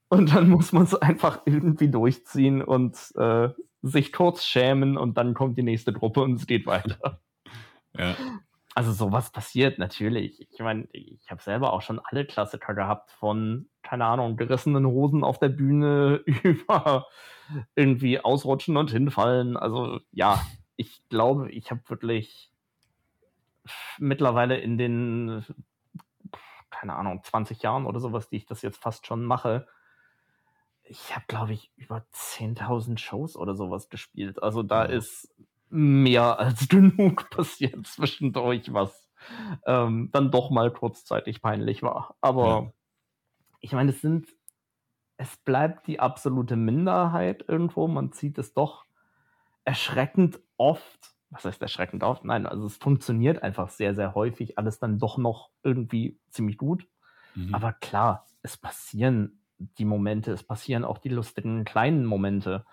Und 0.09 0.35
dann 0.35 0.49
muss 0.49 0.73
man 0.73 0.85
es 0.85 0.95
einfach 0.95 1.43
irgendwie 1.47 1.89
durchziehen 1.89 2.63
und 2.63 2.97
äh, 3.17 3.49
sich 3.83 4.13
kurz 4.13 4.45
schämen 4.45 4.97
und 4.97 5.17
dann 5.17 5.35
kommt 5.35 5.59
die 5.59 5.63
nächste 5.63 5.93
Gruppe 5.93 6.23
und 6.23 6.35
es 6.35 6.47
geht 6.47 6.67
weiter. 6.67 7.21
Ja. 7.99 8.15
Also 8.75 8.93
sowas 8.93 9.33
passiert 9.33 9.79
natürlich. 9.79 10.47
Ich 10.53 10.59
meine, 10.59 10.87
ich 10.93 11.31
habe 11.31 11.41
selber 11.41 11.73
auch 11.73 11.81
schon 11.81 11.99
alle 11.99 12.27
Klassiker 12.27 12.75
gehabt 12.75 13.11
von, 13.11 13.71
keine 13.83 14.05
Ahnung, 14.05 14.37
gerissenen 14.37 14.85
Hosen 14.85 15.25
auf 15.25 15.39
der 15.39 15.49
Bühne 15.49 16.17
über 16.43 17.07
irgendwie 17.75 18.21
ausrutschen 18.21 18.77
und 18.77 18.91
hinfallen. 18.91 19.57
Also 19.57 20.01
ja, 20.13 20.43
ich 20.77 21.01
glaube, 21.09 21.51
ich 21.53 21.71
habe 21.71 21.81
wirklich 21.89 22.51
mittlerweile 23.99 24.59
in 24.59 24.79
den, 24.79 25.45
keine 26.71 26.95
Ahnung, 26.95 27.23
20 27.23 27.63
Jahren 27.63 27.87
oder 27.87 28.01
sowas, 28.01 28.29
die 28.29 28.37
ich 28.37 28.47
das 28.47 28.63
jetzt 28.63 28.79
fast 28.81 29.07
schon 29.07 29.25
mache, 29.25 29.67
ich 30.89 31.15
habe, 31.15 31.25
glaube 31.27 31.53
ich, 31.53 31.73
über 31.77 32.05
10.000 32.13 32.99
Shows 32.99 33.37
oder 33.37 33.55
sowas 33.55 33.89
gespielt. 33.89 34.43
Also 34.43 34.63
da 34.63 34.85
ja. 34.85 34.93
ist 34.93 35.35
mehr 35.69 36.39
als 36.39 36.69
genug 36.69 37.29
passiert 37.31 37.87
zwischendurch, 37.87 38.73
was 38.73 39.09
ähm, 39.67 40.11
dann 40.13 40.31
doch 40.31 40.51
mal 40.51 40.71
kurzzeitig 40.71 41.43
peinlich 41.43 41.83
war. 41.83 42.17
Aber 42.21 42.47
ja. 42.47 42.73
ich 43.61 43.73
meine, 43.73 43.91
es 43.91 44.01
sind, 44.01 44.29
es 45.17 45.37
bleibt 45.39 45.87
die 45.87 46.01
absolute 46.01 46.57
Minderheit 46.57 47.45
irgendwo. 47.49 47.89
Man 47.89 48.13
sieht 48.13 48.39
es 48.39 48.53
doch 48.53 48.85
erschreckend 49.65 50.41
oft 50.57 51.16
was 51.37 51.45
heißt 51.45 51.63
erschreckend 51.63 52.03
auf? 52.03 52.25
Nein, 52.25 52.47
also 52.47 52.67
es 52.67 52.77
funktioniert 52.77 53.43
einfach 53.43 53.69
sehr, 53.69 53.95
sehr 53.95 54.15
häufig, 54.15 54.59
alles 54.59 54.79
dann 54.79 54.99
doch 54.99 55.19
noch 55.19 55.51
irgendwie 55.63 56.19
ziemlich 56.31 56.57
gut. 56.57 56.87
Mhm. 57.35 57.55
Aber 57.55 57.73
klar, 57.73 58.27
es 58.43 58.57
passieren 58.57 59.41
die 59.59 59.85
Momente, 59.85 60.33
es 60.33 60.43
passieren 60.43 60.85
auch 60.85 60.99
die 60.99 61.09
lustigen 61.09 61.65
kleinen 61.65 62.05
Momente. 62.05 62.65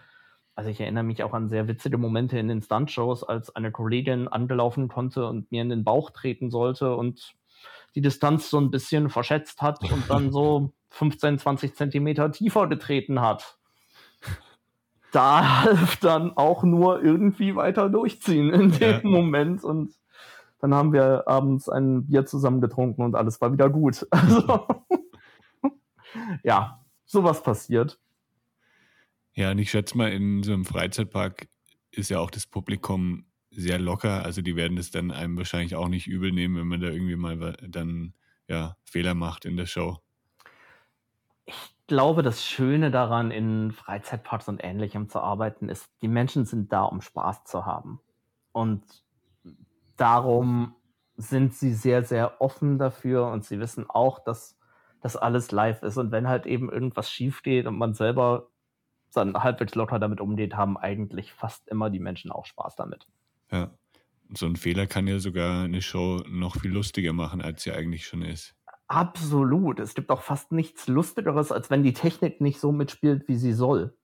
Also 0.56 0.70
ich 0.70 0.80
erinnere 0.80 1.04
mich 1.04 1.24
auch 1.24 1.34
an 1.34 1.50
sehr 1.50 1.68
witzige 1.68 1.98
Momente 1.98 2.38
in 2.38 2.48
den 2.48 2.62
Stunt-Shows, 2.62 3.24
als 3.24 3.56
eine 3.56 3.72
Kollegin 3.72 4.28
angelaufen 4.28 4.88
konnte 4.88 5.28
und 5.28 5.52
mir 5.52 5.62
in 5.62 5.70
den 5.70 5.84
Bauch 5.84 6.12
treten 6.12 6.50
sollte 6.50 6.96
und 6.96 7.34
die 7.96 8.02
Distanz 8.02 8.50
so 8.50 8.60
ein 8.60 8.72
bisschen 8.72 9.10
verschätzt 9.10 9.62
hat 9.62 9.82
und 9.92 10.10
dann 10.10 10.32
so 10.32 10.74
15, 10.90 11.40
20 11.40 11.76
Zentimeter 11.76 12.32
tiefer 12.32 12.68
getreten 12.68 13.22
hat 13.22 13.58
da 15.14 15.64
half 15.64 15.96
dann 16.02 16.36
auch 16.36 16.64
nur 16.64 17.02
irgendwie 17.02 17.56
weiter 17.56 17.90
durchziehen 17.90 18.52
in 18.52 18.72
dem 18.72 18.92
ja. 18.92 19.00
Moment 19.04 19.64
und 19.64 19.94
dann 20.60 20.74
haben 20.74 20.94
wir 20.94 21.28
abends 21.28 21.68
ein 21.68 22.06
Bier 22.08 22.26
zusammen 22.26 22.62
getrunken 22.62 23.02
und 23.02 23.16
alles 23.16 23.42
war 23.42 23.52
wieder 23.52 23.70
gut. 23.70 24.08
Also, 24.12 24.68
ja, 26.44 26.80
sowas 27.06 27.42
passiert. 27.42 28.00
Ja, 29.34 29.52
und 29.52 29.58
ich 29.58 29.72
schätze 29.72 29.98
mal, 29.98 30.12
in 30.12 30.44
so 30.44 30.54
einem 30.54 30.64
Freizeitpark 30.64 31.48
ist 31.92 32.10
ja 32.10 32.20
auch 32.20 32.30
das 32.30 32.46
Publikum 32.46 33.26
sehr 33.50 33.80
locker. 33.80 34.24
Also 34.24 34.42
die 34.42 34.56
werden 34.56 34.78
das 34.78 34.92
dann 34.92 35.12
einem 35.12 35.38
wahrscheinlich 35.38 35.76
auch 35.76 35.88
nicht 35.88 36.08
übel 36.08 36.32
nehmen, 36.32 36.56
wenn 36.56 36.68
man 36.68 36.82
da 36.82 36.90
irgendwie 36.90 37.16
mal 37.16 37.58
dann 37.68 38.14
ja, 38.48 38.78
Fehler 38.84 39.16
macht 39.16 39.46
in 39.46 39.58
der 39.58 39.66
Show. 39.66 39.98
Ich 41.46 41.54
glaube, 41.88 42.24
das 42.24 42.46
Schöne 42.46 42.92
daran, 42.92 43.32
in 43.32 43.72
Freizeitparks 43.72 44.48
und 44.48 44.64
Ähnlichem 44.64 45.10
zu 45.10 45.20
arbeiten, 45.20 45.70
ist, 45.70 45.90
die 46.02 46.08
Menschen 46.08 46.46
sind 46.46 46.72
da, 46.72 46.84
um 46.84 47.02
Spaß 47.02 47.44
zu 47.46 47.66
haben. 47.66 48.00
Und 48.52 48.84
darum 49.98 50.76
sind 51.16 51.54
sie 51.54 51.74
sehr, 51.74 52.04
sehr 52.04 52.42
offen 52.42 52.78
dafür 52.78 53.28
und 53.28 53.46
sie 53.46 53.60
wissen 53.60 53.90
auch, 53.90 54.20
dass 54.20 54.58
das 55.02 55.16
alles 55.16 55.52
live 55.52 55.84
ist. 55.84 55.98
Und 55.98 56.12
wenn 56.12 56.28
halt 56.28 56.46
eben 56.46 56.72
irgendwas 56.72 57.12
schief 57.12 57.44
geht 57.44 57.66
und 57.68 57.78
man 57.78 57.94
selber 57.94 58.48
dann 59.14 59.36
halbwegs 59.36 59.76
locker 59.76 60.00
damit 60.00 60.22
umgeht, 60.22 60.56
haben 60.56 60.78
eigentlich 60.78 61.34
fast 61.34 61.68
immer 61.68 61.90
die 61.90 62.00
Menschen 62.00 62.32
auch 62.32 62.46
Spaß 62.46 62.76
damit. 62.76 63.08
Ja. 63.52 63.72
So 64.36 64.48
ein 64.48 64.56
Fehler 64.56 64.88
kann 64.88 65.06
ja 65.06 65.20
sogar 65.20 65.66
eine 65.66 65.82
Show 65.82 66.24
noch 66.28 66.56
viel 66.60 66.72
lustiger 66.72 67.14
machen, 67.14 67.42
als 67.42 67.64
sie 67.64 67.72
eigentlich 67.72 68.08
schon 68.08 68.24
ist. 68.24 68.56
Absolut. 68.88 69.80
Es 69.80 69.94
gibt 69.94 70.12
auch 70.12 70.22
fast 70.22 70.52
nichts 70.52 70.88
Lustigeres, 70.88 71.52
als 71.52 71.70
wenn 71.70 71.84
die 71.84 71.94
Technik 71.94 72.42
nicht 72.42 72.60
so 72.60 72.72
mitspielt, 72.72 73.28
wie 73.28 73.38
sie 73.38 73.54
soll. 73.54 73.98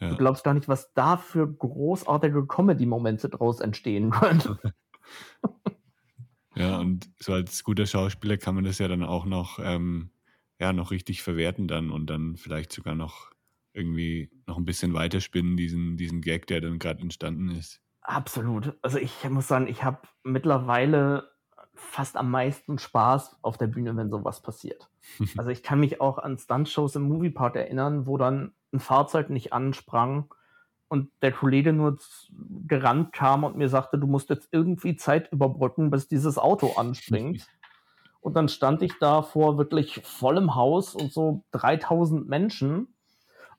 Ja. 0.00 0.10
Du 0.10 0.16
glaubst 0.16 0.44
gar 0.44 0.54
nicht, 0.54 0.68
was 0.68 0.92
da 0.94 1.16
für 1.16 1.46
großartige 1.46 2.46
Comedy-Momente 2.46 3.28
draus 3.28 3.60
entstehen 3.60 4.10
können. 4.10 4.58
ja, 6.54 6.78
und 6.78 7.10
so 7.18 7.32
als 7.32 7.64
guter 7.64 7.86
Schauspieler 7.86 8.36
kann 8.36 8.54
man 8.54 8.64
das 8.64 8.78
ja 8.78 8.88
dann 8.88 9.04
auch 9.04 9.26
noch, 9.26 9.58
ähm, 9.62 10.10
ja, 10.58 10.72
noch 10.72 10.90
richtig 10.90 11.22
verwerten 11.22 11.68
dann 11.68 11.90
und 11.90 12.06
dann 12.06 12.36
vielleicht 12.36 12.72
sogar 12.72 12.94
noch 12.94 13.30
irgendwie 13.72 14.30
noch 14.46 14.58
ein 14.58 14.64
bisschen 14.64 14.94
weiterspinnen, 14.94 15.56
diesen, 15.56 15.96
diesen 15.96 16.20
Gag, 16.20 16.46
der 16.46 16.60
dann 16.60 16.78
gerade 16.78 17.02
entstanden 17.02 17.50
ist. 17.50 17.80
Absolut. 18.02 18.76
Also 18.82 18.98
ich 18.98 19.28
muss 19.28 19.48
sagen, 19.48 19.68
ich 19.68 19.84
habe 19.84 20.00
mittlerweile 20.24 21.29
fast 21.80 22.16
am 22.16 22.30
meisten 22.30 22.78
Spaß 22.78 23.38
auf 23.42 23.58
der 23.58 23.66
Bühne, 23.66 23.96
wenn 23.96 24.10
sowas 24.10 24.40
passiert. 24.42 24.88
also 25.36 25.50
ich 25.50 25.62
kann 25.62 25.80
mich 25.80 26.00
auch 26.00 26.18
an 26.18 26.38
Stuntshows 26.38 26.94
im 26.96 27.02
Moviepark 27.02 27.56
erinnern, 27.56 28.06
wo 28.06 28.16
dann 28.16 28.52
ein 28.72 28.80
Fahrzeug 28.80 29.30
nicht 29.30 29.52
ansprang 29.52 30.32
und 30.88 31.10
der 31.22 31.32
Kollege 31.32 31.72
nur 31.72 31.98
gerannt 32.66 33.12
kam 33.12 33.44
und 33.44 33.56
mir 33.56 33.68
sagte, 33.68 33.98
du 33.98 34.06
musst 34.06 34.30
jetzt 34.30 34.48
irgendwie 34.52 34.96
Zeit 34.96 35.32
überbrücken, 35.32 35.90
bis 35.90 36.08
dieses 36.08 36.38
Auto 36.38 36.74
anspringt. 36.76 37.46
und 38.20 38.34
dann 38.34 38.48
stand 38.48 38.82
ich 38.82 38.98
da 38.98 39.22
vor 39.22 39.56
wirklich 39.58 40.02
vollem 40.04 40.54
Haus 40.54 40.94
und 40.94 41.12
so 41.12 41.44
3000 41.52 42.28
Menschen 42.28 42.94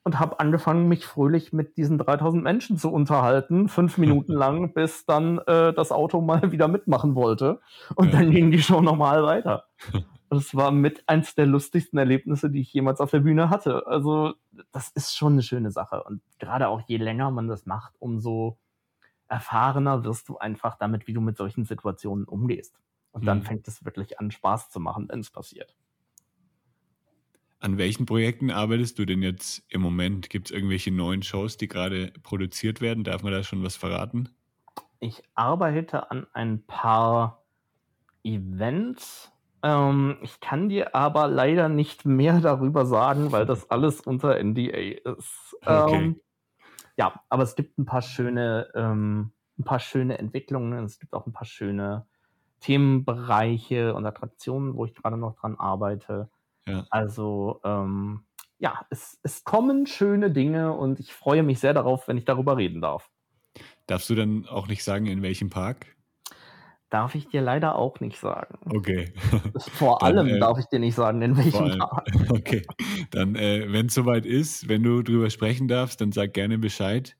und 0.03 0.19
habe 0.19 0.39
angefangen, 0.39 0.87
mich 0.87 1.05
fröhlich 1.05 1.53
mit 1.53 1.77
diesen 1.77 1.97
3000 1.97 2.43
Menschen 2.43 2.77
zu 2.77 2.91
unterhalten, 2.91 3.69
fünf 3.69 3.97
Minuten 3.97 4.33
lang, 4.33 4.73
bis 4.73 5.05
dann 5.05 5.37
äh, 5.39 5.73
das 5.73 5.91
Auto 5.91 6.21
mal 6.21 6.51
wieder 6.51 6.67
mitmachen 6.67 7.15
wollte. 7.15 7.59
Und 7.95 8.11
ja. 8.11 8.19
dann 8.19 8.31
ging 8.31 8.51
die 8.51 8.61
Show 8.61 8.81
nochmal 8.81 9.23
weiter. 9.23 9.65
Das 10.33 10.55
war 10.55 10.71
mit 10.71 11.03
eins 11.09 11.35
der 11.35 11.45
lustigsten 11.45 11.99
Erlebnisse, 11.99 12.49
die 12.49 12.61
ich 12.61 12.71
jemals 12.71 13.01
auf 13.01 13.11
der 13.11 13.19
Bühne 13.19 13.49
hatte. 13.49 13.85
Also, 13.85 14.33
das 14.71 14.87
ist 14.87 15.13
schon 15.13 15.33
eine 15.33 15.43
schöne 15.43 15.71
Sache. 15.71 16.03
Und 16.03 16.21
gerade 16.39 16.69
auch 16.69 16.79
je 16.87 16.95
länger 16.95 17.31
man 17.31 17.49
das 17.49 17.65
macht, 17.65 17.95
umso 17.99 18.57
erfahrener 19.27 20.05
wirst 20.05 20.29
du 20.29 20.37
einfach 20.37 20.77
damit, 20.77 21.05
wie 21.05 21.11
du 21.11 21.19
mit 21.19 21.35
solchen 21.35 21.65
Situationen 21.65 22.23
umgehst. 22.23 22.79
Und 23.11 23.25
dann 23.25 23.39
mhm. 23.39 23.43
fängt 23.43 23.67
es 23.67 23.83
wirklich 23.83 24.21
an, 24.21 24.31
Spaß 24.31 24.69
zu 24.69 24.79
machen, 24.79 25.09
wenn 25.09 25.19
es 25.19 25.31
passiert. 25.31 25.75
An 27.61 27.77
welchen 27.77 28.07
Projekten 28.07 28.49
arbeitest 28.49 28.97
du 28.97 29.05
denn 29.05 29.21
jetzt 29.21 29.63
im 29.69 29.81
Moment? 29.81 30.31
Gibt 30.31 30.47
es 30.49 30.51
irgendwelche 30.51 30.91
neuen 30.91 31.21
Shows, 31.21 31.57
die 31.57 31.67
gerade 31.67 32.11
produziert 32.23 32.81
werden? 32.81 33.03
Darf 33.03 33.21
man 33.21 33.31
da 33.31 33.43
schon 33.43 33.63
was 33.63 33.75
verraten? 33.75 34.29
Ich 34.99 35.21
arbeite 35.35 36.09
an 36.09 36.25
ein 36.33 36.65
paar 36.65 37.45
Events. 38.23 39.31
Ähm, 39.61 40.17
ich 40.23 40.39
kann 40.39 40.69
dir 40.69 40.95
aber 40.95 41.27
leider 41.27 41.69
nicht 41.69 42.03
mehr 42.03 42.39
darüber 42.41 42.87
sagen, 42.87 43.31
weil 43.31 43.45
das 43.45 43.69
alles 43.69 44.01
unter 44.01 44.39
NDA 44.43 45.11
ist. 45.11 45.55
Okay. 45.67 46.13
Ähm, 46.13 46.21
ja, 46.97 47.21
aber 47.29 47.43
es 47.43 47.55
gibt 47.55 47.77
ein 47.77 47.85
paar 47.85 48.01
schöne, 48.01 48.69
ähm, 48.73 49.33
ein 49.59 49.63
paar 49.65 49.79
schöne 49.79 50.17
Entwicklungen. 50.17 50.83
Es 50.83 50.99
gibt 50.99 51.13
auch 51.13 51.27
ein 51.27 51.33
paar 51.33 51.45
schöne 51.45 52.07
Themenbereiche 52.59 53.93
und 53.93 54.05
Attraktionen, 54.07 54.75
wo 54.75 54.85
ich 54.85 54.95
gerade 54.95 55.17
noch 55.17 55.35
dran 55.35 55.55
arbeite. 55.59 56.31
Ja. 56.67 56.85
Also 56.89 57.59
ähm, 57.63 58.25
ja, 58.59 58.85
es, 58.89 59.19
es 59.23 59.43
kommen 59.43 59.87
schöne 59.87 60.31
Dinge 60.31 60.73
und 60.73 60.99
ich 60.99 61.13
freue 61.13 61.43
mich 61.43 61.59
sehr 61.59 61.73
darauf, 61.73 62.07
wenn 62.07 62.17
ich 62.17 62.25
darüber 62.25 62.57
reden 62.57 62.81
darf. 62.81 63.09
Darfst 63.87 64.09
du 64.09 64.15
dann 64.15 64.47
auch 64.47 64.67
nicht 64.67 64.83
sagen, 64.83 65.07
in 65.07 65.23
welchem 65.23 65.49
Park? 65.49 65.87
Darf 66.91 67.15
ich 67.15 67.27
dir 67.27 67.41
leider 67.41 67.75
auch 67.75 67.99
nicht 68.01 68.19
sagen. 68.19 68.59
Okay. 68.69 69.13
Vor 69.57 69.97
dann, 70.01 70.17
allem 70.17 70.27
äh, 70.27 70.39
darf 70.39 70.59
ich 70.59 70.65
dir 70.65 70.79
nicht 70.79 70.93
sagen, 70.93 71.21
in 71.21 71.37
welchem 71.37 71.77
Park. 71.79 72.05
Okay. 72.29 72.61
Dann, 73.11 73.35
äh, 73.35 73.71
wenn 73.71 73.87
es 73.87 73.93
soweit 73.93 74.25
ist, 74.25 74.69
wenn 74.69 74.83
du 74.83 75.01
drüber 75.01 75.29
sprechen 75.29 75.67
darfst, 75.67 76.01
dann 76.01 76.11
sag 76.11 76.33
gerne 76.33 76.59
Bescheid. 76.59 77.17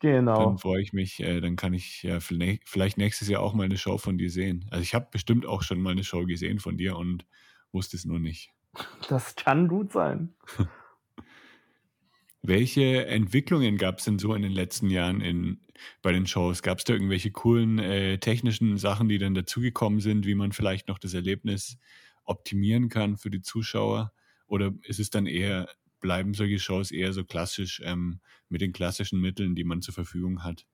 Genau. 0.00 0.46
Dann 0.46 0.58
freue 0.58 0.82
ich 0.82 0.92
mich, 0.92 1.20
äh, 1.20 1.40
dann 1.40 1.56
kann 1.56 1.74
ich 1.74 2.02
ja 2.02 2.20
vielleicht 2.20 2.98
nächstes 2.98 3.28
Jahr 3.28 3.42
auch 3.42 3.54
mal 3.54 3.64
eine 3.64 3.78
Show 3.78 3.98
von 3.98 4.18
dir 4.18 4.30
sehen. 4.30 4.66
Also 4.70 4.82
ich 4.82 4.94
habe 4.94 5.08
bestimmt 5.10 5.46
auch 5.46 5.62
schon 5.62 5.80
mal 5.80 5.90
eine 5.90 6.04
Show 6.04 6.24
gesehen 6.24 6.58
von 6.58 6.76
dir 6.76 6.96
und 6.96 7.24
wusste 7.72 7.96
es 7.96 8.04
nur 8.04 8.18
nicht. 8.18 8.52
Das 9.08 9.36
kann 9.36 9.68
gut 9.68 9.92
sein. 9.92 10.34
Welche 12.42 13.06
Entwicklungen 13.06 13.76
gab 13.76 13.98
es 13.98 14.04
denn 14.04 14.18
so 14.20 14.32
in 14.34 14.42
den 14.42 14.52
letzten 14.52 14.88
Jahren 14.88 15.20
in, 15.20 15.60
bei 16.02 16.12
den 16.12 16.26
Shows? 16.26 16.62
Gab 16.62 16.78
es 16.78 16.84
da 16.84 16.92
irgendwelche 16.92 17.32
coolen 17.32 17.78
äh, 17.80 18.18
technischen 18.18 18.78
Sachen, 18.78 19.08
die 19.08 19.18
dann 19.18 19.34
dazugekommen 19.34 20.00
sind, 20.00 20.26
wie 20.26 20.36
man 20.36 20.52
vielleicht 20.52 20.86
noch 20.86 20.98
das 20.98 21.14
Erlebnis 21.14 21.76
optimieren 22.24 22.88
kann 22.88 23.16
für 23.16 23.30
die 23.30 23.42
Zuschauer? 23.42 24.12
Oder 24.46 24.72
ist 24.82 25.00
es 25.00 25.10
dann 25.10 25.26
eher, 25.26 25.68
bleiben 26.00 26.34
solche 26.34 26.60
Shows 26.60 26.92
eher 26.92 27.12
so 27.12 27.24
klassisch 27.24 27.82
ähm, 27.84 28.20
mit 28.48 28.60
den 28.60 28.72
klassischen 28.72 29.20
Mitteln, 29.20 29.56
die 29.56 29.64
man 29.64 29.82
zur 29.82 29.94
Verfügung 29.94 30.44
hat? 30.44 30.66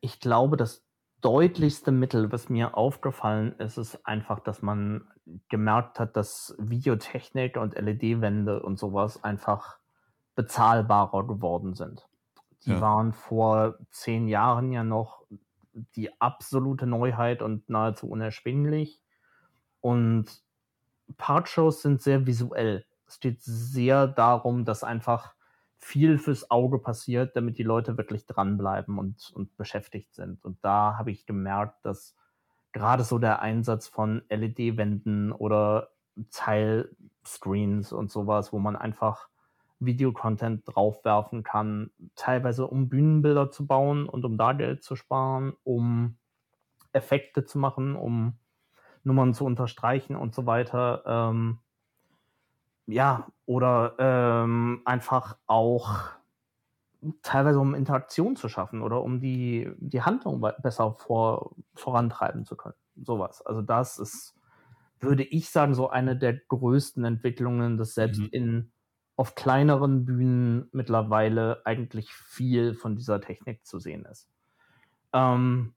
Ich 0.00 0.18
glaube, 0.18 0.56
das 0.56 0.82
deutlichste 1.20 1.92
Mittel, 1.92 2.32
was 2.32 2.48
mir 2.48 2.76
aufgefallen 2.76 3.54
ist, 3.58 3.76
ist 3.76 4.06
einfach, 4.06 4.40
dass 4.40 4.62
man 4.62 5.08
gemerkt 5.48 6.00
hat, 6.00 6.16
dass 6.16 6.54
Videotechnik 6.58 7.56
und 7.56 7.74
LED-Wände 7.74 8.62
und 8.62 8.78
sowas 8.78 9.22
einfach 9.22 9.78
bezahlbarer 10.34 11.26
geworden 11.26 11.74
sind. 11.74 12.08
Die 12.64 12.70
ja. 12.70 12.80
waren 12.80 13.12
vor 13.12 13.78
zehn 13.90 14.28
Jahren 14.28 14.72
ja 14.72 14.84
noch 14.84 15.24
die 15.94 16.20
absolute 16.20 16.86
Neuheit 16.86 17.42
und 17.42 17.68
nahezu 17.68 18.08
unerschwinglich. 18.08 19.00
Und 19.80 20.26
Partshows 21.16 21.82
sind 21.82 22.02
sehr 22.02 22.26
visuell. 22.26 22.84
Es 23.06 23.20
geht 23.20 23.42
sehr 23.42 24.06
darum, 24.06 24.64
dass 24.64 24.84
einfach 24.84 25.34
viel 25.80 26.18
fürs 26.18 26.50
Auge 26.50 26.78
passiert, 26.78 27.34
damit 27.36 27.58
die 27.58 27.62
Leute 27.62 27.96
wirklich 27.96 28.26
dranbleiben 28.26 28.98
und, 28.98 29.32
und 29.34 29.56
beschäftigt 29.56 30.14
sind. 30.14 30.44
Und 30.44 30.58
da 30.62 30.96
habe 30.98 31.10
ich 31.10 31.26
gemerkt, 31.26 31.84
dass 31.84 32.14
gerade 32.72 33.02
so 33.02 33.18
der 33.18 33.40
Einsatz 33.40 33.88
von 33.88 34.22
LED-Wänden 34.28 35.32
oder 35.32 35.90
Teilscreens 36.30 37.92
und 37.92 38.10
sowas, 38.10 38.52
wo 38.52 38.58
man 38.58 38.76
einfach 38.76 39.28
Videocontent 39.80 40.62
draufwerfen 40.66 41.42
kann, 41.42 41.90
teilweise 42.14 42.66
um 42.66 42.90
Bühnenbilder 42.90 43.50
zu 43.50 43.66
bauen 43.66 44.06
und 44.06 44.24
um 44.26 44.36
da 44.36 44.52
Geld 44.52 44.84
zu 44.84 44.94
sparen, 44.94 45.54
um 45.64 46.18
Effekte 46.92 47.46
zu 47.46 47.58
machen, 47.58 47.96
um 47.96 48.38
Nummern 49.02 49.32
zu 49.32 49.46
unterstreichen 49.46 50.16
und 50.16 50.34
so 50.34 50.44
weiter. 50.44 51.02
Ähm, 51.06 51.58
ja, 52.90 53.28
oder 53.46 53.94
ähm, 53.98 54.82
einfach 54.84 55.36
auch 55.46 56.02
teilweise 57.22 57.58
um 57.58 57.74
Interaktion 57.74 58.36
zu 58.36 58.48
schaffen 58.48 58.82
oder 58.82 59.02
um 59.02 59.20
die, 59.20 59.70
die 59.78 60.02
Handlung 60.02 60.40
besser 60.62 60.94
vor, 60.94 61.56
vorantreiben 61.74 62.44
zu 62.44 62.56
können. 62.56 62.74
Sowas. 62.96 63.44
Also 63.44 63.62
das 63.62 63.98
ist, 63.98 64.34
würde 65.00 65.22
ich 65.22 65.50
sagen, 65.50 65.74
so 65.74 65.88
eine 65.88 66.16
der 66.16 66.34
größten 66.34 67.04
Entwicklungen, 67.04 67.78
dass 67.78 67.94
selbst 67.94 68.20
mhm. 68.20 68.28
in 68.32 68.72
auf 69.16 69.34
kleineren 69.34 70.06
Bühnen 70.06 70.68
mittlerweile 70.72 71.60
eigentlich 71.66 72.12
viel 72.12 72.74
von 72.74 72.96
dieser 72.96 73.20
Technik 73.20 73.66
zu 73.66 73.78
sehen 73.78 74.06
ist. 74.06 74.30
Ähm, 75.12 75.74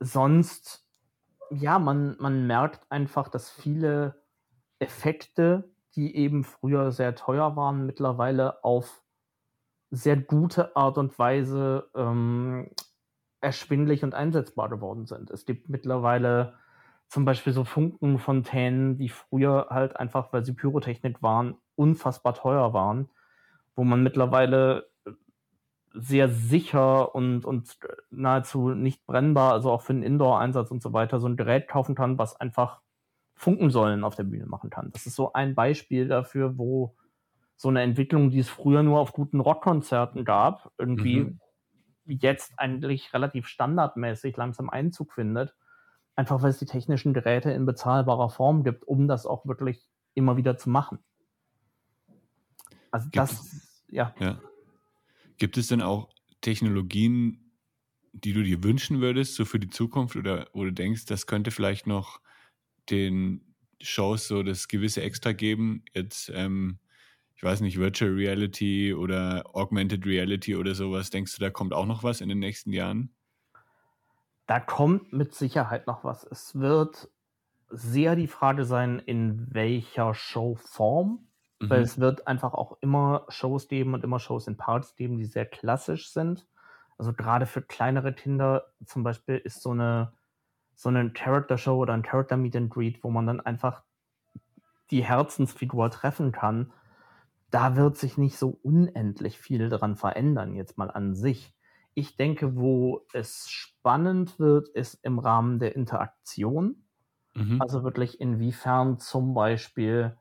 sonst, 0.00 0.86
ja, 1.50 1.78
man, 1.78 2.16
man 2.18 2.46
merkt 2.46 2.90
einfach, 2.90 3.28
dass 3.28 3.50
viele 3.50 4.22
Effekte, 4.78 5.70
die 5.96 6.14
eben 6.14 6.44
früher 6.44 6.92
sehr 6.92 7.14
teuer 7.14 7.56
waren, 7.56 7.86
mittlerweile 7.86 8.62
auf 8.62 9.02
sehr 9.90 10.16
gute 10.16 10.76
Art 10.76 10.98
und 10.98 11.18
Weise 11.18 11.88
ähm, 11.94 12.70
erschwinglich 13.40 14.04
und 14.04 14.14
einsetzbar 14.14 14.68
geworden 14.68 15.06
sind. 15.06 15.30
Es 15.30 15.46
gibt 15.46 15.68
mittlerweile 15.68 16.54
zum 17.08 17.24
Beispiel 17.24 17.52
so 17.52 17.64
Funkenfontänen, 17.64 18.98
die 18.98 19.08
früher 19.08 19.68
halt 19.70 19.96
einfach, 19.96 20.32
weil 20.32 20.44
sie 20.44 20.52
Pyrotechnik 20.54 21.22
waren, 21.22 21.56
unfassbar 21.76 22.34
teuer 22.34 22.72
waren, 22.72 23.08
wo 23.74 23.84
man 23.84 24.02
mittlerweile 24.02 24.88
sehr 25.94 26.28
sicher 26.28 27.14
und, 27.14 27.44
und 27.44 27.78
nahezu 28.10 28.70
nicht 28.70 29.06
brennbar, 29.06 29.52
also 29.52 29.70
auch 29.70 29.82
für 29.82 29.94
den 29.94 30.02
Indoor-Einsatz 30.02 30.70
und 30.70 30.82
so 30.82 30.92
weiter, 30.92 31.20
so 31.20 31.28
ein 31.28 31.36
Gerät 31.36 31.68
kaufen 31.68 31.94
kann, 31.94 32.18
was 32.18 32.38
einfach 32.38 32.80
Funkensäulen 33.36 34.02
auf 34.02 34.16
der 34.16 34.24
Bühne 34.24 34.46
machen 34.46 34.70
kann. 34.70 34.90
Das 34.92 35.06
ist 35.06 35.14
so 35.14 35.32
ein 35.32 35.54
Beispiel 35.54 36.08
dafür, 36.08 36.56
wo 36.58 36.96
so 37.56 37.68
eine 37.68 37.82
Entwicklung, 37.82 38.30
die 38.30 38.38
es 38.38 38.48
früher 38.48 38.82
nur 38.82 38.98
auf 38.98 39.12
guten 39.12 39.40
Rockkonzerten 39.40 40.24
gab, 40.24 40.72
irgendwie 40.78 41.20
mhm. 41.20 41.40
jetzt 42.06 42.58
eigentlich 42.58 43.12
relativ 43.12 43.46
standardmäßig 43.46 44.36
langsam 44.36 44.70
Einzug 44.70 45.12
findet. 45.12 45.54
Einfach 46.16 46.42
weil 46.42 46.50
es 46.50 46.58
die 46.58 46.66
technischen 46.66 47.12
Geräte 47.12 47.50
in 47.50 47.66
bezahlbarer 47.66 48.30
Form 48.30 48.64
gibt, 48.64 48.84
um 48.84 49.06
das 49.06 49.26
auch 49.26 49.44
wirklich 49.46 49.86
immer 50.14 50.38
wieder 50.38 50.56
zu 50.56 50.70
machen. 50.70 50.98
Also 52.90 53.04
gibt 53.06 53.16
das, 53.16 53.32
es, 53.32 53.84
ja. 53.90 54.14
ja. 54.18 54.40
Gibt 55.36 55.58
es 55.58 55.66
denn 55.66 55.82
auch 55.82 56.08
Technologien, 56.40 57.52
die 58.12 58.32
du 58.32 58.42
dir 58.42 58.64
wünschen 58.64 59.02
würdest, 59.02 59.34
so 59.34 59.44
für 59.44 59.58
die 59.58 59.68
Zukunft 59.68 60.16
oder 60.16 60.48
wo 60.54 60.64
du 60.64 60.72
denkst, 60.72 61.04
das 61.04 61.26
könnte 61.26 61.50
vielleicht 61.50 61.86
noch 61.86 62.20
den 62.90 63.54
Shows 63.80 64.28
so 64.28 64.42
das 64.42 64.68
gewisse 64.68 65.02
Extra 65.02 65.32
geben? 65.32 65.84
Jetzt, 65.94 66.30
ähm, 66.34 66.78
ich 67.36 67.42
weiß 67.42 67.60
nicht, 67.60 67.78
Virtual 67.78 68.12
Reality 68.12 68.94
oder 68.94 69.44
Augmented 69.54 70.06
Reality 70.06 70.56
oder 70.56 70.74
sowas. 70.74 71.10
Denkst 71.10 71.36
du, 71.36 71.40
da 71.40 71.50
kommt 71.50 71.72
auch 71.72 71.86
noch 71.86 72.02
was 72.02 72.20
in 72.20 72.28
den 72.28 72.38
nächsten 72.38 72.72
Jahren? 72.72 73.14
Da 74.46 74.60
kommt 74.60 75.12
mit 75.12 75.34
Sicherheit 75.34 75.86
noch 75.86 76.04
was. 76.04 76.24
Es 76.24 76.58
wird 76.58 77.10
sehr 77.68 78.16
die 78.16 78.28
Frage 78.28 78.64
sein, 78.64 79.00
in 79.00 79.52
welcher 79.52 80.14
Showform. 80.14 81.26
Mhm. 81.60 81.70
Weil 81.70 81.82
es 81.82 81.98
wird 81.98 82.26
einfach 82.26 82.54
auch 82.54 82.78
immer 82.80 83.26
Shows 83.28 83.68
geben 83.68 83.94
und 83.94 84.04
immer 84.04 84.20
Shows 84.20 84.46
in 84.46 84.56
Parts 84.56 84.94
geben, 84.94 85.16
die 85.16 85.24
sehr 85.24 85.46
klassisch 85.46 86.10
sind. 86.10 86.46
Also 86.98 87.12
gerade 87.12 87.46
für 87.46 87.62
kleinere 87.62 88.12
Kinder 88.12 88.72
zum 88.84 89.02
Beispiel 89.02 89.36
ist 89.36 89.62
so 89.62 89.70
eine, 89.70 90.12
so 90.76 90.90
eine 90.90 91.10
Character-Show 91.10 91.76
oder 91.76 91.94
ein 91.94 92.02
Character 92.02 92.36
Meet 92.36 92.56
and 92.56 92.70
Greet, 92.70 93.02
wo 93.02 93.10
man 93.10 93.26
dann 93.26 93.40
einfach 93.40 93.82
die 94.90 95.02
Herzensfigur 95.02 95.90
treffen 95.90 96.30
kann, 96.30 96.72
da 97.50 97.76
wird 97.76 97.96
sich 97.96 98.18
nicht 98.18 98.36
so 98.36 98.58
unendlich 98.62 99.38
viel 99.38 99.68
daran 99.68 99.96
verändern, 99.96 100.54
jetzt 100.54 100.78
mal 100.78 100.90
an 100.90 101.14
sich. 101.14 101.54
Ich 101.94 102.16
denke, 102.16 102.56
wo 102.56 103.06
es 103.14 103.48
spannend 103.48 104.38
wird, 104.38 104.68
ist 104.68 104.94
im 105.02 105.18
Rahmen 105.18 105.58
der 105.58 105.74
Interaktion. 105.74 106.84
Mhm. 107.34 107.60
Also 107.62 107.82
wirklich, 107.82 108.20
inwiefern 108.20 108.98
zum 108.98 109.32
Beispiel 109.32 110.16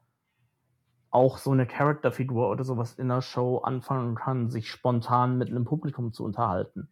auch 1.09 1.37
so 1.37 1.51
eine 1.51 1.67
Charakterfigur 1.67 2.49
oder 2.49 2.63
sowas 2.63 2.93
in 2.93 3.09
der 3.09 3.21
Show 3.21 3.57
anfangen 3.57 4.15
kann, 4.15 4.49
sich 4.49 4.69
spontan 4.69 5.37
mit 5.37 5.49
einem 5.49 5.65
Publikum 5.65 6.13
zu 6.13 6.23
unterhalten. 6.23 6.89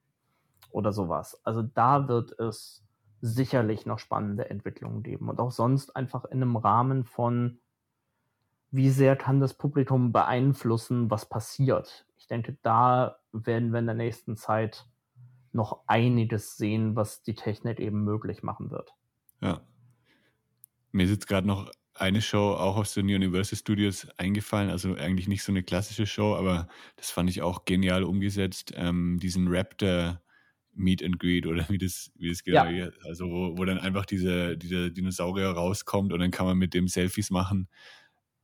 Oder 0.72 0.92
sowas. 0.92 1.40
Also 1.46 1.62
da 1.62 2.08
wird 2.08 2.38
es 2.40 2.83
sicherlich 3.26 3.86
noch 3.86 4.00
spannende 4.00 4.50
Entwicklungen 4.50 5.02
geben. 5.02 5.30
Und 5.30 5.40
auch 5.40 5.52
sonst 5.52 5.96
einfach 5.96 6.26
in 6.26 6.42
einem 6.42 6.58
Rahmen 6.58 7.06
von 7.06 7.58
wie 8.70 8.90
sehr 8.90 9.16
kann 9.16 9.40
das 9.40 9.54
Publikum 9.54 10.12
beeinflussen, 10.12 11.10
was 11.10 11.30
passiert. 11.30 12.06
Ich 12.18 12.28
denke, 12.28 12.58
da 12.64 13.20
werden 13.32 13.72
wir 13.72 13.80
in 13.80 13.86
der 13.86 13.96
nächsten 13.96 14.36
Zeit 14.36 14.86
noch 15.54 15.84
einiges 15.88 16.58
sehen, 16.58 16.98
was 16.98 17.22
die 17.22 17.36
Technik 17.36 17.80
eben 17.80 18.04
möglich 18.04 18.44
machen 18.44 18.72
wird. 18.72 18.94
Ja. 19.42 19.62
Mir 20.92 21.04
ist 21.04 21.12
jetzt 21.12 21.28
gerade 21.28 21.48
noch 21.48 21.72
eine 21.94 22.22
Show 22.22 22.56
auch 22.56 22.76
aus 22.76 22.94
den 22.94 23.06
Universal 23.06 23.58
Studios 23.58 24.08
eingefallen, 24.18 24.70
also 24.70 24.96
eigentlich 24.96 25.30
nicht 25.30 25.44
so 25.44 25.52
eine 25.52 25.64
klassische 25.64 26.08
Show, 26.08 26.36
aber 26.36 26.68
das 26.98 27.10
fand 27.10 27.30
ich 27.30 27.42
auch 27.42 27.64
genial 27.64 28.04
umgesetzt. 28.04 28.74
Ähm, 28.76 29.18
diesen 29.22 29.48
Raptor 29.48 30.20
Meet 30.76 31.04
and 31.04 31.20
Greet 31.20 31.46
oder 31.46 31.66
wie 31.70 31.78
das, 31.78 32.12
wie 32.16 32.30
das 32.30 32.44
genau, 32.44 32.66
ja. 32.66 32.90
also 33.06 33.30
wo, 33.30 33.58
wo 33.58 33.66
dann 33.66 33.80
einfach 33.80 34.06
diese, 34.06 34.58
dieser 34.58 34.90
Dinosaurier 34.90 35.50
rauskommt 35.50 36.14
und 36.14 36.20
dann 36.20 36.32
kann 36.32 36.46
man 36.46 36.58
mit 36.58 36.74
dem 36.74 36.88
Selfies 36.88 37.32
machen. 37.32 37.68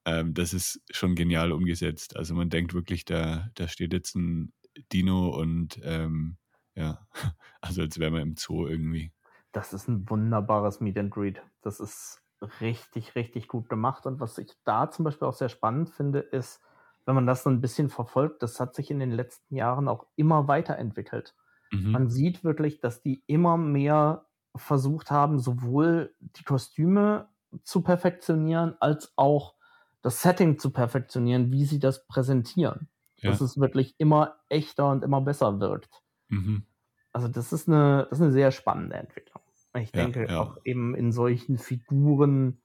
Ähm, 0.05 0.33
das 0.33 0.53
ist 0.53 0.81
schon 0.91 1.15
genial 1.15 1.51
umgesetzt. 1.51 2.15
Also 2.15 2.35
man 2.35 2.49
denkt 2.49 2.73
wirklich, 2.73 3.05
da, 3.05 3.49
da 3.55 3.67
steht 3.67 3.93
jetzt 3.93 4.15
ein 4.15 4.53
Dino 4.91 5.29
und 5.29 5.79
ähm, 5.83 6.37
ja, 6.75 7.05
also 7.61 7.81
als 7.81 7.99
wäre 7.99 8.11
man 8.11 8.21
im 8.21 8.35
Zoo 8.37 8.67
irgendwie. 8.67 9.11
Das 9.51 9.73
ist 9.73 9.87
ein 9.87 10.09
wunderbares 10.09 10.79
Meet 10.79 10.97
and 10.97 11.11
Greet. 11.11 11.41
Das 11.61 11.79
ist 11.79 12.21
richtig, 12.61 13.15
richtig 13.15 13.47
gut 13.47 13.69
gemacht. 13.69 14.05
Und 14.05 14.19
was 14.19 14.37
ich 14.37 14.53
da 14.63 14.89
zum 14.89 15.05
Beispiel 15.05 15.27
auch 15.27 15.33
sehr 15.33 15.49
spannend 15.49 15.89
finde, 15.89 16.19
ist, 16.19 16.61
wenn 17.05 17.15
man 17.15 17.25
das 17.25 17.43
so 17.43 17.49
ein 17.49 17.61
bisschen 17.61 17.89
verfolgt, 17.89 18.43
das 18.43 18.59
hat 18.59 18.75
sich 18.75 18.91
in 18.91 18.99
den 18.99 19.11
letzten 19.11 19.55
Jahren 19.55 19.87
auch 19.87 20.05
immer 20.15 20.47
weiterentwickelt. 20.47 21.35
Mhm. 21.71 21.91
Man 21.91 22.09
sieht 22.09 22.43
wirklich, 22.43 22.79
dass 22.79 23.01
die 23.01 23.23
immer 23.27 23.57
mehr 23.57 24.25
versucht 24.55 25.11
haben, 25.11 25.39
sowohl 25.39 26.13
die 26.19 26.43
Kostüme 26.43 27.29
zu 27.63 27.81
perfektionieren, 27.81 28.75
als 28.79 29.13
auch 29.15 29.55
das 30.01 30.21
Setting 30.21 30.59
zu 30.59 30.71
perfektionieren, 30.71 31.51
wie 31.51 31.65
sie 31.65 31.79
das 31.79 32.07
präsentieren. 32.07 32.89
Ja. 33.17 33.31
Dass 33.31 33.41
es 33.41 33.59
wirklich 33.59 33.95
immer 33.97 34.37
echter 34.47 34.89
und 34.89 35.03
immer 35.03 35.21
besser 35.21 35.59
wirkt. 35.59 36.01
Mhm. 36.29 36.63
Also 37.11 37.27
das 37.27 37.51
ist 37.51 37.67
eine, 37.67 38.07
das 38.09 38.19
ist 38.19 38.23
eine 38.23 38.31
sehr 38.31 38.51
spannende 38.51 38.95
Entwicklung. 38.95 39.43
Ich 39.75 39.93
ja, 39.93 40.03
denke 40.03 40.27
ja. 40.27 40.39
auch 40.39 40.57
eben 40.63 40.95
in 40.95 41.11
solchen 41.11 41.57
Figuren, 41.57 42.61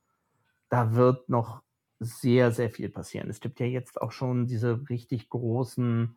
da 0.69 0.95
wird 0.95 1.29
noch 1.29 1.63
sehr, 1.99 2.51
sehr 2.53 2.71
viel 2.71 2.89
passieren. 2.89 3.29
Es 3.31 3.41
gibt 3.41 3.61
ja 3.61 3.67
jetzt 3.67 4.01
auch 4.01 4.13
schon 4.13 4.47
diese 4.47 4.89
richtig 4.89 5.29
großen 5.29 6.17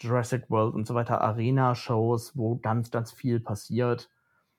Jurassic 0.00 0.50
World 0.50 0.74
und 0.74 0.86
so 0.86 0.94
weiter 0.94 1.20
Arena-Shows, 1.20 2.36
wo 2.36 2.56
ganz, 2.56 2.90
ganz 2.90 3.12
viel 3.12 3.40
passiert. 3.40 4.10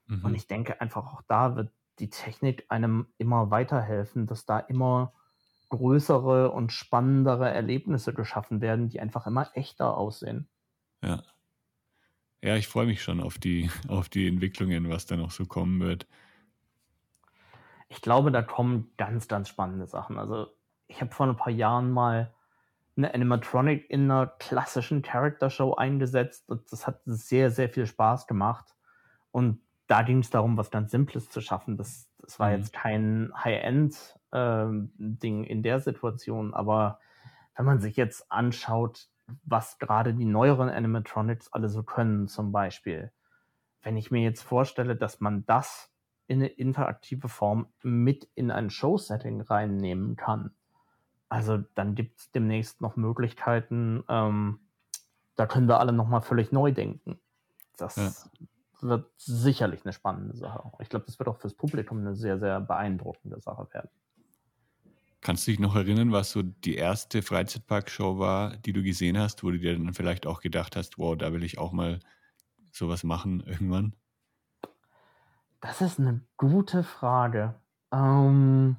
Mhm. 0.08 0.26
Und 0.26 0.36
ich 0.36 0.48
denke 0.48 0.82
einfach 0.82 1.14
auch 1.14 1.22
da 1.28 1.56
wird 1.56 1.72
die 2.00 2.10
Technik 2.10 2.66
einem 2.70 3.08
immer 3.18 3.52
weiterhelfen, 3.52 4.28
dass 4.28 4.46
da 4.46 4.60
immer 4.60 5.14
größere 5.70 6.52
und 6.52 6.72
spannendere 6.72 7.50
Erlebnisse 7.50 8.14
geschaffen 8.14 8.62
werden, 8.62 8.90
die 8.90 9.00
einfach 9.00 9.28
immer 9.28 9.50
echter 9.54 9.98
aussehen. 9.98 10.48
Ja. 11.02 11.24
Ja, 12.42 12.56
ich 12.56 12.68
freue 12.68 12.86
mich 12.86 13.02
schon 13.02 13.22
auf 13.22 13.40
die, 13.40 13.72
auf 13.88 14.10
die 14.10 14.28
Entwicklungen, 14.28 14.90
was 14.90 15.06
da 15.06 15.18
noch 15.18 15.32
so 15.32 15.46
kommen 15.46 15.80
wird. 15.82 16.08
Ich 17.90 18.02
glaube, 18.02 18.32
da 18.32 18.42
kommen 18.42 18.92
ganz, 18.98 19.28
ganz 19.28 19.50
spannende 19.50 19.88
Sachen. 19.88 20.18
Also, 20.20 20.48
ich 20.88 21.02
habe 21.02 21.12
vor 21.12 21.28
ein 21.28 21.38
paar 21.38 21.52
Jahren 21.52 21.92
mal 21.92 22.35
eine 22.98 23.14
Animatronic 23.14 23.90
in 23.90 24.10
einer 24.10 24.28
klassischen 24.28 25.02
Character-Show 25.02 25.76
eingesetzt 25.76 26.50
und 26.50 26.72
das 26.72 26.88
hat 26.88 27.02
sehr, 27.06 27.52
sehr 27.52 27.70
viel 27.70 27.86
Spaß 27.86 28.28
gemacht. 28.28 28.76
Und 29.32 29.60
da 29.88 30.02
ging 30.02 30.20
es 30.20 30.30
darum, 30.30 30.58
was 30.58 30.72
ganz 30.72 30.92
Simples 30.92 31.30
zu 31.30 31.42
schaffen. 31.42 31.78
Das, 31.78 32.10
das 32.20 32.40
war 32.40 32.50
mhm. 32.50 32.58
jetzt 32.58 32.74
kein 32.74 33.32
High-End-Ding 33.36 34.24
ähm, 34.34 35.44
in 35.44 35.62
der 35.62 35.80
Situation, 35.80 36.54
aber 36.54 37.00
wenn 37.56 37.66
man 37.66 37.80
sich 37.80 37.96
jetzt 37.96 38.32
anschaut, 38.32 39.10
was 39.44 39.80
gerade 39.80 40.14
die 40.14 40.26
neueren 40.26 40.70
Animatronics 40.70 41.52
alle 41.52 41.70
so 41.70 41.84
können, 41.84 42.28
zum 42.28 42.52
Beispiel, 42.52 43.12
wenn 43.82 43.98
ich 43.98 44.12
mir 44.12 44.22
jetzt 44.22 44.42
vorstelle, 44.42 44.96
dass 44.96 45.20
man 45.20 45.46
das 45.46 45.92
in 46.28 46.40
eine 46.40 46.48
interaktive 46.48 47.30
Form 47.30 47.68
mit 47.84 48.30
in 48.36 48.52
ein 48.52 48.70
Show-Setting 48.70 49.42
reinnehmen 49.42 50.16
kann, 50.16 50.52
also 51.30 51.58
dann 51.76 51.96
gibt 51.96 52.20
es 52.20 52.32
demnächst 52.32 52.82
noch 52.82 52.96
Möglichkeiten, 52.96 54.04
ähm, 54.08 54.60
da 55.36 55.46
können 55.48 55.68
wir 55.68 55.80
alle 55.80 55.92
nochmal 55.92 56.22
völlig 56.22 56.52
neu 56.52 56.72
denken. 56.72 57.20
Das 57.78 57.96
ja 57.96 58.12
wird 58.82 59.12
sicherlich 59.18 59.84
eine 59.84 59.94
spannende 59.94 60.36
Sache. 60.36 60.72
Ich 60.80 60.90
glaube, 60.90 61.06
das 61.06 61.20
wird 61.20 61.30
auch 61.30 61.38
fürs 61.38 61.54
Publikum 61.54 62.00
eine 62.00 62.16
sehr, 62.16 62.40
sehr 62.40 62.60
beeindruckende 62.60 63.40
Sache 63.40 63.68
werden. 63.72 63.90
Kannst 65.22 65.48
du 65.48 65.52
dich 65.52 65.60
noch 65.60 65.76
erinnern, 65.76 66.12
was 66.12 66.32
so 66.32 66.44
die 66.44 66.76
erste 66.76 67.22
Freizeitpark-Show 67.22 68.20
war, 68.20 68.58
die 68.58 68.74
du 68.74 68.84
gesehen 68.84 69.18
hast, 69.18 69.44
wo 69.44 69.50
du 69.50 69.58
dir 69.58 69.74
dann 69.74 69.94
vielleicht 69.94 70.28
auch 70.28 70.40
gedacht 70.40 70.76
hast, 70.76 71.00
wow, 71.00 71.18
da 71.18 71.34
will 71.34 71.44
ich 71.44 71.58
auch 71.58 71.72
mal 71.72 72.00
sowas 72.72 73.04
machen 73.04 73.42
irgendwann? 73.42 73.96
Das 75.62 75.82
ist 75.82 76.00
eine 76.00 76.22
gute 76.38 76.84
Frage. 76.84 77.56
Ähm, 77.92 78.78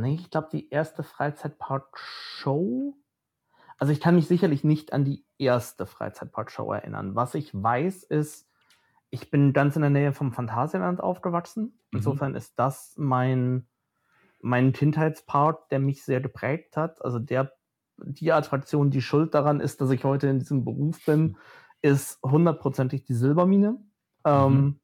nee, 0.00 0.14
ich 0.14 0.30
glaube, 0.30 0.48
die 0.52 0.70
erste 0.70 1.02
Freizeitpark-Show 1.02 2.96
also 3.78 3.92
ich 3.92 4.00
kann 4.00 4.14
mich 4.14 4.26
sicherlich 4.26 4.64
nicht 4.64 4.92
an 4.92 5.04
die 5.04 5.24
erste 5.38 5.86
Freizeitparkshow 5.86 6.72
erinnern. 6.72 7.14
Was 7.14 7.34
ich 7.34 7.50
weiß 7.54 8.04
ist, 8.04 8.48
ich 9.10 9.30
bin 9.30 9.52
ganz 9.52 9.76
in 9.76 9.82
der 9.82 9.90
Nähe 9.90 10.12
vom 10.12 10.32
Phantasialand 10.32 11.00
aufgewachsen. 11.00 11.64
Mhm. 11.64 11.98
Insofern 11.98 12.30
mhm. 12.30 12.36
ist 12.36 12.58
das 12.58 12.94
mein, 12.96 13.66
mein 14.40 14.72
Kindheitspark, 14.72 15.68
der 15.68 15.80
mich 15.80 16.04
sehr 16.04 16.20
geprägt 16.20 16.76
hat. 16.76 17.04
Also 17.04 17.18
der, 17.18 17.52
die 17.98 18.32
Attraktion, 18.32 18.90
die 18.90 19.02
schuld 19.02 19.34
daran 19.34 19.60
ist, 19.60 19.80
dass 19.80 19.90
ich 19.90 20.04
heute 20.04 20.28
in 20.28 20.38
diesem 20.38 20.64
Beruf 20.64 21.04
bin, 21.04 21.36
ist 21.82 22.20
hundertprozentig 22.22 23.04
die 23.04 23.14
Silbermine. 23.14 23.78
Ähm, 24.24 24.50
mhm. 24.50 24.56
Ähm, 24.56 24.80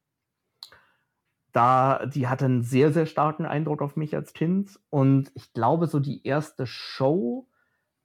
da, 1.53 2.07
die 2.07 2.28
hatte 2.28 2.44
einen 2.44 2.62
sehr, 2.62 2.92
sehr 2.92 3.07
starken 3.07 3.46
Eindruck 3.46 3.82
auf 3.82 3.96
mich 3.96 4.14
als 4.14 4.32
Kind. 4.32 4.78
Und 4.90 5.30
ich 5.34 5.53
glaube, 5.53 5.86
so 5.86 6.01
die 6.01 6.26
erste 6.26 6.66
Show, 6.66 7.48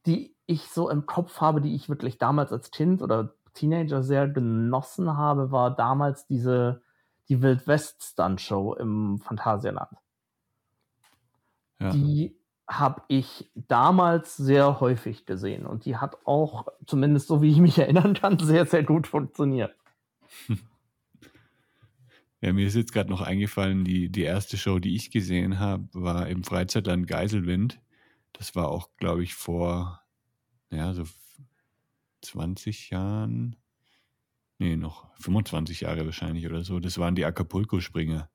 die 0.06 0.36
ich 0.46 0.70
so 0.70 0.90
im 0.90 1.06
Kopf 1.06 1.42
habe, 1.42 1.62
die 1.62 1.76
ich 1.76 1.90
wirklich 1.90 2.18
damals 2.18 2.52
als 2.52 2.72
Kind 2.72 3.02
oder 3.02 3.36
Teenager 3.54 4.04
sehr 4.04 4.28
genossen 4.28 5.18
habe, 5.18 5.52
war 5.52 5.76
damals 5.76 6.28
diese 6.28 6.82
die 7.30 7.42
Wild 7.42 7.68
West 7.68 8.04
Stunt 8.04 8.42
Show 8.42 8.74
im 8.74 9.18
Phantasialand. 9.18 9.98
ja. 11.80 11.90
die 11.90 12.38
habe 12.68 13.04
ich 13.08 13.52
damals 13.54 14.38
sehr 14.38 14.80
häufig 14.80 15.26
gesehen 15.26 15.66
und 15.68 15.86
die 15.86 15.98
hat 15.98 16.18
auch, 16.26 16.68
zumindest 16.88 17.28
so 17.28 17.42
wie 17.42 17.52
ich 17.52 17.60
mich 17.60 17.78
erinnern 17.78 18.16
kann, 18.16 18.40
sehr, 18.40 18.66
sehr 18.66 18.84
gut 18.84 19.08
funktioniert. 19.08 19.76
Ja, 22.42 22.54
mir 22.54 22.68
ist 22.68 22.76
jetzt 22.76 22.94
gerade 22.94 23.10
noch 23.10 23.22
eingefallen, 23.22 23.86
die, 23.86 24.10
die 24.10 24.24
erste 24.24 24.58
Show, 24.58 24.80
die 24.80 24.96
ich 24.96 25.10
gesehen 25.10 25.60
habe, 25.60 25.88
war 25.94 26.28
im 26.28 26.44
Freizeitland 26.44 27.08
Geiselwind. 27.08 27.82
Das 28.34 28.56
war 28.56 28.70
auch, 28.70 28.90
glaube 28.98 29.24
ich, 29.24 29.34
vor, 29.34 30.02
ja, 30.70 30.94
so 30.94 31.04
20 32.22 32.90
Jahren. 32.90 33.56
Nee, 34.58 34.76
noch 34.76 35.08
25 35.20 35.82
Jahre 35.82 36.06
wahrscheinlich 36.06 36.46
oder 36.46 36.64
so. 36.64 36.80
Das 36.80 36.98
waren 36.98 37.16
die 37.16 37.26
Acapulco-Springer. 37.26 38.30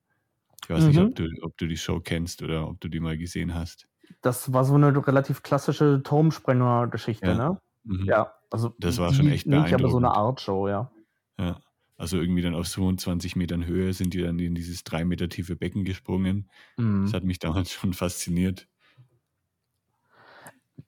Ich 0.62 0.70
weiß 0.70 0.82
mhm. 0.82 0.88
nicht, 0.88 0.98
ob 1.00 1.14
du, 1.14 1.28
ob 1.42 1.56
du 1.56 1.66
die 1.66 1.76
Show 1.76 2.00
kennst 2.00 2.42
oder 2.42 2.68
ob 2.68 2.80
du 2.80 2.88
die 2.88 3.00
mal 3.00 3.16
gesehen 3.16 3.54
hast. 3.54 3.88
Das 4.22 4.52
war 4.52 4.64
so 4.64 4.74
eine 4.74 4.94
relativ 5.06 5.42
klassische 5.42 6.02
Turmsprenger-Geschichte, 6.02 7.26
ja. 7.26 7.34
ne? 7.34 7.60
Mhm. 7.84 8.04
Ja, 8.04 8.34
also 8.50 8.74
das 8.78 8.98
war 8.98 9.14
schon 9.14 9.28
echt 9.28 9.46
beeindruckend. 9.46 9.72
Nicht 9.72 9.84
aber 9.84 9.90
so 9.90 9.96
eine 9.96 10.10
Art 10.10 10.40
Show, 10.40 10.68
ja. 10.68 10.90
Ja, 11.38 11.60
also 12.00 12.16
irgendwie 12.16 12.40
dann 12.40 12.54
auf 12.54 12.66
22 12.66 13.36
Metern 13.36 13.66
Höhe 13.66 13.92
sind 13.92 14.14
die 14.14 14.22
dann 14.22 14.38
in 14.38 14.54
dieses 14.54 14.84
drei 14.84 15.04
Meter 15.04 15.28
tiefe 15.28 15.54
Becken 15.54 15.84
gesprungen. 15.84 16.48
Mhm. 16.78 17.04
Das 17.04 17.12
hat 17.12 17.24
mich 17.24 17.38
damals 17.38 17.70
schon 17.72 17.92
fasziniert. 17.92 18.66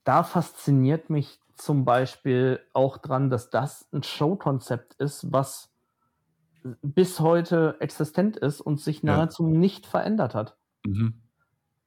Da 0.05 0.23
fasziniert 0.23 1.11
mich 1.11 1.39
zum 1.55 1.85
Beispiel 1.85 2.61
auch 2.73 2.97
dran, 2.97 3.29
dass 3.29 3.51
das 3.51 3.87
ein 3.93 4.03
Showkonzept 4.03 4.95
ist, 4.95 5.31
was 5.31 5.71
bis 6.81 7.21
heute 7.21 7.77
existent 7.81 8.39
ist 8.39 8.63
und 8.63 8.81
sich 8.81 9.03
nahezu 9.03 9.47
ja. 9.47 9.59
nicht 9.59 9.85
verändert 9.85 10.35
hat. 10.35 10.57
Mhm. 10.87 11.21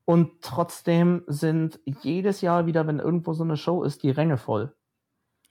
Und 0.05 0.41
trotzdem 0.41 1.23
sind 1.25 1.79
jedes 2.03 2.41
Jahr 2.41 2.67
wieder, 2.67 2.85
wenn 2.85 2.99
irgendwo 2.99 3.33
so 3.33 3.43
eine 3.43 3.57
Show 3.57 3.81
ist, 3.81 4.03
die 4.03 4.11
Ränge 4.11 4.37
voll. 4.37 4.75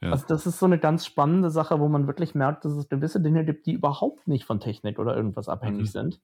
Ja. 0.04 0.10
Also 0.12 0.26
das 0.28 0.46
ist 0.46 0.58
so 0.58 0.66
eine 0.66 0.78
ganz 0.78 1.06
spannende 1.06 1.50
Sache, 1.50 1.80
wo 1.80 1.88
man 1.88 2.06
wirklich 2.06 2.34
merkt, 2.34 2.66
dass 2.66 2.72
es 2.72 2.90
gewisse 2.90 3.20
Dinge 3.20 3.44
gibt, 3.44 3.64
die 3.64 3.72
überhaupt 3.72 4.28
nicht 4.28 4.44
von 4.44 4.60
Technik 4.60 4.98
oder 4.98 5.16
irgendwas 5.16 5.48
abhängig 5.48 5.88
mhm. 5.88 5.92
sind. 5.92 6.20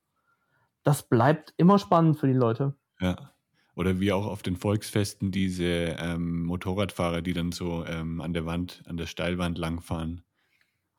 Das 0.82 1.02
bleibt 1.02 1.54
immer 1.56 1.78
spannend 1.78 2.18
für 2.18 2.26
die 2.26 2.34
Leute. 2.34 2.74
Ja. 3.00 3.32
Oder 3.74 3.98
wie 3.98 4.12
auch 4.12 4.26
auf 4.26 4.42
den 4.42 4.56
Volksfesten 4.56 5.30
diese 5.30 5.64
ähm, 5.64 6.44
Motorradfahrer, 6.44 7.22
die 7.22 7.32
dann 7.32 7.52
so 7.52 7.86
ähm, 7.86 8.20
an 8.20 8.34
der 8.34 8.44
Wand, 8.44 8.82
an 8.86 8.98
der 8.98 9.06
Steilwand 9.06 9.56
langfahren. 9.56 10.24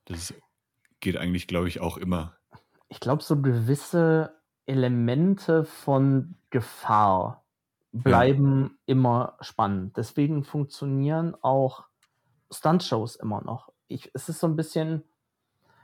Das 0.05 0.33
geht 0.99 1.17
eigentlich, 1.17 1.45
glaube 1.45 1.67
ich, 1.67 1.81
auch 1.81 1.97
immer. 1.97 2.35
Ich 2.89 2.99
glaube, 2.99 3.21
so 3.21 3.39
gewisse 3.39 4.33
Elemente 4.65 5.65
von 5.65 6.35
Gefahr 6.49 7.45
bleiben 7.91 8.63
ja. 8.63 8.93
immer 8.93 9.37
spannend. 9.41 9.97
Deswegen 9.97 10.43
funktionieren 10.43 11.35
auch 11.41 11.90
Stuntshows 12.51 13.15
immer 13.15 13.41
noch. 13.41 13.71
Ich, 13.87 14.11
es 14.13 14.29
ist 14.29 14.39
so 14.39 14.47
ein 14.47 14.55
bisschen, 14.55 15.03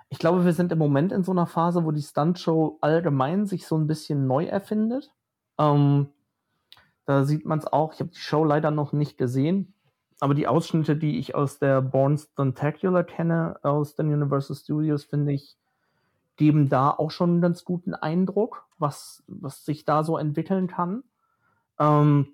ich 0.10 0.20
glaube, 0.20 0.46
wir 0.46 0.54
sind 0.54 0.72
im 0.72 0.78
Moment 0.78 1.12
in 1.12 1.24
so 1.24 1.32
einer 1.32 1.48
Phase, 1.48 1.86
wo 1.86 1.92
die 1.92 2.02
Stuntshow 2.02 2.78
allgemein 2.82 3.46
sich 3.46 3.66
so 3.68 3.78
ein 3.78 3.88
bisschen 3.88 4.28
neu 4.28 4.46
erfindet. 4.46 5.12
Ähm, 5.58 6.10
da 7.06 7.24
sieht 7.24 7.46
man 7.46 7.60
es 7.60 7.68
auch. 7.68 7.94
Ich 7.94 8.00
habe 8.00 8.12
die 8.12 8.20
Show 8.20 8.44
leider 8.44 8.72
noch 8.72 8.94
nicht 8.94 9.18
gesehen, 9.18 9.74
aber 10.20 10.34
die 10.34 10.48
Ausschnitte, 10.48 10.96
die 10.96 11.20
ich 11.20 11.36
aus 11.36 11.60
der 11.60 11.82
Born 11.82 12.18
Stuntacular 12.18 13.04
kenne, 13.04 13.60
aus 13.64 13.96
den 13.96 14.14
Universal 14.14 14.56
Studios, 14.56 15.06
finde 15.06 15.34
ich, 15.34 15.58
geben 16.36 16.70
da 16.70 16.92
auch 16.92 17.12
schon 17.12 17.32
einen 17.32 17.42
ganz 17.42 17.66
guten 17.66 17.94
Eindruck, 17.94 18.66
was, 18.78 19.24
was 19.28 19.66
sich 19.66 19.86
da 19.86 20.04
so 20.04 20.18
entwickeln 20.18 20.68
kann. 20.68 21.04
Ähm, 21.80 22.28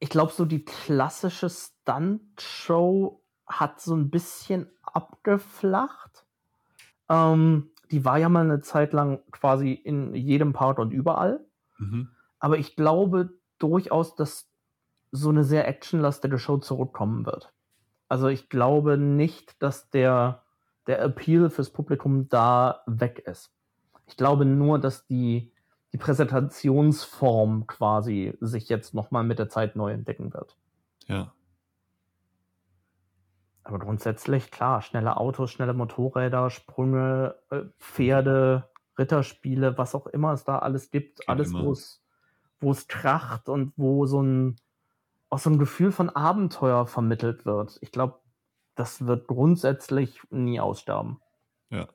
ich 0.00 0.08
glaube, 0.08 0.32
so 0.32 0.44
die 0.44 0.64
klassische 0.64 1.48
Stunt-Show 1.50 3.22
hat 3.46 3.80
so 3.80 3.94
ein 3.94 4.10
bisschen 4.10 4.70
abgeflacht. 4.82 6.24
Ähm, 7.08 7.70
die 7.90 8.04
war 8.04 8.18
ja 8.18 8.28
mal 8.28 8.44
eine 8.44 8.60
Zeit 8.60 8.92
lang 8.92 9.20
quasi 9.30 9.72
in 9.72 10.14
jedem 10.14 10.52
Part 10.52 10.78
und 10.78 10.90
überall. 10.92 11.44
Mhm. 11.78 12.08
Aber 12.38 12.56
ich 12.58 12.76
glaube 12.76 13.34
durchaus, 13.58 14.14
dass 14.14 14.48
so 15.12 15.28
eine 15.28 15.44
sehr 15.44 15.68
actionlastige 15.68 16.38
Show 16.38 16.58
zurückkommen 16.58 17.26
wird. 17.26 17.52
Also 18.08 18.28
ich 18.28 18.48
glaube 18.48 18.96
nicht, 18.96 19.62
dass 19.62 19.90
der, 19.90 20.44
der 20.86 21.02
Appeal 21.02 21.50
fürs 21.50 21.70
Publikum 21.70 22.28
da 22.28 22.82
weg 22.86 23.18
ist. 23.26 23.52
Ich 24.06 24.16
glaube 24.16 24.44
nur, 24.44 24.78
dass 24.78 25.06
die, 25.06 25.52
die 25.92 25.98
Präsentationsform 25.98 27.66
quasi 27.66 28.36
sich 28.40 28.68
jetzt 28.68 28.94
nochmal 28.94 29.24
mit 29.24 29.38
der 29.38 29.48
Zeit 29.48 29.76
neu 29.76 29.92
entdecken 29.92 30.32
wird. 30.32 30.56
Ja. 31.06 31.32
Aber 33.64 33.78
grundsätzlich, 33.78 34.50
klar, 34.50 34.82
schnelle 34.82 35.16
Autos, 35.16 35.50
schnelle 35.50 35.74
Motorräder, 35.74 36.50
Sprünge, 36.50 37.36
äh, 37.50 37.62
Pferde, 37.78 38.70
Ritterspiele, 38.98 39.78
was 39.78 39.94
auch 39.94 40.06
immer 40.06 40.32
es 40.32 40.44
da 40.44 40.58
alles 40.58 40.90
gibt, 40.90 41.20
Geht 41.20 41.28
alles, 41.28 41.52
wo 41.52 41.72
es 41.72 42.00
wo 42.60 42.70
es 42.70 42.86
kracht 42.86 43.48
und 43.48 43.72
wo 43.76 44.06
so 44.06 44.22
ein, 44.22 44.56
auch 45.30 45.38
so 45.38 45.50
ein 45.50 45.58
Gefühl 45.58 45.92
von 45.92 46.10
Abenteuer 46.10 46.86
vermittelt 46.86 47.46
wird. 47.46 47.78
Ich 47.80 47.90
glaube, 47.90 48.20
das 48.74 49.06
wird 49.06 49.26
grundsätzlich 49.26 50.20
nie 50.30 50.60
aussterben. 50.60 51.20
Ja. 51.70 51.88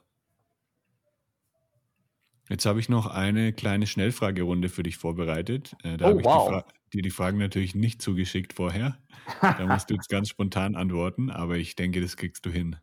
Jetzt 2.50 2.66
habe 2.66 2.80
ich 2.80 2.89
noch 2.89 3.08
eine 3.08 3.54
kleine 3.54 3.88
Schnellfragerunde 3.88 4.70
für 4.70 4.84
dich 4.84 4.98
vorbereitet. 4.98 5.76
Äh, 5.84 5.98
da 5.98 6.06
oh, 6.06 6.10
habe 6.10 6.20
ich 6.20 6.26
wow. 6.26 6.64
dir 6.93 7.02
die 7.02 7.10
Fragen 7.10 7.39
natürlich 7.39 7.74
nicht 7.74 8.02
zugeschickt 8.02 8.54
vorher. 8.54 8.98
Da 9.41 9.66
musst 9.68 9.89
du 9.89 9.96
jetzt 9.96 10.10
ganz 10.10 10.30
spontan 10.30 10.76
antworten, 10.76 11.32
aber 11.32 11.58
ich 11.58 11.76
denke, 11.76 12.02
das 12.02 12.18
kriegst 12.18 12.46
du 12.46 12.52
hin. 12.52 12.76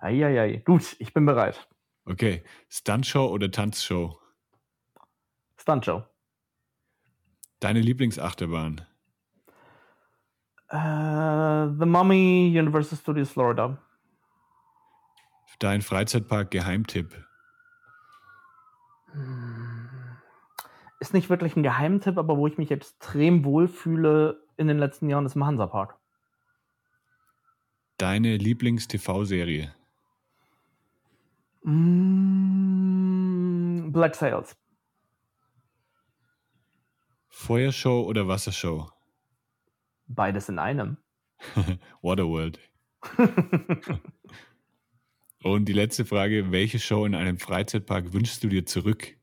Eieiei. 0.00 0.62
Gut, 0.64 0.96
ich 0.98 1.12
bin 1.12 1.26
bereit. 1.26 1.68
Okay. 2.04 2.42
Stuntshow 2.68 3.26
oder 3.26 3.50
Tanzshow? 3.50 4.18
Stuntshow. 5.56 6.04
Deine 7.60 7.80
Lieblingsachterbahn? 7.80 8.80
Uh, 10.72 11.68
The 11.78 11.86
Mummy, 11.86 12.52
Universal 12.56 12.98
Studios 12.98 13.30
Florida. 13.30 13.78
Dein 15.58 15.82
Freizeitpark 15.82 16.50
Geheimtipp? 16.50 17.14
Ist 21.00 21.14
nicht 21.14 21.30
wirklich 21.30 21.56
ein 21.56 21.62
Geheimtipp, 21.62 22.16
aber 22.16 22.36
wo 22.36 22.46
ich 22.46 22.58
mich 22.58 22.70
extrem 22.70 23.44
wohlfühle 23.44 24.42
in 24.56 24.68
den 24.68 24.78
letzten 24.78 25.08
Jahren 25.08 25.26
ist 25.26 25.34
im 25.36 25.44
Hansapark. 25.44 25.96
Deine 27.98 28.36
Lieblings-TV-Serie? 28.36 29.74
Mm, 31.64 32.72
Black 33.92 34.14
Sails. 34.14 34.56
Feuershow 37.28 38.02
oder 38.02 38.28
Wassershow? 38.28 38.90
Beides 40.06 40.48
in 40.48 40.58
einem. 40.58 40.98
Waterworld. 42.02 42.60
Und 45.42 45.66
die 45.66 45.72
letzte 45.72 46.04
Frage: 46.04 46.52
Welche 46.52 46.78
Show 46.78 47.04
in 47.04 47.14
einem 47.14 47.38
Freizeitpark 47.38 48.12
wünschst 48.12 48.42
du 48.44 48.48
dir 48.48 48.66
zurück? 48.66 49.16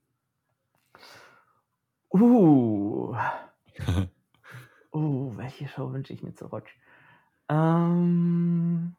Uh. 2.11 3.15
uh, 4.93 5.37
welche 5.37 5.67
Show 5.67 5.93
wünsche 5.93 6.13
ich 6.13 6.23
mir 6.23 6.33
zurück? 6.33 6.67
Ähm. 7.49 8.95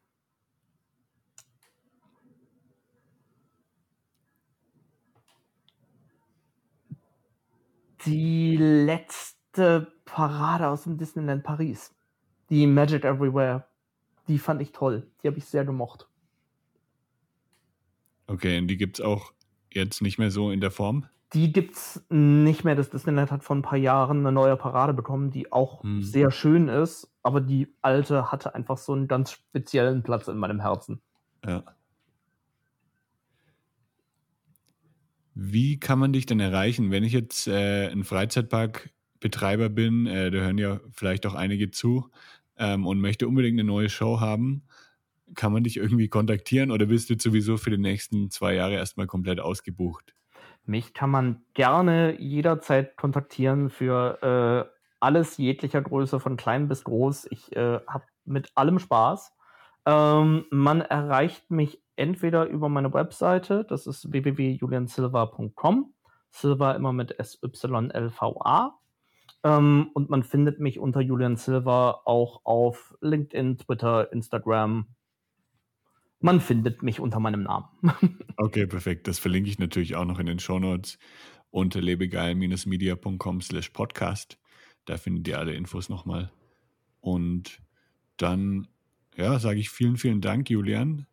die 8.07 8.57
letzte 8.57 9.93
Parade 10.05 10.68
aus 10.68 10.85
dem 10.85 10.97
Disneyland 10.97 11.45
Paris. 11.45 11.95
Die 12.49 12.66
Magic 12.66 13.05
Everywhere. 13.05 13.66
Die 14.29 14.39
fand 14.39 14.62
ich 14.62 14.73
toll. 14.73 15.11
Die 15.23 15.29
habe 15.29 15.39
ich 15.39 15.45
sehr 15.45 15.64
gemocht. 15.64 16.09
Okay, 18.31 18.59
und 18.59 18.68
die 18.68 18.76
gibt 18.76 19.01
es 19.01 19.05
auch 19.05 19.33
jetzt 19.72 20.03
nicht 20.03 20.16
mehr 20.16 20.31
so 20.31 20.53
in 20.53 20.61
der 20.61 20.70
Form? 20.70 21.05
Die 21.33 21.53
gibt 21.53 21.74
es 21.74 22.07
nicht 22.11 22.62
mehr. 22.64 22.76
Das 22.76 22.89
Disneyland 22.89 23.33
hat 23.33 23.43
vor 23.43 23.57
ein 23.57 23.62
paar 23.62 23.78
Jahren 23.78 24.20
eine 24.20 24.31
neue 24.31 24.57
Parade 24.57 24.95
bekommen, 24.95 25.33
die 25.33 25.51
auch 25.51 25.83
hm. 25.83 26.01
sehr 26.01 26.31
schön 26.31 26.68
ist, 26.68 27.11
aber 27.24 27.41
die 27.41 27.74
alte 27.83 28.31
hatte 28.31 28.55
einfach 28.55 28.78
so 28.78 28.93
einen 28.93 29.09
ganz 29.09 29.33
speziellen 29.33 30.05
Platz 30.05 30.28
in 30.28 30.37
meinem 30.37 30.61
Herzen. 30.61 31.03
Ja. 31.45 31.64
Wie 35.35 35.81
kann 35.81 35.99
man 35.99 36.12
dich 36.12 36.26
denn 36.26 36.39
erreichen, 36.39 36.93
wenn 36.93 37.03
ich 37.03 37.12
jetzt 37.12 37.49
äh, 37.49 37.89
ein 37.89 38.05
Freizeitparkbetreiber 38.05 39.70
bin, 39.70 40.07
äh, 40.07 40.31
da 40.31 40.39
hören 40.39 40.59
ja 40.59 40.78
vielleicht 40.93 41.26
auch 41.26 41.35
einige 41.35 41.72
zu 41.72 42.11
ähm, 42.59 42.87
und 42.87 43.01
möchte 43.01 43.26
unbedingt 43.26 43.59
eine 43.59 43.66
neue 43.66 43.89
Show 43.89 44.20
haben? 44.20 44.62
Kann 45.35 45.53
man 45.53 45.64
dich 45.64 45.76
irgendwie 45.76 46.09
kontaktieren 46.09 46.70
oder 46.70 46.87
bist 46.87 47.11
du 47.11 47.14
sowieso 47.18 47.57
für 47.57 47.70
die 47.70 47.78
nächsten 47.78 48.31
zwei 48.31 48.55
Jahre 48.55 48.74
erstmal 48.74 49.07
komplett 49.07 49.41
ausgebucht? 49.41 50.14
Mich 50.64 50.93
kann 50.93 51.11
man 51.11 51.43
gerne 51.55 52.20
jederzeit 52.20 52.97
kontaktieren 52.97 53.70
für 53.70 54.68
äh, 54.70 54.81
alles 55.01 55.37
jeglicher 55.39 55.83
Größe, 55.83 56.20
von 56.20 56.37
klein 56.37 56.68
bis 56.68 56.85
groß. 56.85 57.28
Ich 57.31 57.55
äh, 57.57 57.81
habe 57.87 58.05
mit 58.24 58.51
allem 58.55 58.78
Spaß. 58.78 59.33
Ähm, 59.87 60.45
man 60.51 60.83
erreicht 60.83 61.51
mich 61.51 61.83
entweder 61.97 62.47
über 62.47 62.68
meine 62.68 62.93
Webseite, 62.93 63.64
das 63.64 63.87
ist 63.87 64.12
www.juliansilva.com, 64.12 65.95
Silva 66.31 66.72
immer 66.72 66.93
mit 66.93 67.18
S-Y-L-V-A. 67.18 68.78
Ähm, 69.43 69.91
und 69.95 70.11
man 70.11 70.22
findet 70.22 70.61
mich 70.61 70.78
unter 70.78 71.01
Julian 71.01 71.37
Silva 71.37 72.03
auch 72.05 72.43
auf 72.45 72.95
LinkedIn, 73.01 73.59
Twitter, 73.59 74.12
Instagram. 74.12 74.87
Man 76.21 76.41
findet 76.41 76.83
mich 76.83 77.01
unter 77.01 77.18
meinem 77.18 77.45
Namen. 77.45 77.66
okay, 78.37 78.66
perfekt. 78.66 79.09
Das 79.09 79.18
verlinke 79.18 79.49
ich 79.49 79.59
natürlich 79.59 79.97
auch 79.97 80.05
noch 80.05 80.18
in 80.18 80.27
den 80.27 80.39
Shownotes 80.39 80.99
unter 81.51 81.81
lebegeil-media.com 81.81 83.41
slash 83.41 83.71
podcast. 83.71 84.39
Da 84.85 84.99
findet 84.99 85.27
ihr 85.29 85.39
alle 85.39 85.55
Infos 85.55 85.89
nochmal. 85.89 86.31
Und 87.01 87.61
dann, 88.18 88.68
ja, 89.16 89.39
sage 89.39 89.61
ich 89.61 89.71
vielen, 89.71 89.97
vielen 89.97 90.21
Dank, 90.21 90.51
Julian. 90.51 91.07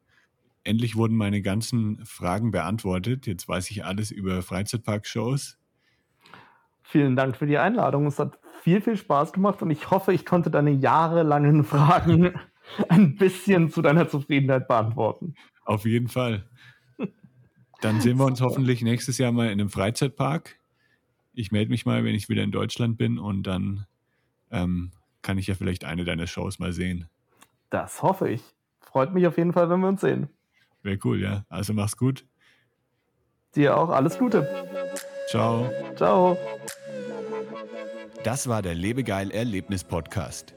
Endlich 0.65 0.97
wurden 0.97 1.15
meine 1.15 1.41
ganzen 1.41 2.05
Fragen 2.05 2.51
beantwortet. 2.51 3.25
Jetzt 3.25 3.47
weiß 3.47 3.71
ich 3.71 3.85
alles 3.85 4.11
über 4.11 4.41
Freizeitpark-Shows. 4.41 5.57
Vielen 6.83 7.15
Dank 7.15 7.37
für 7.37 7.47
die 7.47 7.57
Einladung. 7.57 8.05
Es 8.07 8.19
hat 8.19 8.39
viel, 8.61 8.81
viel 8.81 8.97
Spaß 8.97 9.31
gemacht 9.31 9.61
und 9.61 9.71
ich 9.71 9.89
hoffe, 9.89 10.13
ich 10.13 10.25
konnte 10.25 10.51
deine 10.51 10.71
jahrelangen 10.71 11.63
Fragen 11.63 12.33
ein 12.89 13.15
bisschen 13.15 13.69
zu 13.69 13.81
deiner 13.81 14.07
Zufriedenheit 14.07 14.67
beantworten. 14.67 15.35
Auf 15.65 15.85
jeden 15.85 16.07
Fall. 16.07 16.45
Dann 17.81 18.01
sehen 18.01 18.17
wir 18.17 18.25
uns 18.25 18.41
hoffentlich 18.41 18.81
nächstes 18.81 19.17
Jahr 19.17 19.31
mal 19.31 19.45
in 19.45 19.59
einem 19.59 19.69
Freizeitpark. 19.69 20.57
Ich 21.33 21.51
melde 21.51 21.69
mich 21.69 21.85
mal, 21.85 22.03
wenn 22.03 22.15
ich 22.15 22.29
wieder 22.29 22.43
in 22.43 22.51
Deutschland 22.51 22.97
bin 22.97 23.19
und 23.19 23.43
dann 23.43 23.85
ähm, 24.49 24.91
kann 25.21 25.37
ich 25.37 25.47
ja 25.47 25.55
vielleicht 25.55 25.85
eine 25.85 26.03
deiner 26.03 26.25
Shows 26.25 26.57
mal 26.57 26.73
sehen. 26.73 27.07
Das 27.69 28.01
hoffe 28.01 28.29
ich. 28.29 28.41
Freut 28.79 29.13
mich 29.13 29.27
auf 29.27 29.37
jeden 29.37 29.53
Fall, 29.53 29.69
wenn 29.69 29.81
wir 29.81 29.89
uns 29.89 30.01
sehen. 30.01 30.29
Wäre 30.81 30.97
cool, 31.03 31.21
ja. 31.21 31.45
Also 31.49 31.73
mach's 31.73 31.97
gut. 31.97 32.25
Dir 33.55 33.77
auch 33.77 33.89
alles 33.89 34.17
Gute. 34.17 34.47
Ciao. 35.29 35.69
Ciao. 35.95 36.37
Das 38.23 38.47
war 38.47 38.61
der 38.61 38.73
Lebegeil 38.73 39.31
Erlebnis 39.31 39.83
Podcast. 39.83 40.56